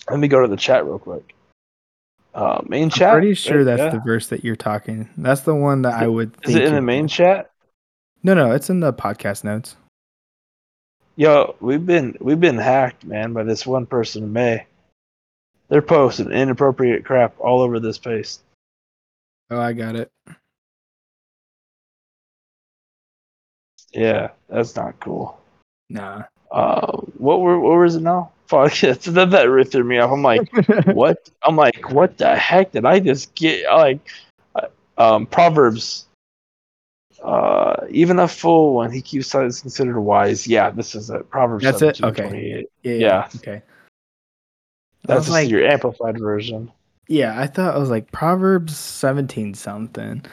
let 0.09 0.19
me 0.19 0.27
go 0.27 0.41
to 0.41 0.47
the 0.47 0.55
chat 0.55 0.85
real 0.85 0.99
quick. 0.99 1.35
Uh, 2.33 2.61
main 2.67 2.89
chat. 2.89 3.09
I'm 3.09 3.19
pretty 3.19 3.33
sure 3.33 3.63
that's 3.65 3.79
yeah. 3.79 3.89
the 3.89 3.99
verse 3.99 4.27
that 4.27 4.45
you're 4.45 4.55
talking. 4.55 5.09
That's 5.17 5.41
the 5.41 5.55
one 5.55 5.81
that 5.81 5.97
Is 5.97 6.03
I 6.03 6.07
would. 6.07 6.29
Is 6.43 6.53
think 6.53 6.59
it 6.59 6.63
in 6.67 6.75
the 6.75 6.81
main 6.81 7.07
chat? 7.09 7.50
No, 8.23 8.35
no, 8.35 8.51
it's 8.51 8.69
in 8.69 8.79
the 8.79 8.93
podcast 8.93 9.43
notes. 9.43 9.75
Yo, 11.15 11.55
we've 11.59 11.85
been 11.85 12.15
we've 12.19 12.39
been 12.39 12.57
hacked, 12.57 13.03
man, 13.03 13.33
by 13.33 13.43
this 13.43 13.65
one 13.65 13.85
person 13.85 14.23
in 14.23 14.33
May. 14.33 14.65
They're 15.69 15.81
posting 15.81 16.31
inappropriate 16.31 17.03
crap 17.03 17.33
all 17.39 17.61
over 17.61 17.79
this 17.79 17.97
place. 17.97 18.39
Oh, 19.49 19.59
I 19.59 19.73
got 19.73 19.95
it. 19.95 20.11
Yeah, 23.91 24.29
that's 24.49 24.75
not 24.75 24.99
cool. 24.99 25.39
Nah. 25.89 26.23
Uh, 26.51 26.97
what 27.17 27.41
were 27.41 27.59
what 27.59 27.77
was 27.77 27.95
it 27.95 28.01
now? 28.01 28.31
Fuck, 28.47 28.73
that 28.79 29.29
that 29.31 29.49
really 29.49 29.69
threw 29.69 29.83
me 29.83 29.97
off. 29.97 30.11
I'm 30.11 30.21
like, 30.21 30.49
what? 30.87 31.29
I'm 31.43 31.55
like, 31.55 31.91
what 31.91 32.17
the 32.17 32.35
heck 32.35 32.71
did 32.71 32.85
I 32.85 32.99
just 32.99 33.33
get? 33.35 33.65
Like, 33.69 33.99
uh, 34.55 34.67
um, 34.97 35.25
Proverbs. 35.25 36.05
Uh, 37.23 37.85
even 37.89 38.19
a 38.19 38.27
fool 38.27 38.75
when 38.75 38.91
he 38.91 39.01
keeps 39.01 39.27
silent 39.27 39.49
is 39.49 39.61
considered 39.61 39.99
wise. 39.99 40.47
Yeah, 40.47 40.71
this 40.71 40.95
is 40.95 41.09
it. 41.09 41.29
Proverbs. 41.29 41.63
That's 41.63 41.81
it? 41.81 42.01
Okay. 42.03 42.27
28. 42.27 42.69
yeah, 42.83 42.93
yeah. 42.93 43.29
Okay. 43.35 43.61
That's 45.05 45.29
like, 45.29 45.49
your 45.49 45.65
amplified 45.65 46.19
version. 46.19 46.71
yeah, 47.07 47.39
I 47.39 47.47
thought 47.47 47.75
it 47.75 47.79
was 47.79 47.89
like 47.89 48.11
Proverbs 48.11 48.77
17 48.77 49.53
something. 49.53 50.23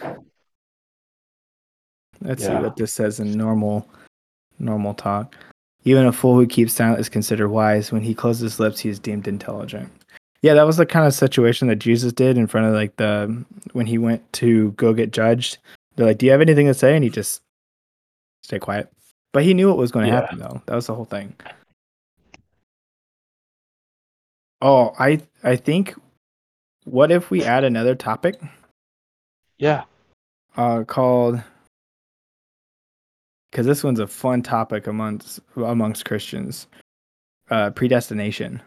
Let's 2.20 2.44
see 2.44 2.52
what 2.52 2.76
this 2.76 2.92
says 2.92 3.20
in 3.20 3.32
normal 3.32 3.86
normal 4.58 4.94
talk. 4.94 5.36
Even 5.84 6.06
a 6.06 6.12
fool 6.12 6.34
who 6.34 6.46
keeps 6.46 6.74
silent 6.74 7.00
is 7.00 7.08
considered 7.08 7.48
wise. 7.48 7.92
When 7.92 8.02
he 8.02 8.14
closes 8.14 8.52
his 8.52 8.60
lips, 8.60 8.80
he 8.80 8.88
is 8.88 8.98
deemed 8.98 9.28
intelligent. 9.28 9.90
Yeah, 10.42 10.54
that 10.54 10.66
was 10.66 10.76
the 10.76 10.86
kind 10.86 11.06
of 11.06 11.14
situation 11.14 11.68
that 11.68 11.76
Jesus 11.76 12.12
did 12.12 12.36
in 12.36 12.46
front 12.46 12.66
of 12.66 12.74
like 12.74 12.96
the 12.96 13.44
when 13.72 13.86
he 13.86 13.98
went 13.98 14.30
to 14.34 14.72
go 14.72 14.92
get 14.92 15.12
judged. 15.12 15.58
They're 15.98 16.06
like, 16.06 16.18
"Do 16.18 16.26
you 16.26 16.32
have 16.32 16.40
anything 16.40 16.66
to 16.68 16.74
say?" 16.74 16.94
And 16.94 17.02
he 17.02 17.10
just 17.10 17.42
stay 18.44 18.60
quiet. 18.60 18.88
But 19.32 19.42
he 19.42 19.52
knew 19.52 19.66
what 19.66 19.76
was 19.76 19.90
going 19.90 20.06
to 20.06 20.12
Yeah. 20.12 20.20
happen, 20.20 20.38
though. 20.38 20.62
That 20.66 20.76
was 20.76 20.86
the 20.86 20.94
whole 20.94 21.04
thing. 21.04 21.34
Oh, 24.62 24.94
I 24.98 25.20
I 25.42 25.56
think. 25.56 25.94
What 26.84 27.10
if 27.10 27.30
we 27.30 27.42
add 27.44 27.64
another 27.64 27.94
topic 27.94 28.40
Yeah. 29.58 29.84
uh, 30.56 30.84
called? 30.84 31.42
Because 33.50 33.66
this 33.66 33.82
one's 33.84 33.98
a 33.98 34.06
fun 34.06 34.42
topic 34.42 34.86
amongst 34.86 35.40
amongst 35.56 36.04
Christians. 36.04 36.68
Uh, 37.50 37.70
predestination. 37.70 38.62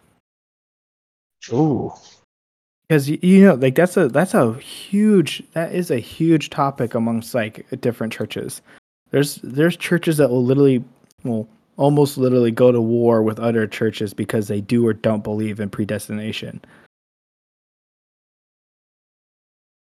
Ooh. 1.53 1.93
Because 2.91 3.09
you, 3.09 3.17
you 3.21 3.45
know 3.45 3.53
like 3.53 3.73
that's 3.73 3.95
a 3.95 4.09
that's 4.09 4.33
a 4.33 4.53
huge 4.55 5.41
that 5.53 5.73
is 5.73 5.89
a 5.89 5.97
huge 5.99 6.49
topic 6.49 6.93
amongst 6.93 7.33
like 7.33 7.65
different 7.79 8.11
churches 8.11 8.61
there's 9.11 9.35
there's 9.35 9.77
churches 9.77 10.17
that 10.17 10.29
will 10.29 10.43
literally 10.43 10.83
will 11.23 11.47
almost 11.77 12.17
literally 12.17 12.51
go 12.51 12.69
to 12.69 12.81
war 12.81 13.23
with 13.23 13.39
other 13.39 13.65
churches 13.65 14.13
because 14.13 14.49
they 14.49 14.59
do 14.59 14.85
or 14.85 14.91
don't 14.91 15.23
believe 15.23 15.61
in 15.61 15.69
predestination 15.69 16.59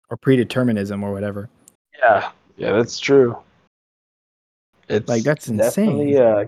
or 0.09 0.17
predeterminism 0.17 1.03
or 1.03 1.11
whatever 1.13 1.51
Yeah. 1.99 2.31
Yeah, 2.57 2.73
that's 2.73 3.01
true. 3.01 3.37
It's 4.89 5.09
Like, 5.09 5.23
that's 5.25 5.47
Definitely, 5.47 6.17
insane. 6.17 6.23
uh, 6.23 6.45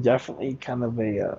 definitely 0.00 0.54
kind 0.54 0.84
of 0.84 0.98
a 1.00 1.32
uh, 1.32 1.38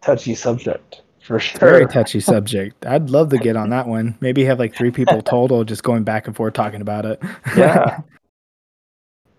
touchy 0.00 0.34
subject 0.34 1.02
for 1.22 1.38
sure. 1.38 1.58
very 1.60 1.86
touchy 1.86 2.18
subject 2.20 2.84
i'd 2.86 3.10
love 3.10 3.30
to 3.30 3.38
get 3.38 3.56
on 3.56 3.70
that 3.70 3.86
one 3.86 4.16
maybe 4.20 4.44
have 4.44 4.58
like 4.58 4.74
three 4.74 4.90
people 4.90 5.22
total 5.22 5.62
just 5.64 5.82
going 5.82 6.02
back 6.04 6.26
and 6.26 6.34
forth 6.36 6.52
talking 6.54 6.80
about 6.80 7.04
it 7.06 7.20
Yeah. 7.56 8.00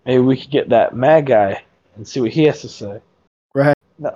Maybe 0.06 0.20
we 0.22 0.36
could 0.38 0.50
get 0.50 0.68
that 0.68 0.94
mad 0.94 1.26
guy 1.26 1.62
and 1.96 2.06
see 2.06 2.20
what 2.20 2.30
he 2.30 2.44
has 2.44 2.60
to 2.60 2.68
say. 2.68 3.00
Right. 3.54 3.74
No. 3.98 4.12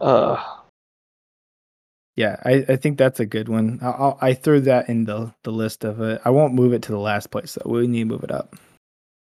Uh, 0.00 0.42
Yeah, 2.16 2.36
I, 2.44 2.64
I 2.68 2.76
think 2.76 2.98
that's 2.98 3.20
a 3.20 3.26
good 3.26 3.48
one. 3.48 3.78
I, 3.80 3.90
I'll, 3.90 4.18
I 4.20 4.34
threw 4.34 4.60
that 4.62 4.88
in 4.88 5.04
the, 5.04 5.32
the 5.44 5.52
list 5.52 5.84
of 5.84 6.00
it. 6.00 6.20
I 6.24 6.30
won't 6.30 6.54
move 6.54 6.72
it 6.72 6.82
to 6.82 6.92
the 6.92 6.98
last 6.98 7.30
place 7.30 7.54
though. 7.54 7.70
We 7.70 7.86
need 7.86 8.00
to 8.00 8.04
move 8.06 8.24
it 8.24 8.32
up. 8.32 8.56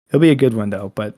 It'll 0.09 0.21
be 0.21 0.31
a 0.31 0.35
good 0.35 0.53
one 0.53 0.69
though, 0.69 0.91
but 0.95 1.15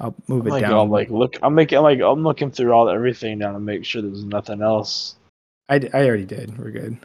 I'll 0.00 0.14
move 0.28 0.42
I'm 0.42 0.46
it 0.48 0.50
like, 0.50 0.62
down. 0.62 0.78
I'm 0.78 0.90
like, 0.90 1.10
look, 1.10 1.36
I'm 1.42 1.54
making, 1.54 1.80
like, 1.80 2.00
I'm 2.00 2.22
looking 2.22 2.50
through 2.50 2.72
all 2.72 2.88
everything 2.88 3.38
now 3.38 3.52
to 3.52 3.58
make 3.60 3.84
sure 3.84 4.00
there's 4.02 4.24
nothing 4.24 4.62
else 4.62 5.16
I, 5.68 5.78
d- 5.78 5.88
I 5.92 6.06
already 6.06 6.24
did. 6.24 6.56
We're 6.58 6.70
good. 6.70 6.96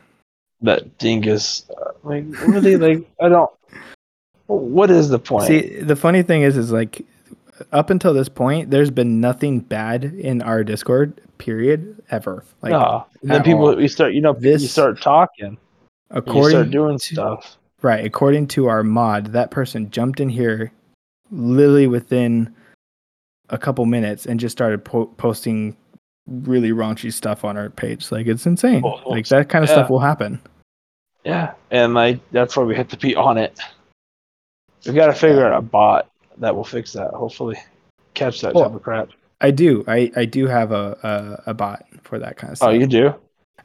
that 0.61 0.97
dingus. 0.97 1.69
Uh, 1.69 1.91
like, 2.03 2.25
really, 2.47 2.77
like, 2.77 3.09
I 3.19 3.29
don't. 3.29 3.49
What 4.47 4.91
is 4.91 5.09
the 5.09 5.19
point? 5.19 5.47
See, 5.47 5.79
the 5.79 5.95
funny 5.95 6.21
thing 6.23 6.43
is, 6.43 6.55
is 6.57 6.71
like 6.71 7.05
up 7.71 7.89
until 7.89 8.13
this 8.13 8.29
point, 8.29 8.69
there's 8.71 8.91
been 8.91 9.19
nothing 9.19 9.59
bad 9.59 10.03
in 10.03 10.41
our 10.41 10.63
Discord. 10.63 11.19
Period. 11.39 12.01
Ever. 12.11 12.45
Like 12.61 12.71
no. 12.71 13.05
And 13.21 13.31
then 13.31 13.43
people, 13.43 13.65
all. 13.67 13.81
you 13.81 13.87
start, 13.87 14.13
you 14.13 14.21
know, 14.21 14.33
you 14.35 14.39
This- 14.39 14.71
start 14.71 15.01
talking, 15.01 15.51
you 15.51 15.57
according 16.11 16.51
start 16.51 16.71
doing 16.71 16.97
to- 16.99 17.13
stuff. 17.15 17.57
Right. 17.81 18.05
According 18.05 18.47
to 18.49 18.67
our 18.67 18.81
mod, 18.83 19.27
that 19.33 19.51
person 19.51 19.89
jumped 19.89 20.21
in 20.21 20.29
here 20.29 20.71
literally 21.31 21.87
within 21.87 22.53
a 23.53 23.57
couple 23.57 23.85
minutes 23.85 24.25
and 24.25 24.39
just 24.39 24.51
started 24.51 24.83
po- 24.83 25.05
posting 25.05 25.77
really 26.27 26.71
raunchy 26.71 27.13
stuff 27.13 27.45
on 27.45 27.55
our 27.55 27.69
page. 27.69 28.11
Like 28.11 28.27
it's 28.27 28.45
insane. 28.45 28.81
Like 29.05 29.27
that 29.27 29.47
kind 29.47 29.63
of 29.63 29.69
yeah. 29.69 29.75
stuff 29.75 29.89
will 29.89 29.99
happen. 29.99 30.41
Yeah, 31.23 31.53
and 31.71 31.93
like 31.93 32.19
that's 32.31 32.57
why 32.57 32.63
we 32.63 32.75
have 32.75 32.89
to 32.89 32.97
be 32.97 33.15
on 33.15 33.37
it. 33.37 33.59
We've 34.85 34.95
got 34.95 35.07
to 35.07 35.13
figure 35.13 35.45
out 35.45 35.57
a 35.57 35.61
bot 35.61 36.09
that 36.37 36.53
will 36.53 36.65
fix 36.65 36.91
that. 36.93 37.11
Hopefully, 37.11 37.57
catch 38.13 38.41
that 38.41 38.53
Well, 38.53 38.65
type 38.65 38.75
of 38.75 38.83
crap. 38.83 39.09
I 39.39 39.51
do. 39.51 39.85
I 39.87 40.11
I 40.15 40.25
do 40.25 40.47
have 40.47 40.71
a 40.71 41.39
a, 41.45 41.51
a 41.51 41.53
bot 41.53 41.85
for 42.01 42.19
that 42.19 42.35
kind 42.35 42.51
of 42.51 42.57
stuff. 42.57 42.69
Oh, 42.69 42.73
you 42.73 42.87
do? 42.87 43.13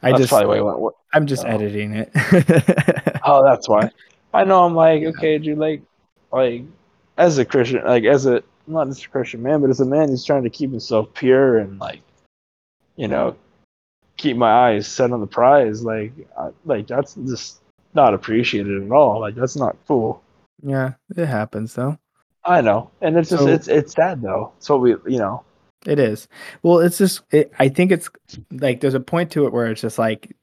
I 0.01 0.11
that's 0.11 0.21
just 0.21 0.29
probably 0.29 0.47
why 0.47 0.55
you 0.55 0.65
went. 0.65 0.79
What? 0.79 0.93
I'm 1.13 1.27
just 1.27 1.43
oh. 1.45 1.49
editing 1.49 1.93
it. 1.93 2.11
Oh, 3.21 3.43
that's 3.43 3.67
why. 3.67 3.91
I 4.33 4.43
know. 4.43 4.63
I'm 4.63 4.73
like, 4.73 5.03
okay, 5.03 5.37
dude. 5.37 5.59
Like, 5.59 5.83
like 6.31 6.63
as 7.17 7.37
a 7.37 7.45
Christian, 7.45 7.83
like 7.83 8.05
as 8.05 8.25
a 8.25 8.41
not 8.69 8.87
just 8.87 9.05
a 9.05 9.09
Christian 9.09 9.41
man, 9.43 9.61
but 9.61 9.69
as 9.69 9.79
a 9.79 9.85
man 9.85 10.09
who's 10.09 10.23
trying 10.25 10.43
to 10.43 10.49
keep 10.49 10.71
himself 10.71 11.13
pure 11.13 11.57
and 11.57 11.79
like, 11.79 12.01
you 12.95 13.07
know, 13.07 13.35
keep 14.17 14.37
my 14.37 14.51
eyes 14.51 14.87
set 14.87 15.11
on 15.11 15.21
the 15.21 15.27
prize. 15.27 15.83
Like, 15.83 16.13
I, 16.37 16.49
like 16.65 16.87
that's 16.87 17.15
just 17.15 17.61
not 17.93 18.13
appreciated 18.13 18.83
at 18.83 18.91
all. 18.91 19.19
Like, 19.19 19.35
that's 19.35 19.55
not 19.55 19.75
cool. 19.87 20.21
yeah, 20.63 20.93
it 21.15 21.25
happens 21.25 21.73
though. 21.73 21.97
I 22.45 22.61
know, 22.61 22.89
and 23.01 23.17
it's 23.17 23.29
just 23.29 23.43
So- 23.43 23.49
it's 23.49 23.67
it's 23.67 23.93
sad 23.93 24.21
though. 24.21 24.53
So 24.59 24.77
we 24.77 24.91
you 25.05 25.17
know. 25.19 25.43
It 25.85 25.97
is. 25.97 26.27
Well, 26.61 26.79
it's 26.79 26.97
just. 26.97 27.21
It, 27.31 27.53
I 27.57 27.69
think 27.69 27.91
it's 27.91 28.09
like 28.51 28.81
there's 28.81 28.95
a 28.95 28.99
point 28.99 29.31
to 29.31 29.45
it 29.45 29.53
where 29.53 29.67
it's 29.67 29.81
just 29.81 29.97
like 29.97 30.35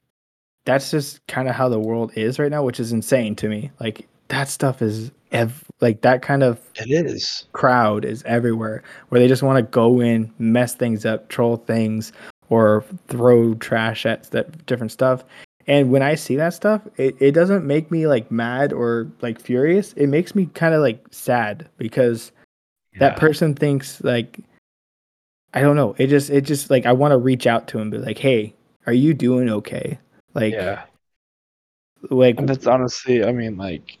that's 0.65 0.89
just 0.89 1.25
kind 1.27 1.47
of 1.47 1.53
how 1.55 1.69
the 1.69 1.79
world 1.79 2.11
is 2.15 2.39
right 2.39 2.49
now, 2.49 2.63
which 2.63 2.79
is 2.79 2.91
insane 2.91 3.35
to 3.37 3.47
me. 3.47 3.69
Like 3.79 4.07
that 4.29 4.49
stuff 4.49 4.81
is 4.81 5.11
ev- 5.31 5.63
like 5.81 6.01
that 6.01 6.21
kind 6.21 6.43
of 6.43 6.59
It 6.75 6.89
is. 6.89 7.45
crowd 7.53 8.05
is 8.05 8.23
everywhere 8.23 8.83
where 9.09 9.19
they 9.19 9.27
just 9.27 9.43
want 9.43 9.57
to 9.57 9.71
go 9.71 9.99
in, 9.99 10.31
mess 10.39 10.75
things 10.75 11.05
up, 11.05 11.29
troll 11.29 11.57
things, 11.57 12.11
or 12.49 12.83
throw 13.07 13.53
trash 13.55 14.05
at 14.05 14.23
that 14.31 14.65
different 14.65 14.91
stuff. 14.91 15.23
And 15.67 15.91
when 15.91 16.01
I 16.01 16.15
see 16.15 16.37
that 16.37 16.53
stuff, 16.53 16.81
it, 16.95 17.15
it 17.19 17.31
doesn't 17.31 17.65
make 17.67 17.91
me 17.91 18.07
like 18.07 18.31
mad 18.31 18.71
or 18.71 19.11
like 19.21 19.39
furious. 19.41 19.93
It 19.93 20.07
makes 20.07 20.33
me 20.33 20.45
kind 20.53 20.73
of 20.73 20.81
like 20.81 21.05
sad 21.11 21.67
because 21.77 22.31
that 22.99 23.17
person 23.17 23.53
thinks 23.53 24.01
like 24.03 24.39
I 25.53 25.61
don't 25.61 25.75
know. 25.75 25.95
It 25.97 26.07
just 26.07 26.29
it 26.29 26.41
just 26.41 26.69
like 26.69 26.85
I 26.85 26.93
want 26.93 27.11
to 27.11 27.17
reach 27.17 27.47
out 27.47 27.67
to 27.69 27.79
him, 27.79 27.89
be 27.89 27.97
like, 27.97 28.17
hey, 28.17 28.53
are 28.85 28.93
you 28.93 29.13
doing 29.13 29.49
okay? 29.49 29.99
Like 30.33 30.53
yeah. 30.53 30.83
like 32.09 32.37
And 32.37 32.47
that's 32.47 32.67
honestly, 32.67 33.23
I 33.23 33.31
mean, 33.31 33.57
like, 33.57 33.97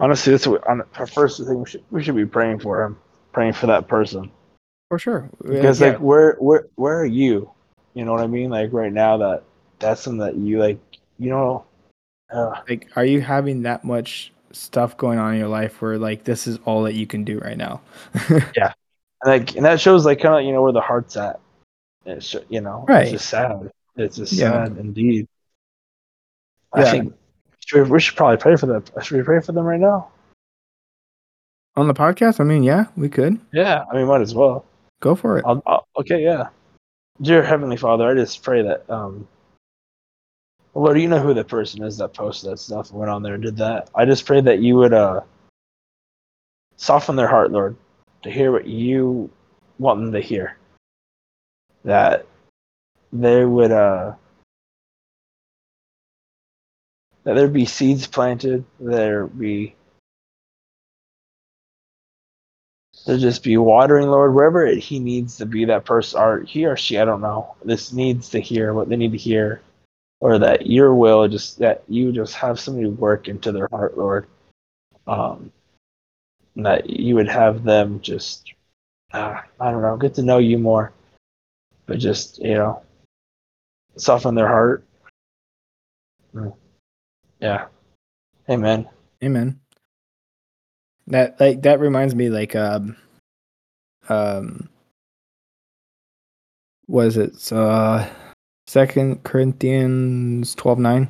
honestly, 0.00 0.32
that's 0.32 0.46
what 0.46 0.66
on 0.66 0.82
our 0.96 1.06
first 1.06 1.38
thing 1.44 1.60
we 1.60 1.66
should 1.68 1.84
we 1.90 2.02
should 2.02 2.16
be 2.16 2.26
praying 2.26 2.60
for 2.60 2.82
him, 2.82 2.98
praying 3.32 3.52
for 3.54 3.66
that 3.66 3.88
person. 3.88 4.30
for 4.90 4.98
sure. 4.98 5.28
Because 5.42 5.80
Yeah. 5.80 5.90
like, 5.90 5.98
where 5.98 6.34
where 6.40 6.66
where 6.76 6.98
are 7.00 7.06
you? 7.06 7.50
You 7.94 8.04
know 8.04 8.12
what 8.12 8.20
I 8.22 8.26
mean? 8.26 8.50
Like 8.50 8.72
right 8.72 8.92
now, 8.92 9.16
that 9.18 9.44
that's 9.78 10.02
something 10.02 10.18
that 10.20 10.36
you 10.36 10.58
like. 10.58 10.78
You 11.18 11.30
know, 11.30 11.64
uh, 12.32 12.60
like 12.68 12.90
are 12.96 13.04
you 13.04 13.20
having 13.20 13.62
that 13.62 13.84
much 13.84 14.32
stuff 14.50 14.96
going 14.96 15.18
on 15.18 15.34
in 15.34 15.38
your 15.38 15.48
life 15.48 15.80
where 15.80 15.96
like 15.98 16.24
this 16.24 16.46
is 16.46 16.58
all 16.64 16.82
that 16.84 16.94
you 16.94 17.06
can 17.06 17.24
do 17.24 17.38
right 17.38 17.56
now? 17.56 17.80
and 18.56 18.74
like, 19.24 19.54
and 19.56 19.64
that 19.64 19.80
shows 19.80 20.04
like 20.04 20.20
kind 20.20 20.34
of 20.34 20.44
you 20.44 20.52
know 20.52 20.62
where 20.62 20.72
the 20.72 20.80
heart's 20.80 21.16
at. 21.16 21.38
It's 22.04 22.34
you 22.48 22.60
know, 22.60 22.84
Right. 22.88 23.02
it's 23.02 23.12
just 23.12 23.28
sad. 23.30 23.70
It's 23.96 24.16
just 24.16 24.32
Yeah. 24.32 24.66
sad 24.66 24.76
indeed. 24.76 25.28
Yeah. 26.76 26.82
I 26.82 26.90
think 26.90 27.14
should 27.66 27.84
we, 27.84 27.90
we 27.90 28.00
should 28.00 28.16
probably 28.16 28.36
pray 28.36 28.56
for 28.56 28.66
them. 28.66 28.84
Should 29.02 29.16
we 29.16 29.22
pray 29.22 29.40
for 29.40 29.52
them 29.52 29.64
right 29.64 29.80
now? 29.80 30.08
On 31.76 31.88
the 31.88 31.94
podcast? 31.94 32.40
I 32.40 32.44
mean, 32.44 32.62
yeah, 32.62 32.86
we 32.96 33.08
could. 33.08 33.40
Yeah, 33.52 33.84
I 33.90 33.96
mean, 33.96 34.06
might 34.06 34.20
as 34.20 34.34
well. 34.34 34.64
Go 35.00 35.14
for 35.14 35.38
it. 35.38 35.44
I'll, 35.46 35.62
I'll, 35.66 35.86
okay, 35.98 36.22
yeah. 36.22 36.48
Dear 37.20 37.42
Heavenly 37.42 37.76
Father, 37.76 38.08
I 38.08 38.14
just 38.14 38.42
pray 38.42 38.62
that, 38.62 38.88
um, 38.88 39.26
Lord, 40.74 41.00
you 41.00 41.08
know 41.08 41.20
who 41.20 41.34
the 41.34 41.44
person 41.44 41.82
is 41.82 41.96
that 41.98 42.14
posted 42.14 42.50
that 42.50 42.58
stuff 42.58 42.90
and 42.90 42.98
went 42.98 43.10
on 43.10 43.22
there 43.22 43.34
and 43.34 43.42
did 43.42 43.56
that. 43.58 43.90
I 43.94 44.04
just 44.04 44.26
pray 44.26 44.40
that 44.40 44.60
you 44.60 44.76
would 44.76 44.92
uh, 44.92 45.20
soften 46.76 47.16
their 47.16 47.28
heart, 47.28 47.50
Lord, 47.50 47.76
to 48.22 48.30
hear 48.30 48.50
what 48.52 48.66
you 48.66 49.30
want 49.78 50.00
them 50.00 50.12
to 50.12 50.20
hear. 50.20 50.58
That 51.84 52.26
they 53.12 53.44
would, 53.44 53.70
uh, 53.70 54.14
that 57.24 57.34
there 57.34 57.48
be 57.48 57.64
seeds 57.64 58.06
planted, 58.06 58.64
there 58.78 59.26
be 59.26 59.74
there 63.06 63.18
just 63.18 63.42
be 63.42 63.56
watering, 63.58 64.08
Lord, 64.08 64.34
wherever 64.34 64.64
it, 64.64 64.78
He 64.78 64.98
needs 64.98 65.36
to 65.38 65.46
be 65.46 65.66
that 65.66 65.84
person, 65.84 66.20
or 66.20 66.40
he 66.40 66.64
or 66.64 66.76
she, 66.76 66.98
I 66.98 67.04
don't 67.04 67.20
know. 67.20 67.54
This 67.64 67.92
needs 67.92 68.30
to 68.30 68.40
hear 68.40 68.72
what 68.72 68.88
they 68.88 68.96
need 68.96 69.12
to 69.12 69.18
hear, 69.18 69.60
or 70.20 70.38
that 70.38 70.66
Your 70.66 70.94
will, 70.94 71.28
just 71.28 71.58
that 71.58 71.82
you 71.88 72.12
just 72.12 72.34
have 72.34 72.58
somebody 72.58 72.88
work 72.88 73.28
into 73.28 73.52
their 73.52 73.68
heart, 73.70 73.98
Lord. 73.98 74.26
Um, 75.06 75.52
and 76.56 76.64
that 76.64 76.88
you 76.88 77.14
would 77.16 77.28
have 77.28 77.62
them 77.62 78.00
just, 78.00 78.54
uh, 79.12 79.40
I 79.60 79.70
don't 79.70 79.82
know, 79.82 79.96
get 79.96 80.14
to 80.14 80.22
know 80.22 80.38
You 80.38 80.58
more, 80.58 80.92
but 81.86 81.98
just 81.98 82.38
you 82.38 82.54
know, 82.54 82.82
soften 83.96 84.34
their 84.34 84.48
heart. 84.48 84.84
Mm. 86.34 86.54
Yeah. 87.44 87.66
Amen. 88.48 88.88
Amen. 89.22 89.60
That 91.08 91.38
like 91.38 91.60
that 91.60 91.78
reminds 91.78 92.14
me 92.14 92.30
like 92.30 92.56
um 92.56 92.96
um 94.08 94.70
was 96.88 97.18
it 97.18 97.52
uh 97.52 98.08
second 98.66 99.24
Corinthians 99.24 100.54
twelve 100.54 100.78
nine? 100.78 101.06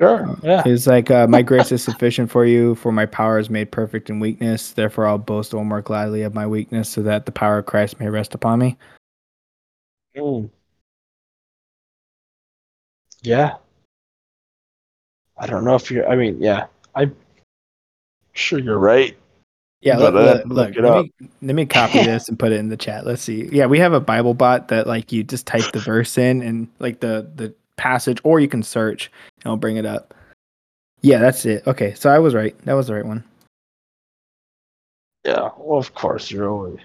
Sure. 0.00 0.36
Yeah. 0.42 0.64
It's 0.66 0.88
like 0.88 1.08
uh, 1.12 1.28
my 1.28 1.42
grace 1.42 1.70
is 1.70 1.84
sufficient 1.90 2.28
for 2.28 2.44
you, 2.44 2.74
for 2.74 2.90
my 2.90 3.06
power 3.06 3.38
is 3.38 3.48
made 3.48 3.70
perfect 3.70 4.10
in 4.10 4.18
weakness. 4.18 4.72
Therefore, 4.72 5.06
I'll 5.06 5.18
boast 5.18 5.54
all 5.54 5.64
more 5.64 5.80
gladly 5.80 6.22
of 6.22 6.34
my 6.34 6.48
weakness, 6.48 6.88
so 6.88 7.00
that 7.02 7.26
the 7.26 7.32
power 7.32 7.58
of 7.58 7.66
Christ 7.66 8.00
may 8.00 8.08
rest 8.08 8.34
upon 8.34 8.58
me. 8.58 8.76
Mm. 10.16 10.50
Yeah. 13.22 13.54
I 15.38 15.46
don't 15.46 15.64
know 15.64 15.74
if 15.74 15.90
you're. 15.90 16.08
I 16.08 16.16
mean, 16.16 16.38
yeah. 16.40 16.66
I'm 16.94 17.14
sure 18.32 18.58
you're 18.58 18.78
right. 18.78 19.16
Yeah, 19.82 19.96
But 19.96 20.14
look, 20.14 20.44
look, 20.46 20.46
look, 20.46 20.74
look 20.76 20.84
let, 20.84 21.04
me, 21.04 21.28
let 21.42 21.54
me 21.54 21.66
copy 21.66 21.98
this 22.04 22.28
and 22.28 22.38
put 22.38 22.50
it 22.50 22.58
in 22.58 22.70
the 22.70 22.76
chat. 22.76 23.06
Let's 23.06 23.22
see. 23.22 23.48
Yeah, 23.52 23.66
we 23.66 23.78
have 23.78 23.92
a 23.92 24.00
Bible 24.00 24.34
bot 24.34 24.68
that 24.68 24.86
like 24.86 25.12
you 25.12 25.22
just 25.22 25.46
type 25.46 25.70
the 25.72 25.78
verse 25.78 26.16
in 26.18 26.42
and 26.42 26.68
like 26.78 27.00
the 27.00 27.30
the 27.36 27.54
passage, 27.76 28.18
or 28.24 28.40
you 28.40 28.48
can 28.48 28.62
search 28.62 29.10
and 29.36 29.46
it'll 29.46 29.56
bring 29.58 29.76
it 29.76 29.86
up. 29.86 30.14
Yeah, 31.02 31.18
that's 31.18 31.44
it. 31.44 31.66
Okay, 31.66 31.94
so 31.94 32.10
I 32.10 32.18
was 32.18 32.34
right. 32.34 32.56
That 32.64 32.72
was 32.72 32.86
the 32.88 32.94
right 32.94 33.04
one. 33.04 33.22
Yeah. 35.24 35.50
Well, 35.58 35.78
of 35.78 35.94
course 35.94 36.30
you're 36.30 36.48
always. 36.48 36.78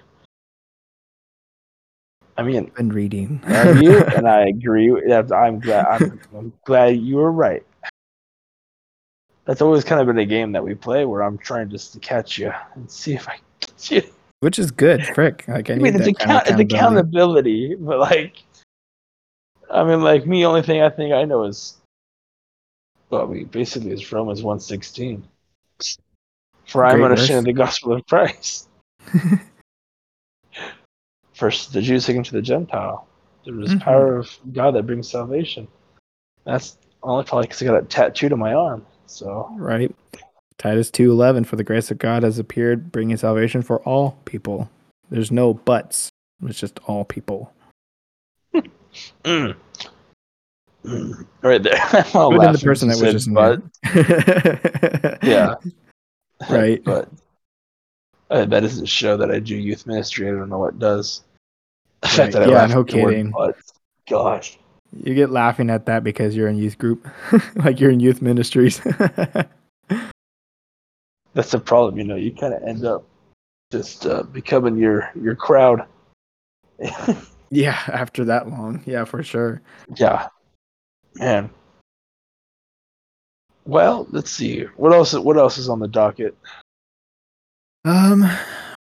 I 2.36 2.42
mean, 2.42 2.70
Been 2.76 2.90
reading. 2.90 3.40
and 3.44 3.82
you 3.82 3.98
and 4.00 4.28
I 4.28 4.46
agree. 4.48 4.90
with. 4.90 5.32
I'm 5.32 5.60
glad. 5.60 5.86
I'm, 5.86 6.20
I'm 6.36 6.52
glad 6.64 6.96
you 6.98 7.16
were 7.16 7.32
right. 7.32 7.64
That's 9.44 9.60
always 9.60 9.82
kind 9.84 10.00
of 10.00 10.06
been 10.06 10.18
a 10.18 10.24
game 10.24 10.52
that 10.52 10.62
we 10.62 10.74
play 10.74 11.04
where 11.04 11.22
I'm 11.22 11.36
trying 11.38 11.68
just 11.68 11.92
to 11.94 11.98
catch 11.98 12.38
you 12.38 12.52
and 12.74 12.88
see 12.90 13.14
if 13.14 13.28
I 13.28 13.38
catch 13.60 13.90
you. 13.90 14.02
Which 14.40 14.58
is 14.58 14.70
good. 14.70 15.04
Frick. 15.14 15.44
Like 15.48 15.70
I, 15.70 15.74
I 15.74 15.78
mean, 15.78 15.94
it's, 16.00 16.18
kind 16.18 16.32
of 16.32 16.42
it's 16.46 16.50
accountability. 16.50 16.74
accountability, 16.74 17.74
but 17.76 17.98
like, 17.98 18.42
I 19.70 19.84
mean, 19.84 20.02
like 20.02 20.26
me, 20.26 20.44
only 20.46 20.62
thing 20.62 20.82
I 20.82 20.90
think 20.90 21.12
I 21.12 21.24
know 21.24 21.44
is, 21.44 21.76
well, 23.10 23.26
mean, 23.26 23.46
basically, 23.46 23.90
it's 23.90 24.10
Romans 24.12 24.42
one 24.42 24.60
sixteen. 24.60 25.24
For 26.66 26.84
I 26.84 26.92
am 26.92 26.98
Great 27.00 27.06
unashamed 27.12 27.38
of 27.40 27.44
the 27.44 27.52
gospel 27.52 27.92
of 27.92 28.06
Christ. 28.06 28.68
First, 31.34 31.72
the 31.72 31.82
Jew 31.82 31.98
second 31.98 32.24
to 32.26 32.32
the 32.32 32.42
Gentile. 32.42 33.06
There 33.44 33.58
is 33.60 33.74
Mhm. 33.74 33.80
power 33.80 34.16
of 34.18 34.30
God 34.52 34.72
that 34.72 34.86
brings 34.86 35.10
salvation. 35.10 35.66
That's 36.44 36.76
only 37.02 37.24
probably 37.24 37.48
because 37.48 37.62
I 37.62 37.66
got 37.66 37.74
it 37.82 37.90
tattooed 37.90 38.32
on 38.32 38.38
my 38.38 38.54
arm. 38.54 38.86
So 39.12 39.48
Right. 39.56 39.94
Titus 40.58 40.90
2:11 40.90 41.44
for 41.44 41.56
the 41.56 41.64
grace 41.64 41.90
of 41.90 41.98
God 41.98 42.22
has 42.22 42.38
appeared 42.38 42.92
bringing 42.92 43.16
salvation 43.16 43.62
for 43.62 43.80
all 43.80 44.16
people. 44.24 44.70
There's 45.10 45.30
no 45.30 45.54
buts. 45.54 46.08
It's 46.44 46.58
just 46.58 46.80
all 46.86 47.04
people. 47.04 47.52
Mm. 49.24 49.56
Mm. 50.84 51.26
right 51.40 51.62
there. 51.62 51.80
I'm 51.80 52.30
Good 52.30 52.44
in 52.44 52.52
the 52.52 52.58
person 52.62 52.88
that 52.88 53.00
was 53.00 53.12
just 53.12 53.32
but. 53.32 53.62
Yeah. 55.22 55.54
Right. 56.50 56.82
but 56.84 57.08
uh, 58.30 58.44
that 58.46 58.60
doesn't 58.60 58.86
show 58.86 59.16
that 59.16 59.30
I 59.30 59.38
do 59.38 59.54
youth 59.56 59.86
ministry. 59.86 60.28
I 60.28 60.32
don't 60.32 60.48
know 60.48 60.58
what 60.58 60.78
does. 60.80 61.22
Right. 62.02 62.12
fact 62.12 62.32
that 62.32 62.42
I 62.42 62.50
Yeah, 62.50 62.66
no 62.66 62.82
the 62.82 63.00
word 63.00 63.32
but, 63.32 63.56
Gosh. 64.08 64.58
You 64.96 65.14
get 65.14 65.30
laughing 65.30 65.70
at 65.70 65.86
that 65.86 66.04
because 66.04 66.36
you're 66.36 66.48
in 66.48 66.56
youth 66.56 66.76
group, 66.78 67.08
like 67.56 67.80
you're 67.80 67.90
in 67.90 68.00
youth 68.00 68.20
ministries. 68.20 68.80
That's 71.34 71.50
the 71.50 71.60
problem, 71.60 71.96
you 71.96 72.04
know. 72.04 72.16
You 72.16 72.30
kind 72.32 72.52
of 72.52 72.62
end 72.62 72.84
up 72.84 73.04
just 73.70 74.06
uh, 74.06 74.22
becoming 74.24 74.76
your 74.76 75.10
your 75.20 75.34
crowd. 75.34 75.86
yeah, 77.50 77.78
after 77.88 78.24
that 78.26 78.50
long, 78.50 78.82
yeah, 78.84 79.04
for 79.04 79.22
sure. 79.22 79.62
yeah, 79.96 80.28
man. 81.14 81.48
Well, 83.64 84.06
let's 84.10 84.30
see. 84.30 84.64
What 84.76 84.92
else? 84.92 85.14
What 85.14 85.38
else 85.38 85.56
is 85.56 85.70
on 85.70 85.78
the 85.78 85.88
docket? 85.88 86.36
Um, 87.84 88.28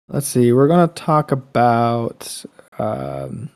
let's 0.09 0.27
see. 0.27 0.53
We're 0.53 0.67
gonna 0.67 0.89
talk 0.89 1.31
about 1.31 2.45
um, 2.77 3.49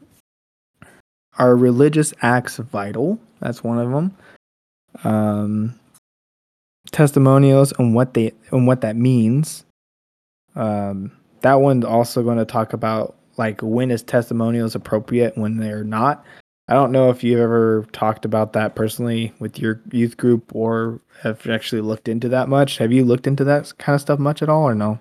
are 1.38 1.56
religious 1.56 2.14
acts 2.22 2.58
vital? 2.58 3.20
That's 3.40 3.64
one 3.64 3.80
of 3.80 3.92
them. 3.92 4.18
Um, 5.04 5.80
testimonials 6.92 7.74
and 7.80 7.96
what 7.96 8.14
they 8.14 8.34
and 8.52 8.68
what 8.68 8.82
that 8.82 8.96
means. 8.96 9.66
Um, 10.56 11.12
that 11.42 11.56
one's 11.56 11.86
also 11.86 12.24
going 12.24 12.38
to 12.38 12.46
talk 12.46 12.74
about 12.74 13.16
like 13.38 13.62
when 13.62 13.92
is 13.92 14.04
testimonials 14.04 14.76
appropriate 14.76 15.38
when 15.38 15.58
they're 15.58 15.84
not. 15.84 16.26
I 16.68 16.74
don't 16.74 16.92
know 16.92 17.10
if 17.10 17.24
you've 17.24 17.40
ever 17.40 17.86
talked 17.92 18.24
about 18.24 18.54
that 18.54 18.76
personally 18.76 19.34
with 19.40 19.60
your 19.60 19.82
youth 19.92 20.16
group 20.16 20.56
or 20.56 21.02
have 21.22 21.46
actually 21.48 21.82
looked 21.82 22.08
into 22.08 22.30
that 22.30 22.48
much. 22.48 22.78
Have 22.78 22.92
you 22.92 23.04
looked 23.04 23.28
into 23.28 23.44
that 23.44 23.74
kind 23.78 23.96
of 23.96 24.02
stuff 24.02 24.20
much 24.20 24.42
at 24.42 24.50
all 24.50 24.64
or 24.64 24.76
no? 24.76 25.00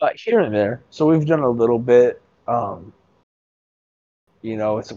Uh, 0.00 0.10
here 0.14 0.40
and 0.40 0.54
there. 0.54 0.82
So 0.90 1.06
we've 1.06 1.26
done 1.26 1.40
a 1.40 1.50
little 1.50 1.78
bit. 1.80 2.22
Um, 2.46 2.92
you 4.42 4.56
know, 4.56 4.78
it's 4.78 4.92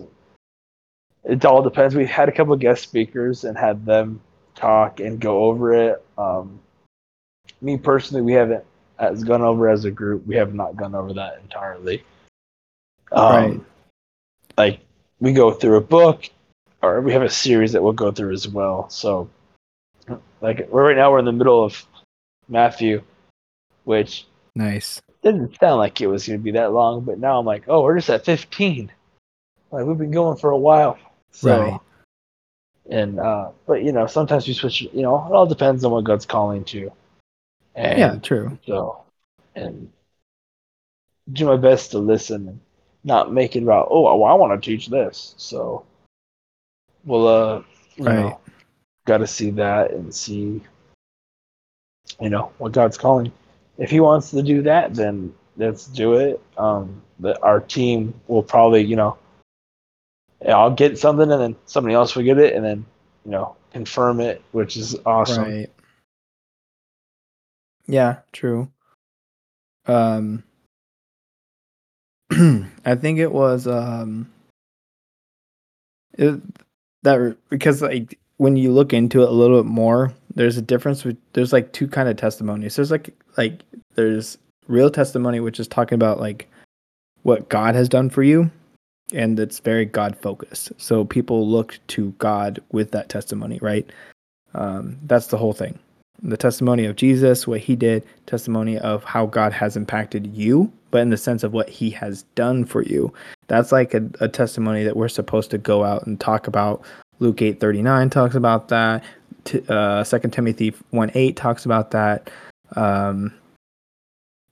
it 1.23 1.45
all 1.45 1.61
depends. 1.61 1.95
We 1.95 2.05
had 2.05 2.29
a 2.29 2.31
couple 2.31 2.53
of 2.53 2.59
guest 2.59 2.83
speakers 2.83 3.43
and 3.43 3.57
had 3.57 3.85
them 3.85 4.21
talk 4.55 4.99
and 4.99 5.19
go 5.19 5.45
over 5.45 5.73
it. 5.73 6.03
Um, 6.17 6.59
me 7.61 7.77
personally, 7.77 8.21
we 8.21 8.33
haven't 8.33 8.63
as 8.97 9.23
gone 9.23 9.41
over 9.41 9.69
as 9.69 9.85
a 9.85 9.91
group. 9.91 10.25
We 10.25 10.35
have 10.35 10.53
not 10.53 10.75
gone 10.75 10.95
over 10.95 11.13
that 11.13 11.39
entirely. 11.41 12.03
Um, 13.11 13.33
Right. 13.33 13.61
Like 14.57 14.79
we 15.19 15.33
go 15.33 15.51
through 15.51 15.77
a 15.77 15.81
book, 15.81 16.29
or 16.81 17.01
we 17.01 17.13
have 17.13 17.21
a 17.21 17.29
series 17.29 17.71
that 17.71 17.81
we'll 17.81 17.93
go 17.93 18.11
through 18.11 18.33
as 18.33 18.47
well. 18.47 18.89
So, 18.89 19.29
like 20.41 20.67
we're 20.69 20.87
right 20.87 20.97
now, 20.97 21.11
we're 21.11 21.19
in 21.19 21.25
the 21.25 21.31
middle 21.31 21.63
of 21.63 21.85
Matthew, 22.49 23.01
which 23.85 24.25
Nice. 24.55 25.01
Didn't 25.23 25.57
sound 25.59 25.77
like 25.77 26.01
it 26.01 26.07
was 26.07 26.27
going 26.27 26.39
to 26.39 26.43
be 26.43 26.51
that 26.51 26.73
long, 26.73 27.01
but 27.01 27.19
now 27.19 27.39
I'm 27.39 27.45
like, 27.45 27.63
oh, 27.67 27.83
we're 27.83 27.95
just 27.95 28.09
at 28.09 28.25
15. 28.25 28.91
Like 29.71 29.85
we've 29.85 29.97
been 29.97 30.11
going 30.11 30.37
for 30.37 30.49
a 30.49 30.57
while. 30.57 30.97
So, 31.31 31.49
Right. 31.49 31.79
and 32.89 33.19
uh, 33.19 33.49
but 33.65 33.83
you 33.83 33.91
know, 33.91 34.07
sometimes 34.07 34.47
we 34.47 34.53
switch. 34.53 34.81
You 34.81 35.01
know, 35.01 35.15
it 35.25 35.33
all 35.33 35.45
depends 35.45 35.83
on 35.83 35.91
what 35.91 36.03
God's 36.03 36.25
calling 36.25 36.63
to. 36.65 36.91
And 37.75 37.97
yeah, 37.97 38.15
true. 38.17 38.57
So, 38.65 39.03
and 39.55 39.91
do 41.31 41.45
my 41.45 41.57
best 41.57 41.91
to 41.91 41.99
listen 41.99 42.47
and 42.47 42.59
not 43.03 43.31
make 43.31 43.55
it 43.55 43.63
about, 43.63 43.87
oh, 43.89 44.17
well, 44.17 44.31
I 44.31 44.35
want 44.35 44.61
to 44.61 44.69
teach 44.69 44.87
this. 44.87 45.33
So, 45.37 45.85
we'll, 47.05 47.27
uh, 47.27 47.63
you 47.95 48.05
Right. 48.05 48.15
know, 48.15 48.39
got 49.05 49.19
to 49.19 49.27
see 49.27 49.51
that 49.51 49.91
and 49.91 50.13
see, 50.13 50.61
you 52.19 52.29
know, 52.29 52.51
what 52.57 52.73
God's 52.73 52.97
calling. 52.97 53.31
If 53.77 53.89
He 53.89 53.99
wants 53.99 54.31
to 54.31 54.43
do 54.43 54.61
that, 54.63 54.93
then 54.93 55.33
let's 55.57 55.87
do 55.87 56.13
it. 56.13 56.41
Um, 56.57 57.01
the, 57.19 57.39
our 57.41 57.59
team 57.59 58.13
will 58.27 58.43
probably, 58.43 58.81
you 58.83 58.95
know, 58.95 59.17
I'll 60.49 60.71
get 60.71 60.97
something 60.97 61.31
and 61.31 61.41
then 61.41 61.55
somebody 61.65 61.95
else 61.95 62.15
will 62.15 62.23
get 62.23 62.37
it 62.37 62.55
and 62.55 62.65
then, 62.65 62.85
you 63.25 63.31
know, 63.31 63.55
confirm 63.71 64.19
it, 64.19 64.41
which 64.51 64.77
is 64.77 64.97
awesome. 65.05 65.43
Right. 65.43 65.71
Yeah, 67.87 68.19
true. 68.31 68.69
Um 69.85 70.43
I 72.31 72.95
think 72.95 73.19
it 73.19 73.31
was 73.31 73.67
um 73.67 74.31
it, 76.17 76.41
that 77.03 77.37
because 77.49 77.81
like 77.81 78.17
when 78.37 78.55
you 78.55 78.71
look 78.71 78.93
into 78.93 79.21
it 79.21 79.29
a 79.29 79.31
little 79.31 79.61
bit 79.61 79.69
more, 79.69 80.13
there's 80.33 80.57
a 80.57 80.61
difference 80.61 81.03
with 81.03 81.17
there's 81.33 81.53
like 81.53 81.71
two 81.73 81.87
kind 81.87 82.09
of 82.09 82.17
testimonies. 82.17 82.75
There's 82.75 82.91
like 82.91 83.13
like 83.37 83.61
there's 83.95 84.37
real 84.67 84.89
testimony 84.89 85.39
which 85.39 85.59
is 85.59 85.67
talking 85.67 85.95
about 85.95 86.19
like 86.19 86.47
what 87.23 87.49
God 87.49 87.75
has 87.75 87.89
done 87.89 88.09
for 88.09 88.23
you 88.23 88.49
and 89.13 89.39
it's 89.39 89.59
very 89.59 89.85
God 89.85 90.17
focused. 90.17 90.71
So 90.77 91.05
people 91.05 91.47
look 91.47 91.79
to 91.87 92.11
God 92.17 92.59
with 92.71 92.91
that 92.91 93.09
testimony, 93.09 93.59
right? 93.61 93.89
Um, 94.53 94.97
that's 95.03 95.27
the 95.27 95.37
whole 95.37 95.53
thing. 95.53 95.77
The 96.23 96.37
testimony 96.37 96.85
of 96.85 96.95
Jesus, 96.95 97.47
what 97.47 97.61
he 97.61 97.75
did, 97.75 98.03
testimony 98.27 98.77
of 98.77 99.03
how 99.03 99.25
God 99.25 99.53
has 99.53 99.75
impacted 99.75 100.27
you, 100.35 100.71
but 100.91 101.01
in 101.01 101.09
the 101.09 101.17
sense 101.17 101.43
of 101.43 101.53
what 101.53 101.69
he 101.69 101.89
has 101.91 102.23
done 102.35 102.65
for 102.65 102.83
you. 102.83 103.11
That's 103.47 103.71
like 103.71 103.93
a, 103.93 104.07
a 104.19 104.27
testimony 104.27 104.83
that 104.83 104.95
we're 104.95 105.09
supposed 105.09 105.49
to 105.51 105.57
go 105.57 105.83
out 105.83 106.05
and 106.05 106.19
talk 106.19 106.47
about. 106.47 106.83
Luke 107.19 107.37
8:39 107.37 108.11
talks 108.11 108.35
about 108.35 108.67
that. 108.67 109.03
T- 109.45 109.63
uh, 109.67 110.03
2 110.03 110.19
Timothy 110.29 110.71
1:8 110.93 111.35
talks 111.35 111.65
about 111.65 111.91
that. 111.91 112.29
Um, 112.75 113.33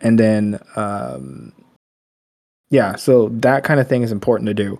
and 0.01 0.17
then 0.17 0.59
um, 0.75 1.51
yeah, 2.69 2.95
so 2.95 3.29
that 3.29 3.63
kind 3.63 3.79
of 3.79 3.87
thing 3.87 4.03
is 4.03 4.11
important 4.11 4.47
to 4.47 4.53
do. 4.53 4.79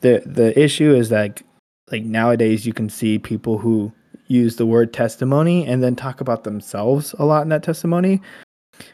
the 0.00 0.22
The 0.26 0.58
issue 0.58 0.94
is 0.94 1.08
that 1.08 1.42
like 1.90 2.04
nowadays 2.04 2.66
you 2.66 2.72
can 2.72 2.88
see 2.88 3.18
people 3.18 3.58
who 3.58 3.92
use 4.28 4.56
the 4.56 4.66
word 4.66 4.92
testimony 4.92 5.66
and 5.66 5.82
then 5.82 5.94
talk 5.94 6.20
about 6.20 6.44
themselves 6.44 7.14
a 7.18 7.24
lot 7.24 7.42
in 7.42 7.50
that 7.50 7.62
testimony, 7.62 8.22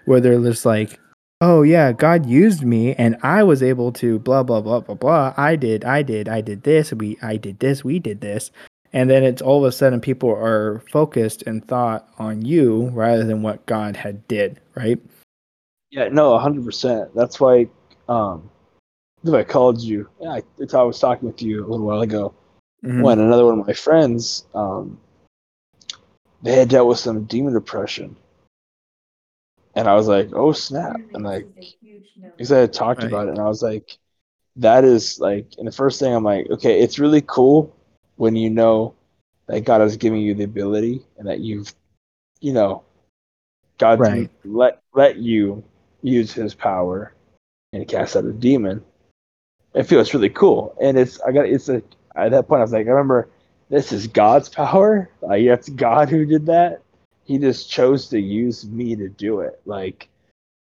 where 0.07 0.21
they're 0.21 0.41
just 0.41 0.67
like, 0.67 0.99
"Oh 1.41 1.63
yeah, 1.63 1.93
God 1.93 2.27
used 2.27 2.63
me 2.65 2.95
and 2.95 3.17
I 3.23 3.43
was 3.43 3.63
able 3.63 3.93
to 3.93 4.19
blah 4.19 4.43
blah 4.43 4.61
blah 4.61 4.81
blah 4.81 4.95
blah. 4.95 5.35
I 5.37 5.57
did, 5.57 5.85
I 5.85 6.03
did, 6.03 6.29
I 6.29 6.41
did 6.41 6.63
this. 6.65 6.93
We, 6.93 7.19
I 7.23 7.37
did 7.37 7.61
this. 7.61 7.85
We 7.85 7.99
did 7.99 8.21
this." 8.21 8.51
And 8.93 9.09
then 9.09 9.23
it's 9.23 9.41
all 9.41 9.65
of 9.65 9.69
a 9.69 9.73
sudden 9.73 10.01
people 10.01 10.31
are 10.31 10.83
focused 10.91 11.43
and 11.47 11.65
thought 11.65 12.09
on 12.19 12.45
you 12.45 12.89
rather 12.93 13.25
than 13.25 13.43
what 13.43 13.65
God 13.67 13.97
had 13.97 14.27
did, 14.27 14.61
right? 14.75 14.99
Yeah, 15.91 16.09
no, 16.09 16.37
hundred 16.39 16.65
percent. 16.65 17.15
That's 17.15 17.39
why 17.39 17.69
um 18.11 18.51
I 19.33 19.45
called 19.45 19.81
you. 19.81 20.09
I, 20.27 20.39
it's- 20.59 20.75
I 20.75 20.83
was 20.83 20.99
talking 20.99 21.29
with 21.29 21.43
you 21.43 21.65
a 21.65 21.69
little 21.69 21.87
while 21.87 22.03
ago 22.03 22.35
Mhm. 22.83 23.03
when 23.03 23.19
another 23.21 23.47
one 23.47 23.61
of 23.61 23.67
my 23.67 23.75
friends 23.75 24.45
um 24.55 24.99
they 26.43 26.55
had 26.55 26.69
dealt 26.69 26.89
with 26.89 26.99
some 26.99 27.25
demon 27.25 27.57
oppression. 27.57 28.17
And 29.75 29.89
I 29.89 29.95
was 29.95 30.09
like, 30.09 30.31
oh 30.35 30.53
snap. 30.53 31.01
And 31.15 31.25
like 31.25 31.47
because 32.37 32.53
I 32.53 32.59
had 32.61 32.73
talked 32.73 33.03
Right. 33.03 33.09
about 33.09 33.29
it 33.29 33.31
and 33.31 33.41
I 33.41 33.49
was 33.49 33.63
like, 33.63 33.99
that 34.57 34.85
is 34.85 35.19
like 35.21 35.47
and 35.59 35.67
the 35.69 35.73
first 35.73 36.01
thing 36.01 36.15
I'm 36.15 36.25
like, 36.25 36.49
okay, 36.51 36.81
it's 36.81 36.99
really 36.99 37.23
cool 37.23 37.75
when 38.17 38.37
you 38.37 38.51
know 38.51 38.95
that 39.47 39.65
God 39.65 39.83
is 39.83 39.97
giving 39.97 40.21
you 40.21 40.35
the 40.35 40.45
ability 40.45 41.05
and 41.19 41.29
that 41.29 41.41
you've 41.41 41.73
you 42.41 42.53
know 42.53 42.83
God 43.79 44.01
Right. 44.01 44.31
let 44.45 44.81
let 44.95 45.17
you 45.17 45.63
use 46.03 46.33
his 46.33 46.55
power 46.55 47.15
and 47.73 47.87
cast 47.87 48.17
out 48.17 48.25
a 48.25 48.33
demon. 48.33 48.83
I 49.75 49.83
feel 49.83 50.01
it's 50.01 50.15
really 50.15 50.31
cool. 50.31 50.77
And 50.81 50.99
it's 50.99 51.21
I 51.21 51.33
got 51.33 51.47
it's 51.47 51.69
a 51.69 51.83
at 52.17 52.33
that 52.33 52.49
point 52.49 52.61
I 52.61 52.65
was 52.65 52.73
like, 52.73 52.87
I 52.87 52.91
remember 52.91 53.29
this 53.69 53.93
is 53.93 54.07
God's 54.07 54.49
power. 54.49 55.11
Like 55.23 55.47
that's 55.47 55.69
God 55.69 56.09
who 56.09 56.25
did 56.25 56.47
that. 56.47 56.83
He 57.25 57.39
just 57.39 57.71
chose 57.71 58.09
to 58.09 58.21
use 58.21 58.67
me 58.67 58.97
to 58.97 59.09
do 59.09 59.41
it. 59.41 59.61
Like 59.65 60.09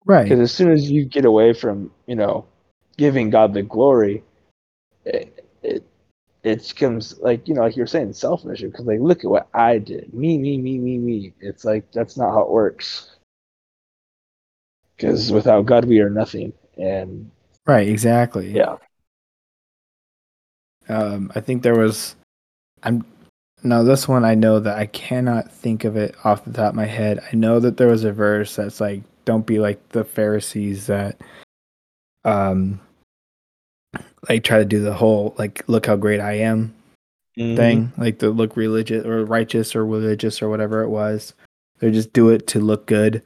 Right. 0.05 0.25
because 0.25 0.41
as 0.41 0.53
soon 0.53 0.73
as 0.73 0.91
you 0.91 1.05
get 1.05 1.25
away 1.25 1.53
from 1.53 1.93
you 2.07 2.17
know 2.17 2.47
giving 2.97 3.31
God 3.31 3.55
the 3.55 3.63
glory, 3.63 4.25
it 5.05 5.45
it, 5.63 5.85
it 6.43 6.69
becomes 6.69 7.19
like 7.21 7.47
you 7.47 7.55
know 7.55 7.63
like 7.63 7.77
you're 7.77 7.87
saying 7.87 8.13
selfish 8.15 8.63
because 8.63 8.87
like 8.87 9.01
look 9.01 9.25
at 9.25 9.31
what 9.31 9.49
I 9.55 9.79
did, 9.79 10.13
me 10.13 10.39
me 10.39 10.59
me 10.59 10.79
me 10.79 10.99
me. 10.99 11.33
It's 11.41 11.65
like 11.65 11.93
that's 11.93 12.17
not 12.17 12.33
how 12.33 12.43
it 12.43 12.51
works. 12.51 13.11
Because 14.97 15.31
without 15.31 15.67
God, 15.67 15.85
we 15.85 16.01
are 16.01 16.11
nothing. 16.11 16.53
And 16.79 17.31
Right, 17.67 17.89
exactly. 17.89 18.53
yeah, 18.53 18.77
Um, 20.89 21.31
I 21.35 21.41
think 21.41 21.63
there 21.63 21.77
was. 21.79 22.17
I'm 22.83 23.05
now 23.63 23.83
this 23.83 24.09
one. 24.09 24.25
I 24.25 24.35
know 24.35 24.61
that 24.61 24.79
I 24.79 24.87
cannot 24.87 25.51
think 25.53 25.85
of 25.85 25.97
it 25.97 26.15
off 26.25 26.45
the 26.45 26.53
top 26.53 26.71
of 26.71 26.75
my 26.77 26.87
head. 26.87 27.21
I 27.31 27.37
know 27.37 27.61
that 27.61 27.77
there 27.77 27.89
was 27.89 28.05
a 28.05 28.13
verse 28.13 28.57
that's 28.57 28.81
like, 28.81 29.03
"Don't 29.25 29.45
be 29.47 29.59
like 29.59 29.87
the 29.91 30.05
Pharisees 30.05 30.87
that, 30.87 31.21
um, 32.25 32.81
like 34.29 34.45
try 34.45 34.59
to 34.59 34.65
do 34.65 34.81
the 34.81 34.95
whole 34.95 35.35
like, 35.39 35.63
look 35.69 35.87
how 35.87 35.97
great 35.97 36.21
I 36.21 36.35
am 36.35 36.75
thing, 37.57 37.93
like 37.99 38.19
the 38.19 38.31
look 38.31 38.57
religious 38.57 39.05
or 39.05 39.25
righteous 39.25 39.75
or 39.77 39.85
religious 39.85 40.41
or 40.43 40.49
whatever 40.49 40.83
it 40.83 40.89
was. 40.89 41.35
They 41.81 41.91
just 41.91 42.13
do 42.13 42.31
it 42.31 42.47
to 42.49 42.61
look 42.61 42.87
good. 42.87 43.23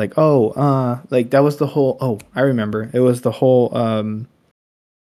Like, 0.00 0.14
oh, 0.16 0.50
uh, 0.52 0.98
like 1.10 1.28
that 1.30 1.42
was 1.42 1.58
the 1.58 1.66
whole. 1.66 1.98
Oh, 2.00 2.18
I 2.34 2.40
remember. 2.40 2.90
It 2.94 3.00
was 3.00 3.20
the 3.20 3.30
whole 3.30 3.76
um 3.76 4.26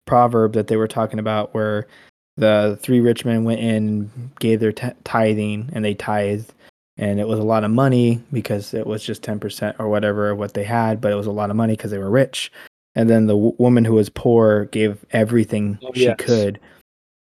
proverb 0.07 0.53
that 0.53 0.69
they 0.69 0.77
were 0.77 0.87
talking 0.87 1.19
about 1.19 1.53
where 1.55 1.89
the 2.37 2.79
three 2.81 3.01
rich 3.01 3.25
men 3.25 3.43
went 3.43 3.59
in 3.59 3.77
and 3.89 4.31
gave 4.39 4.61
their 4.61 4.71
t- 4.71 4.93
tithing 5.03 5.69
and 5.73 5.85
they 5.85 5.95
tithed 5.95 6.53
and 6.97 7.19
it 7.19 7.27
was 7.27 7.41
a 7.41 7.43
lot 7.43 7.65
of 7.65 7.73
money 7.73 8.23
because 8.33 8.73
it 8.73 8.87
was 8.87 9.03
just 9.03 9.23
10% 9.23 9.75
or 9.81 9.89
whatever 9.89 10.33
what 10.37 10.55
they 10.55 10.63
had 10.63 11.01
but 11.01 11.11
it 11.11 11.17
was 11.17 11.27
a 11.27 11.33
lot 11.33 11.51
of 11.51 11.57
money 11.57 11.73
because 11.73 11.91
they 11.91 11.99
were 11.99 12.11
rich 12.11 12.53
and 12.95 13.11
then 13.11 13.27
the 13.27 13.35
w- 13.35 13.57
woman 13.59 13.85
who 13.85 13.95
was 13.95 14.09
poor 14.09 14.67
gave 14.67 15.05
everything 15.11 15.77
Oh, 15.83 15.91
she 15.95 16.05
yes. 16.05 16.17
could 16.19 16.61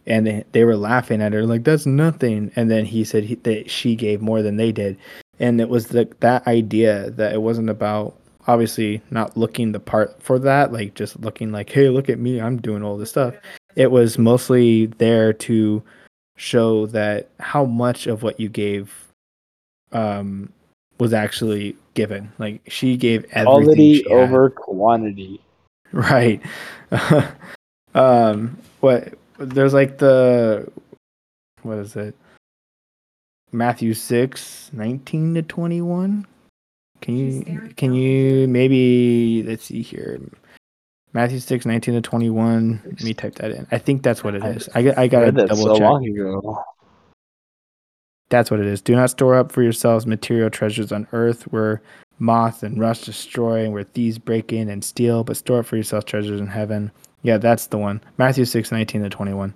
and 0.05 0.27
they, 0.27 0.45
they 0.53 0.65
were 0.65 0.77
laughing 0.77 1.23
at 1.23 1.33
her 1.33 1.47
like 1.47 1.65
that's 1.65 1.87
nothing 1.87 2.51
and 2.57 2.71
then 2.71 2.85
he 2.85 3.03
said 3.05 3.25
he, 3.25 3.37
that 3.37 3.71
she 3.71 3.95
gave 3.97 4.21
more 4.21 4.43
than 4.43 4.57
they 4.57 4.73
did 4.73 4.99
and 5.41 5.61
it 5.61 5.68
was 5.68 5.89
the, 5.89 6.09
that 6.20 6.47
idea 6.47 7.11
that 7.11 7.32
it 7.32 7.43
wasn't 7.43 7.68
about 7.68 8.16
obviously 8.47 9.01
not 9.11 9.37
looking 9.37 9.72
the 9.72 9.80
part 9.80 10.22
for 10.22 10.39
that 10.39 10.72
like 10.72 10.95
just 10.95 11.18
looking 11.20 11.51
like 11.51 11.70
hey 11.70 11.89
look 11.89 12.09
at 12.11 12.18
me 12.18 12.41
i'm 12.41 12.61
doing 12.61 12.82
all 12.82 12.97
this 12.97 13.11
stuff. 13.11 13.35
It 13.76 13.91
was 13.91 14.18
mostly 14.18 14.87
there 14.87 15.32
to 15.32 15.82
show 16.37 16.87
that 16.87 17.28
how 17.41 17.64
much 17.64 18.07
of 18.07 18.22
what 18.22 18.39
you 18.39 18.49
gave 18.49 18.93
um 19.93 20.53
was 20.99 21.12
actually 21.12 21.76
given. 21.95 22.32
Like 22.39 22.61
she 22.68 22.97
gave 22.97 23.24
everything 23.32 23.64
quality 23.64 24.07
over 24.07 24.51
quantity. 24.51 25.41
right. 25.93 26.41
Um 27.95 28.59
what 28.80 29.14
there's 29.39 29.72
like 29.72 29.99
the 29.99 30.68
what 31.62 31.78
is 31.78 31.95
it 31.95 32.16
matthew 33.55 33.94
6 33.94 34.70
19 34.72 35.34
to 35.34 35.42
21 35.42 36.26
can 37.00 37.16
you 37.16 37.70
can 37.76 37.92
you 37.92 38.48
maybe 38.48 39.42
let's 39.46 39.64
see 39.66 39.82
here. 39.82 40.18
Matthew 41.12 41.38
6 41.38 41.66
19 41.66 41.94
to 41.94 42.00
21 42.00 42.80
let 42.86 43.02
me 43.02 43.12
type 43.12 43.34
that 43.34 43.50
in. 43.50 43.66
I 43.70 43.76
think 43.78 44.02
that's 44.02 44.24
what 44.24 44.34
it 44.34 44.42
is. 44.42 44.70
I, 44.74 44.82
got- 44.82 44.96
I 44.96 45.07
gotta 45.07 45.26
read 45.26 45.34
that 45.36 45.48
double 45.48 45.64
so 45.64 45.74
check. 45.74 45.82
long 45.82 46.07
ago. 46.07 46.64
that's 48.30 48.50
what 48.50 48.59
it 48.59 48.64
is. 48.66 48.80
Do 48.80 48.96
not 48.96 49.11
store 49.11 49.34
up 49.34 49.52
for 49.52 49.62
yourselves 49.62 50.07
material 50.07 50.48
treasures 50.48 50.92
on 50.92 51.07
earth 51.12 51.42
where 51.52 51.82
moth 52.18 52.62
and 52.62 52.80
rust 52.80 53.05
destroy 53.05 53.64
and 53.64 53.74
where 53.74 53.84
thieves 53.84 54.18
break 54.18 54.50
in 54.52 54.70
and 54.70 54.82
steal 54.82 55.24
but 55.24 55.36
store 55.36 55.59
up 55.61 55.66
for 55.66 55.76
yourselves 55.76 56.07
treasures 56.07 56.40
in 56.40 56.46
heaven. 56.46 56.90
Yeah 57.22 57.36
that's 57.36 57.66
the 57.66 57.76
one. 57.76 58.00
Matthew 58.16 58.46
6 58.46 58.72
19 58.72 59.02
to 59.02 59.11
21 59.11 59.52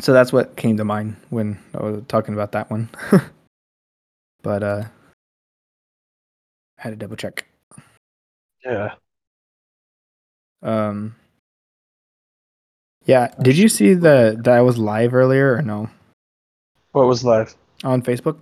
so 0.00 0.12
that's 0.12 0.32
what 0.32 0.56
came 0.56 0.76
to 0.76 0.84
mind 0.84 1.16
when 1.30 1.58
i 1.74 1.82
was 1.82 2.02
talking 2.08 2.34
about 2.34 2.52
that 2.52 2.70
one 2.70 2.88
but 4.42 4.62
uh 4.62 4.84
I 6.78 6.82
had 6.82 6.90
to 6.90 6.96
double 6.96 7.16
check 7.16 7.44
Yeah. 8.64 8.94
Um. 10.62 11.14
Yeah. 13.04 13.28
Did 13.42 13.56
you 13.58 13.68
see 13.68 13.92
the 13.94 14.36
that 14.44 14.52
I 14.54 14.62
was 14.62 14.78
live 14.78 15.12
earlier 15.14 15.54
or 15.56 15.62
no 15.62 15.88
What 16.92 17.06
was 17.06 17.22
live? 17.24 17.54
on 17.84 18.00
Facebook? 18.02 18.38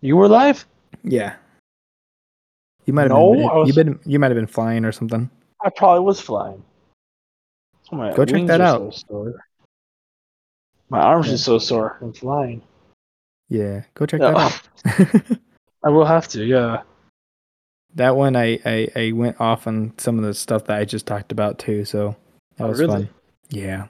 You 0.00 0.16
were 0.16 0.28
live? 0.28 0.64
Yeah. 1.04 1.36
You 2.86 2.92
might 2.92 3.02
have 3.02 3.10
No, 3.12 3.32
been. 3.32 3.42
Was- 3.42 3.68
You 3.68 3.74
been. 3.74 3.98
You 4.04 4.18
might 4.18 4.30
have 4.30 4.36
been 4.36 4.46
flying 4.46 4.84
or 4.84 4.92
something. 4.92 5.30
I 5.64 5.70
probably 5.70 6.04
was 6.04 6.20
flying. 6.20 6.62
Go 7.90 8.24
check 8.24 8.46
that 8.46 8.60
out. 8.60 8.94
So. 9.08 9.32
My 10.92 11.00
arms 11.00 11.28
Yeah. 11.28 11.34
are 11.34 11.38
so 11.38 11.58
sore 11.58 11.96
from 11.98 12.12
flying. 12.12 12.60
Yeah. 13.48 13.84
Go 13.94 14.04
check 14.04 14.20
No. 14.20 14.34
that 14.34 14.62
oh. 14.84 15.20
out. 15.30 15.38
I 15.84 15.88
will 15.88 16.04
have 16.04 16.28
to. 16.28 16.44
Yeah. 16.44 16.82
that 17.94 18.14
one, 18.14 18.36
I, 18.36 18.58
I 18.66 18.88
I 18.94 19.12
went 19.12 19.40
off 19.40 19.66
on 19.66 19.94
some 19.96 20.18
of 20.18 20.24
the 20.24 20.34
stuff 20.34 20.66
that 20.66 20.78
I 20.78 20.84
just 20.84 21.06
talked 21.06 21.32
about 21.32 21.58
too. 21.58 21.86
So 21.86 22.14
that 22.58 22.64
Oh, 22.64 22.68
was 22.68 22.78
really? 22.78 23.04
fun. 23.06 23.08
Yeah. 23.48 23.86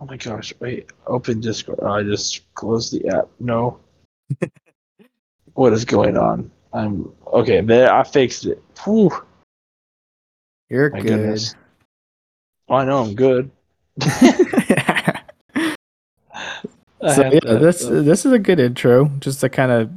Oh 0.00 0.06
my 0.06 0.16
gosh! 0.16 0.52
Wait. 0.58 0.90
Open 1.06 1.40
Discord. 1.40 1.78
Oh, 1.82 1.86
I 1.92 2.02
just 2.02 2.52
closed 2.54 2.92
the 2.92 3.08
app. 3.16 3.28
No. 3.38 3.78
what 5.54 5.72
is 5.72 5.84
going 5.84 6.16
on? 6.16 6.50
I'm 6.72 7.12
okay. 7.28 7.60
There, 7.60 7.92
I 7.92 8.02
fixed 8.02 8.44
it. 8.44 8.60
Whew. 8.84 9.12
You're 10.68 10.90
My 10.90 10.98
good. 11.00 11.08
goodness. 11.08 11.54
Oh, 12.68 12.74
I 12.74 12.84
know 12.84 13.04
I'm 13.04 13.14
good. 13.14 13.50
I 17.08 17.14
so 17.14 17.22
yeah, 17.24 17.40
that, 17.42 17.60
this 17.60 17.84
uh, 17.84 18.02
this 18.02 18.24
is 18.26 18.32
a 18.32 18.38
good 18.38 18.60
intro, 18.60 19.06
just 19.20 19.40
to 19.40 19.48
kind 19.48 19.70
of 19.72 19.90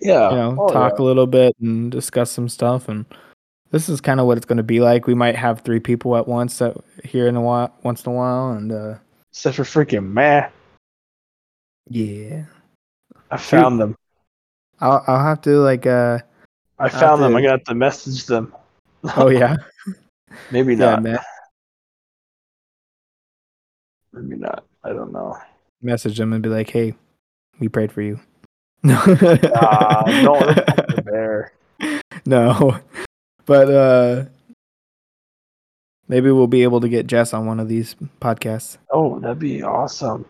yeah. 0.00 0.30
you 0.30 0.36
know 0.36 0.56
Oh, 0.58 0.68
talk 0.72 0.94
yeah. 0.98 1.02
a 1.02 1.06
little 1.06 1.26
bit 1.26 1.54
and 1.60 1.90
discuss 1.90 2.30
some 2.30 2.48
stuff, 2.48 2.88
and 2.88 3.04
this 3.70 3.88
is 3.88 4.00
kind 4.00 4.20
of 4.20 4.26
what 4.26 4.36
it's 4.36 4.46
going 4.46 4.56
to 4.58 4.62
be 4.62 4.80
like. 4.80 5.06
We 5.06 5.14
might 5.14 5.36
have 5.36 5.60
three 5.60 5.80
people 5.80 6.16
at 6.16 6.26
once 6.28 6.58
that 6.58 6.76
here 7.04 7.26
in 7.28 7.36
a 7.36 7.40
while, 7.40 7.74
once 7.82 8.04
in 8.04 8.12
a 8.12 8.14
while, 8.14 8.52
and 8.52 8.72
uh 8.72 8.94
Except 9.32 9.56
for 9.56 9.64
freaking 9.64 10.12
man. 10.12 10.50
yeah, 11.88 12.44
I 13.30 13.36
found 13.36 13.80
them. 13.80 13.96
I'll 14.80 15.02
I'll 15.06 15.24
have 15.24 15.40
to 15.42 15.58
like 15.60 15.86
uh 15.86 16.18
I 16.78 16.88
found 16.88 17.22
them. 17.22 17.32
to- 17.32 17.38
I 17.38 17.42
got 17.42 17.64
to 17.66 17.74
message 17.74 18.26
them. 18.26 18.54
oh 19.16 19.28
yeah 19.28 19.56
Maybe 20.50 20.74
yeah 20.74 20.90
not. 20.96 21.02
man 21.02 21.18
Maybe 24.12 24.36
not. 24.36 24.64
I 24.84 24.90
don't 24.90 25.12
know. 25.12 25.36
Message 25.86 26.18
them 26.18 26.32
and 26.32 26.42
be 26.42 26.50
like, 26.50 26.68
hey, 26.68 26.94
we 27.58 27.68
prayed 27.68 27.92
for 27.92 28.02
you. 28.02 28.20
No, 28.82 29.02
no, 29.06 29.36
don't 29.36 30.66
poke 30.66 31.52
no, 32.26 32.78
but 33.46 33.70
uh 33.70 34.24
maybe 36.08 36.30
we'll 36.30 36.46
be 36.46 36.62
able 36.62 36.80
to 36.80 36.88
get 36.88 37.06
Jess 37.06 37.32
on 37.32 37.46
one 37.46 37.58
of 37.58 37.68
these 37.68 37.96
podcasts. 38.20 38.78
Oh, 38.92 39.18
that'd 39.18 39.38
be 39.38 39.62
awesome. 39.62 40.26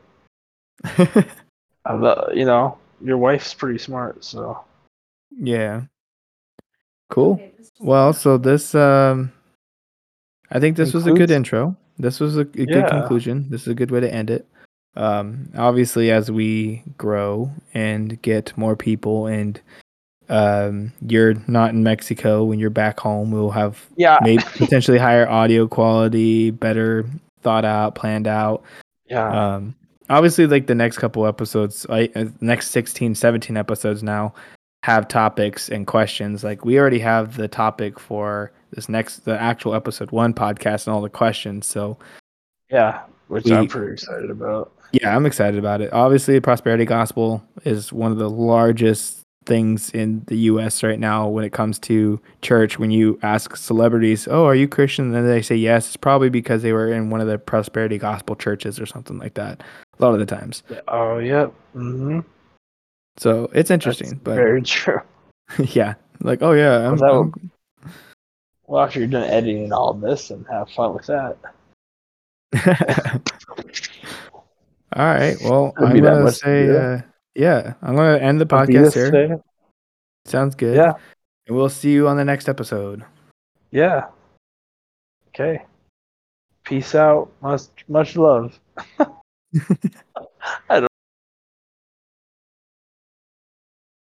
I 0.84 1.92
love, 1.92 2.34
you 2.34 2.44
know, 2.44 2.78
your 3.00 3.18
wife's 3.18 3.52
pretty 3.52 3.78
smart, 3.78 4.24
so 4.24 4.60
yeah. 5.36 5.82
Cool. 7.10 7.40
Well, 7.78 8.12
so 8.12 8.38
this 8.38 8.74
um 8.74 9.32
I 10.50 10.60
think 10.60 10.76
this 10.76 10.94
was 10.94 11.06
a 11.06 11.12
good 11.12 11.30
intro. 11.30 11.76
This 11.98 12.20
was 12.20 12.36
a, 12.36 12.42
a 12.42 12.44
good 12.44 12.88
conclusion. 12.88 13.50
This 13.50 13.62
is 13.62 13.68
a 13.68 13.74
good 13.74 13.90
way 13.90 14.00
to 14.00 14.12
end 14.12 14.30
it. 14.30 14.46
Um 14.96 15.50
obviously 15.56 16.10
as 16.10 16.30
we 16.30 16.82
grow 16.98 17.50
and 17.74 18.20
get 18.22 18.56
more 18.56 18.76
people 18.76 19.26
and 19.26 19.60
um 20.28 20.92
you're 21.06 21.34
not 21.46 21.70
in 21.70 21.82
Mexico 21.82 22.44
when 22.44 22.58
you're 22.58 22.70
back 22.70 22.98
home, 23.00 23.30
we'll 23.30 23.50
have 23.50 23.86
yeah, 23.96 24.18
maybe 24.22 24.42
potentially 24.56 24.98
higher 24.98 25.28
audio 25.28 25.68
quality, 25.68 26.50
better 26.50 27.04
thought 27.42 27.64
out, 27.64 27.94
planned 27.94 28.26
out. 28.26 28.62
yeah, 29.08 29.54
Um 29.54 29.74
obviously 30.10 30.46
like 30.46 30.66
the 30.66 30.74
next 30.74 30.98
couple 30.98 31.26
episodes, 31.26 31.86
like 31.88 32.16
uh, 32.16 32.26
next 32.40 32.70
16, 32.70 33.14
17 33.14 33.56
episodes 33.56 34.02
now 34.02 34.32
have 34.82 35.08
topics 35.08 35.68
and 35.68 35.86
questions. 35.86 36.42
Like 36.44 36.64
we 36.64 36.78
already 36.78 37.00
have 37.00 37.36
the 37.36 37.48
topic 37.48 37.98
for 38.00 38.52
this 38.70 38.88
next 38.88 39.24
the 39.24 39.38
actual 39.40 39.74
episode 39.74 40.10
1 40.10 40.32
podcast 40.34 40.86
and 40.86 40.94
all 40.94 41.02
the 41.02 41.08
questions. 41.10 41.66
So, 41.66 41.98
yeah. 42.70 43.02
Which 43.28 43.44
we- 43.44 43.54
I'm 43.54 43.66
pretty 43.66 43.92
excited 43.92 44.30
about. 44.30 44.72
Yeah, 44.92 45.14
I'm 45.14 45.26
excited 45.26 45.58
about 45.58 45.80
it. 45.80 45.92
Obviously, 45.92 46.38
prosperity 46.40 46.84
gospel 46.84 47.42
is 47.64 47.92
one 47.92 48.12
of 48.12 48.18
the 48.18 48.30
largest 48.30 49.20
things 49.44 49.90
in 49.90 50.24
the 50.26 50.36
US 50.50 50.82
right 50.82 50.98
now 50.98 51.28
when 51.28 51.44
it 51.44 51.52
comes 51.52 51.78
to 51.78 52.20
church. 52.42 52.78
When 52.78 52.90
you 52.90 53.18
ask 53.22 53.56
celebrities, 53.56 54.26
"Oh, 54.28 54.44
are 54.44 54.54
you 54.54 54.66
Christian?" 54.68 55.14
and 55.14 55.28
they 55.28 55.42
say 55.42 55.54
yes, 55.56 55.86
it's 55.86 55.96
probably 55.96 56.30
because 56.30 56.62
they 56.62 56.72
were 56.72 56.92
in 56.92 57.10
one 57.10 57.20
of 57.20 57.28
the 57.28 57.38
prosperity 57.38 57.98
gospel 57.98 58.34
churches 58.36 58.80
or 58.80 58.86
something 58.86 59.18
like 59.18 59.34
that. 59.34 59.62
A 59.98 60.04
lot 60.04 60.12
of 60.14 60.18
the 60.18 60.26
times. 60.26 60.62
Oh, 60.88 61.18
yep. 61.18 61.52
Mm-hmm. 61.74 62.20
So, 63.18 63.48
it's 63.54 63.70
interesting, 63.70 64.20
but 64.22 64.34
very 64.34 64.62
true. 64.62 65.00
yeah. 65.58 65.94
Like, 66.20 66.42
oh 66.42 66.52
yeah, 66.52 66.88
I'm, 66.88 66.96
that 66.96 67.04
I'm- 67.06 67.50
Well, 68.66 68.82
after 68.84 68.98
you're 68.98 69.08
done 69.08 69.28
editing 69.30 69.72
all 69.72 69.94
this 69.94 70.30
and 70.30 70.44
have 70.50 70.68
fun 70.70 70.94
with 70.94 71.06
that. 71.06 71.36
All 74.96 75.04
right. 75.04 75.36
Well, 75.42 75.74
I'm 75.76 76.00
gonna 76.00 76.32
say, 76.32 76.70
uh, 76.70 77.02
yeah, 77.34 77.74
I'm 77.82 77.94
gonna 77.96 78.16
end 78.16 78.40
the 78.40 78.46
podcast 78.46 78.94
here. 78.94 79.10
today? 79.10 79.34
Sounds 80.24 80.54
good. 80.54 80.74
Yeah, 80.74 80.94
And 81.46 81.56
we'll 81.56 81.68
see 81.68 81.92
you 81.92 82.08
on 82.08 82.16
the 82.16 82.24
next 82.24 82.48
episode. 82.48 83.04
yeah. 83.70 84.06
Okay. 85.28 85.62
Peace 86.64 86.94
out. 86.94 87.30
Much, 87.42 87.68
much 87.88 88.16
love. 88.16 88.58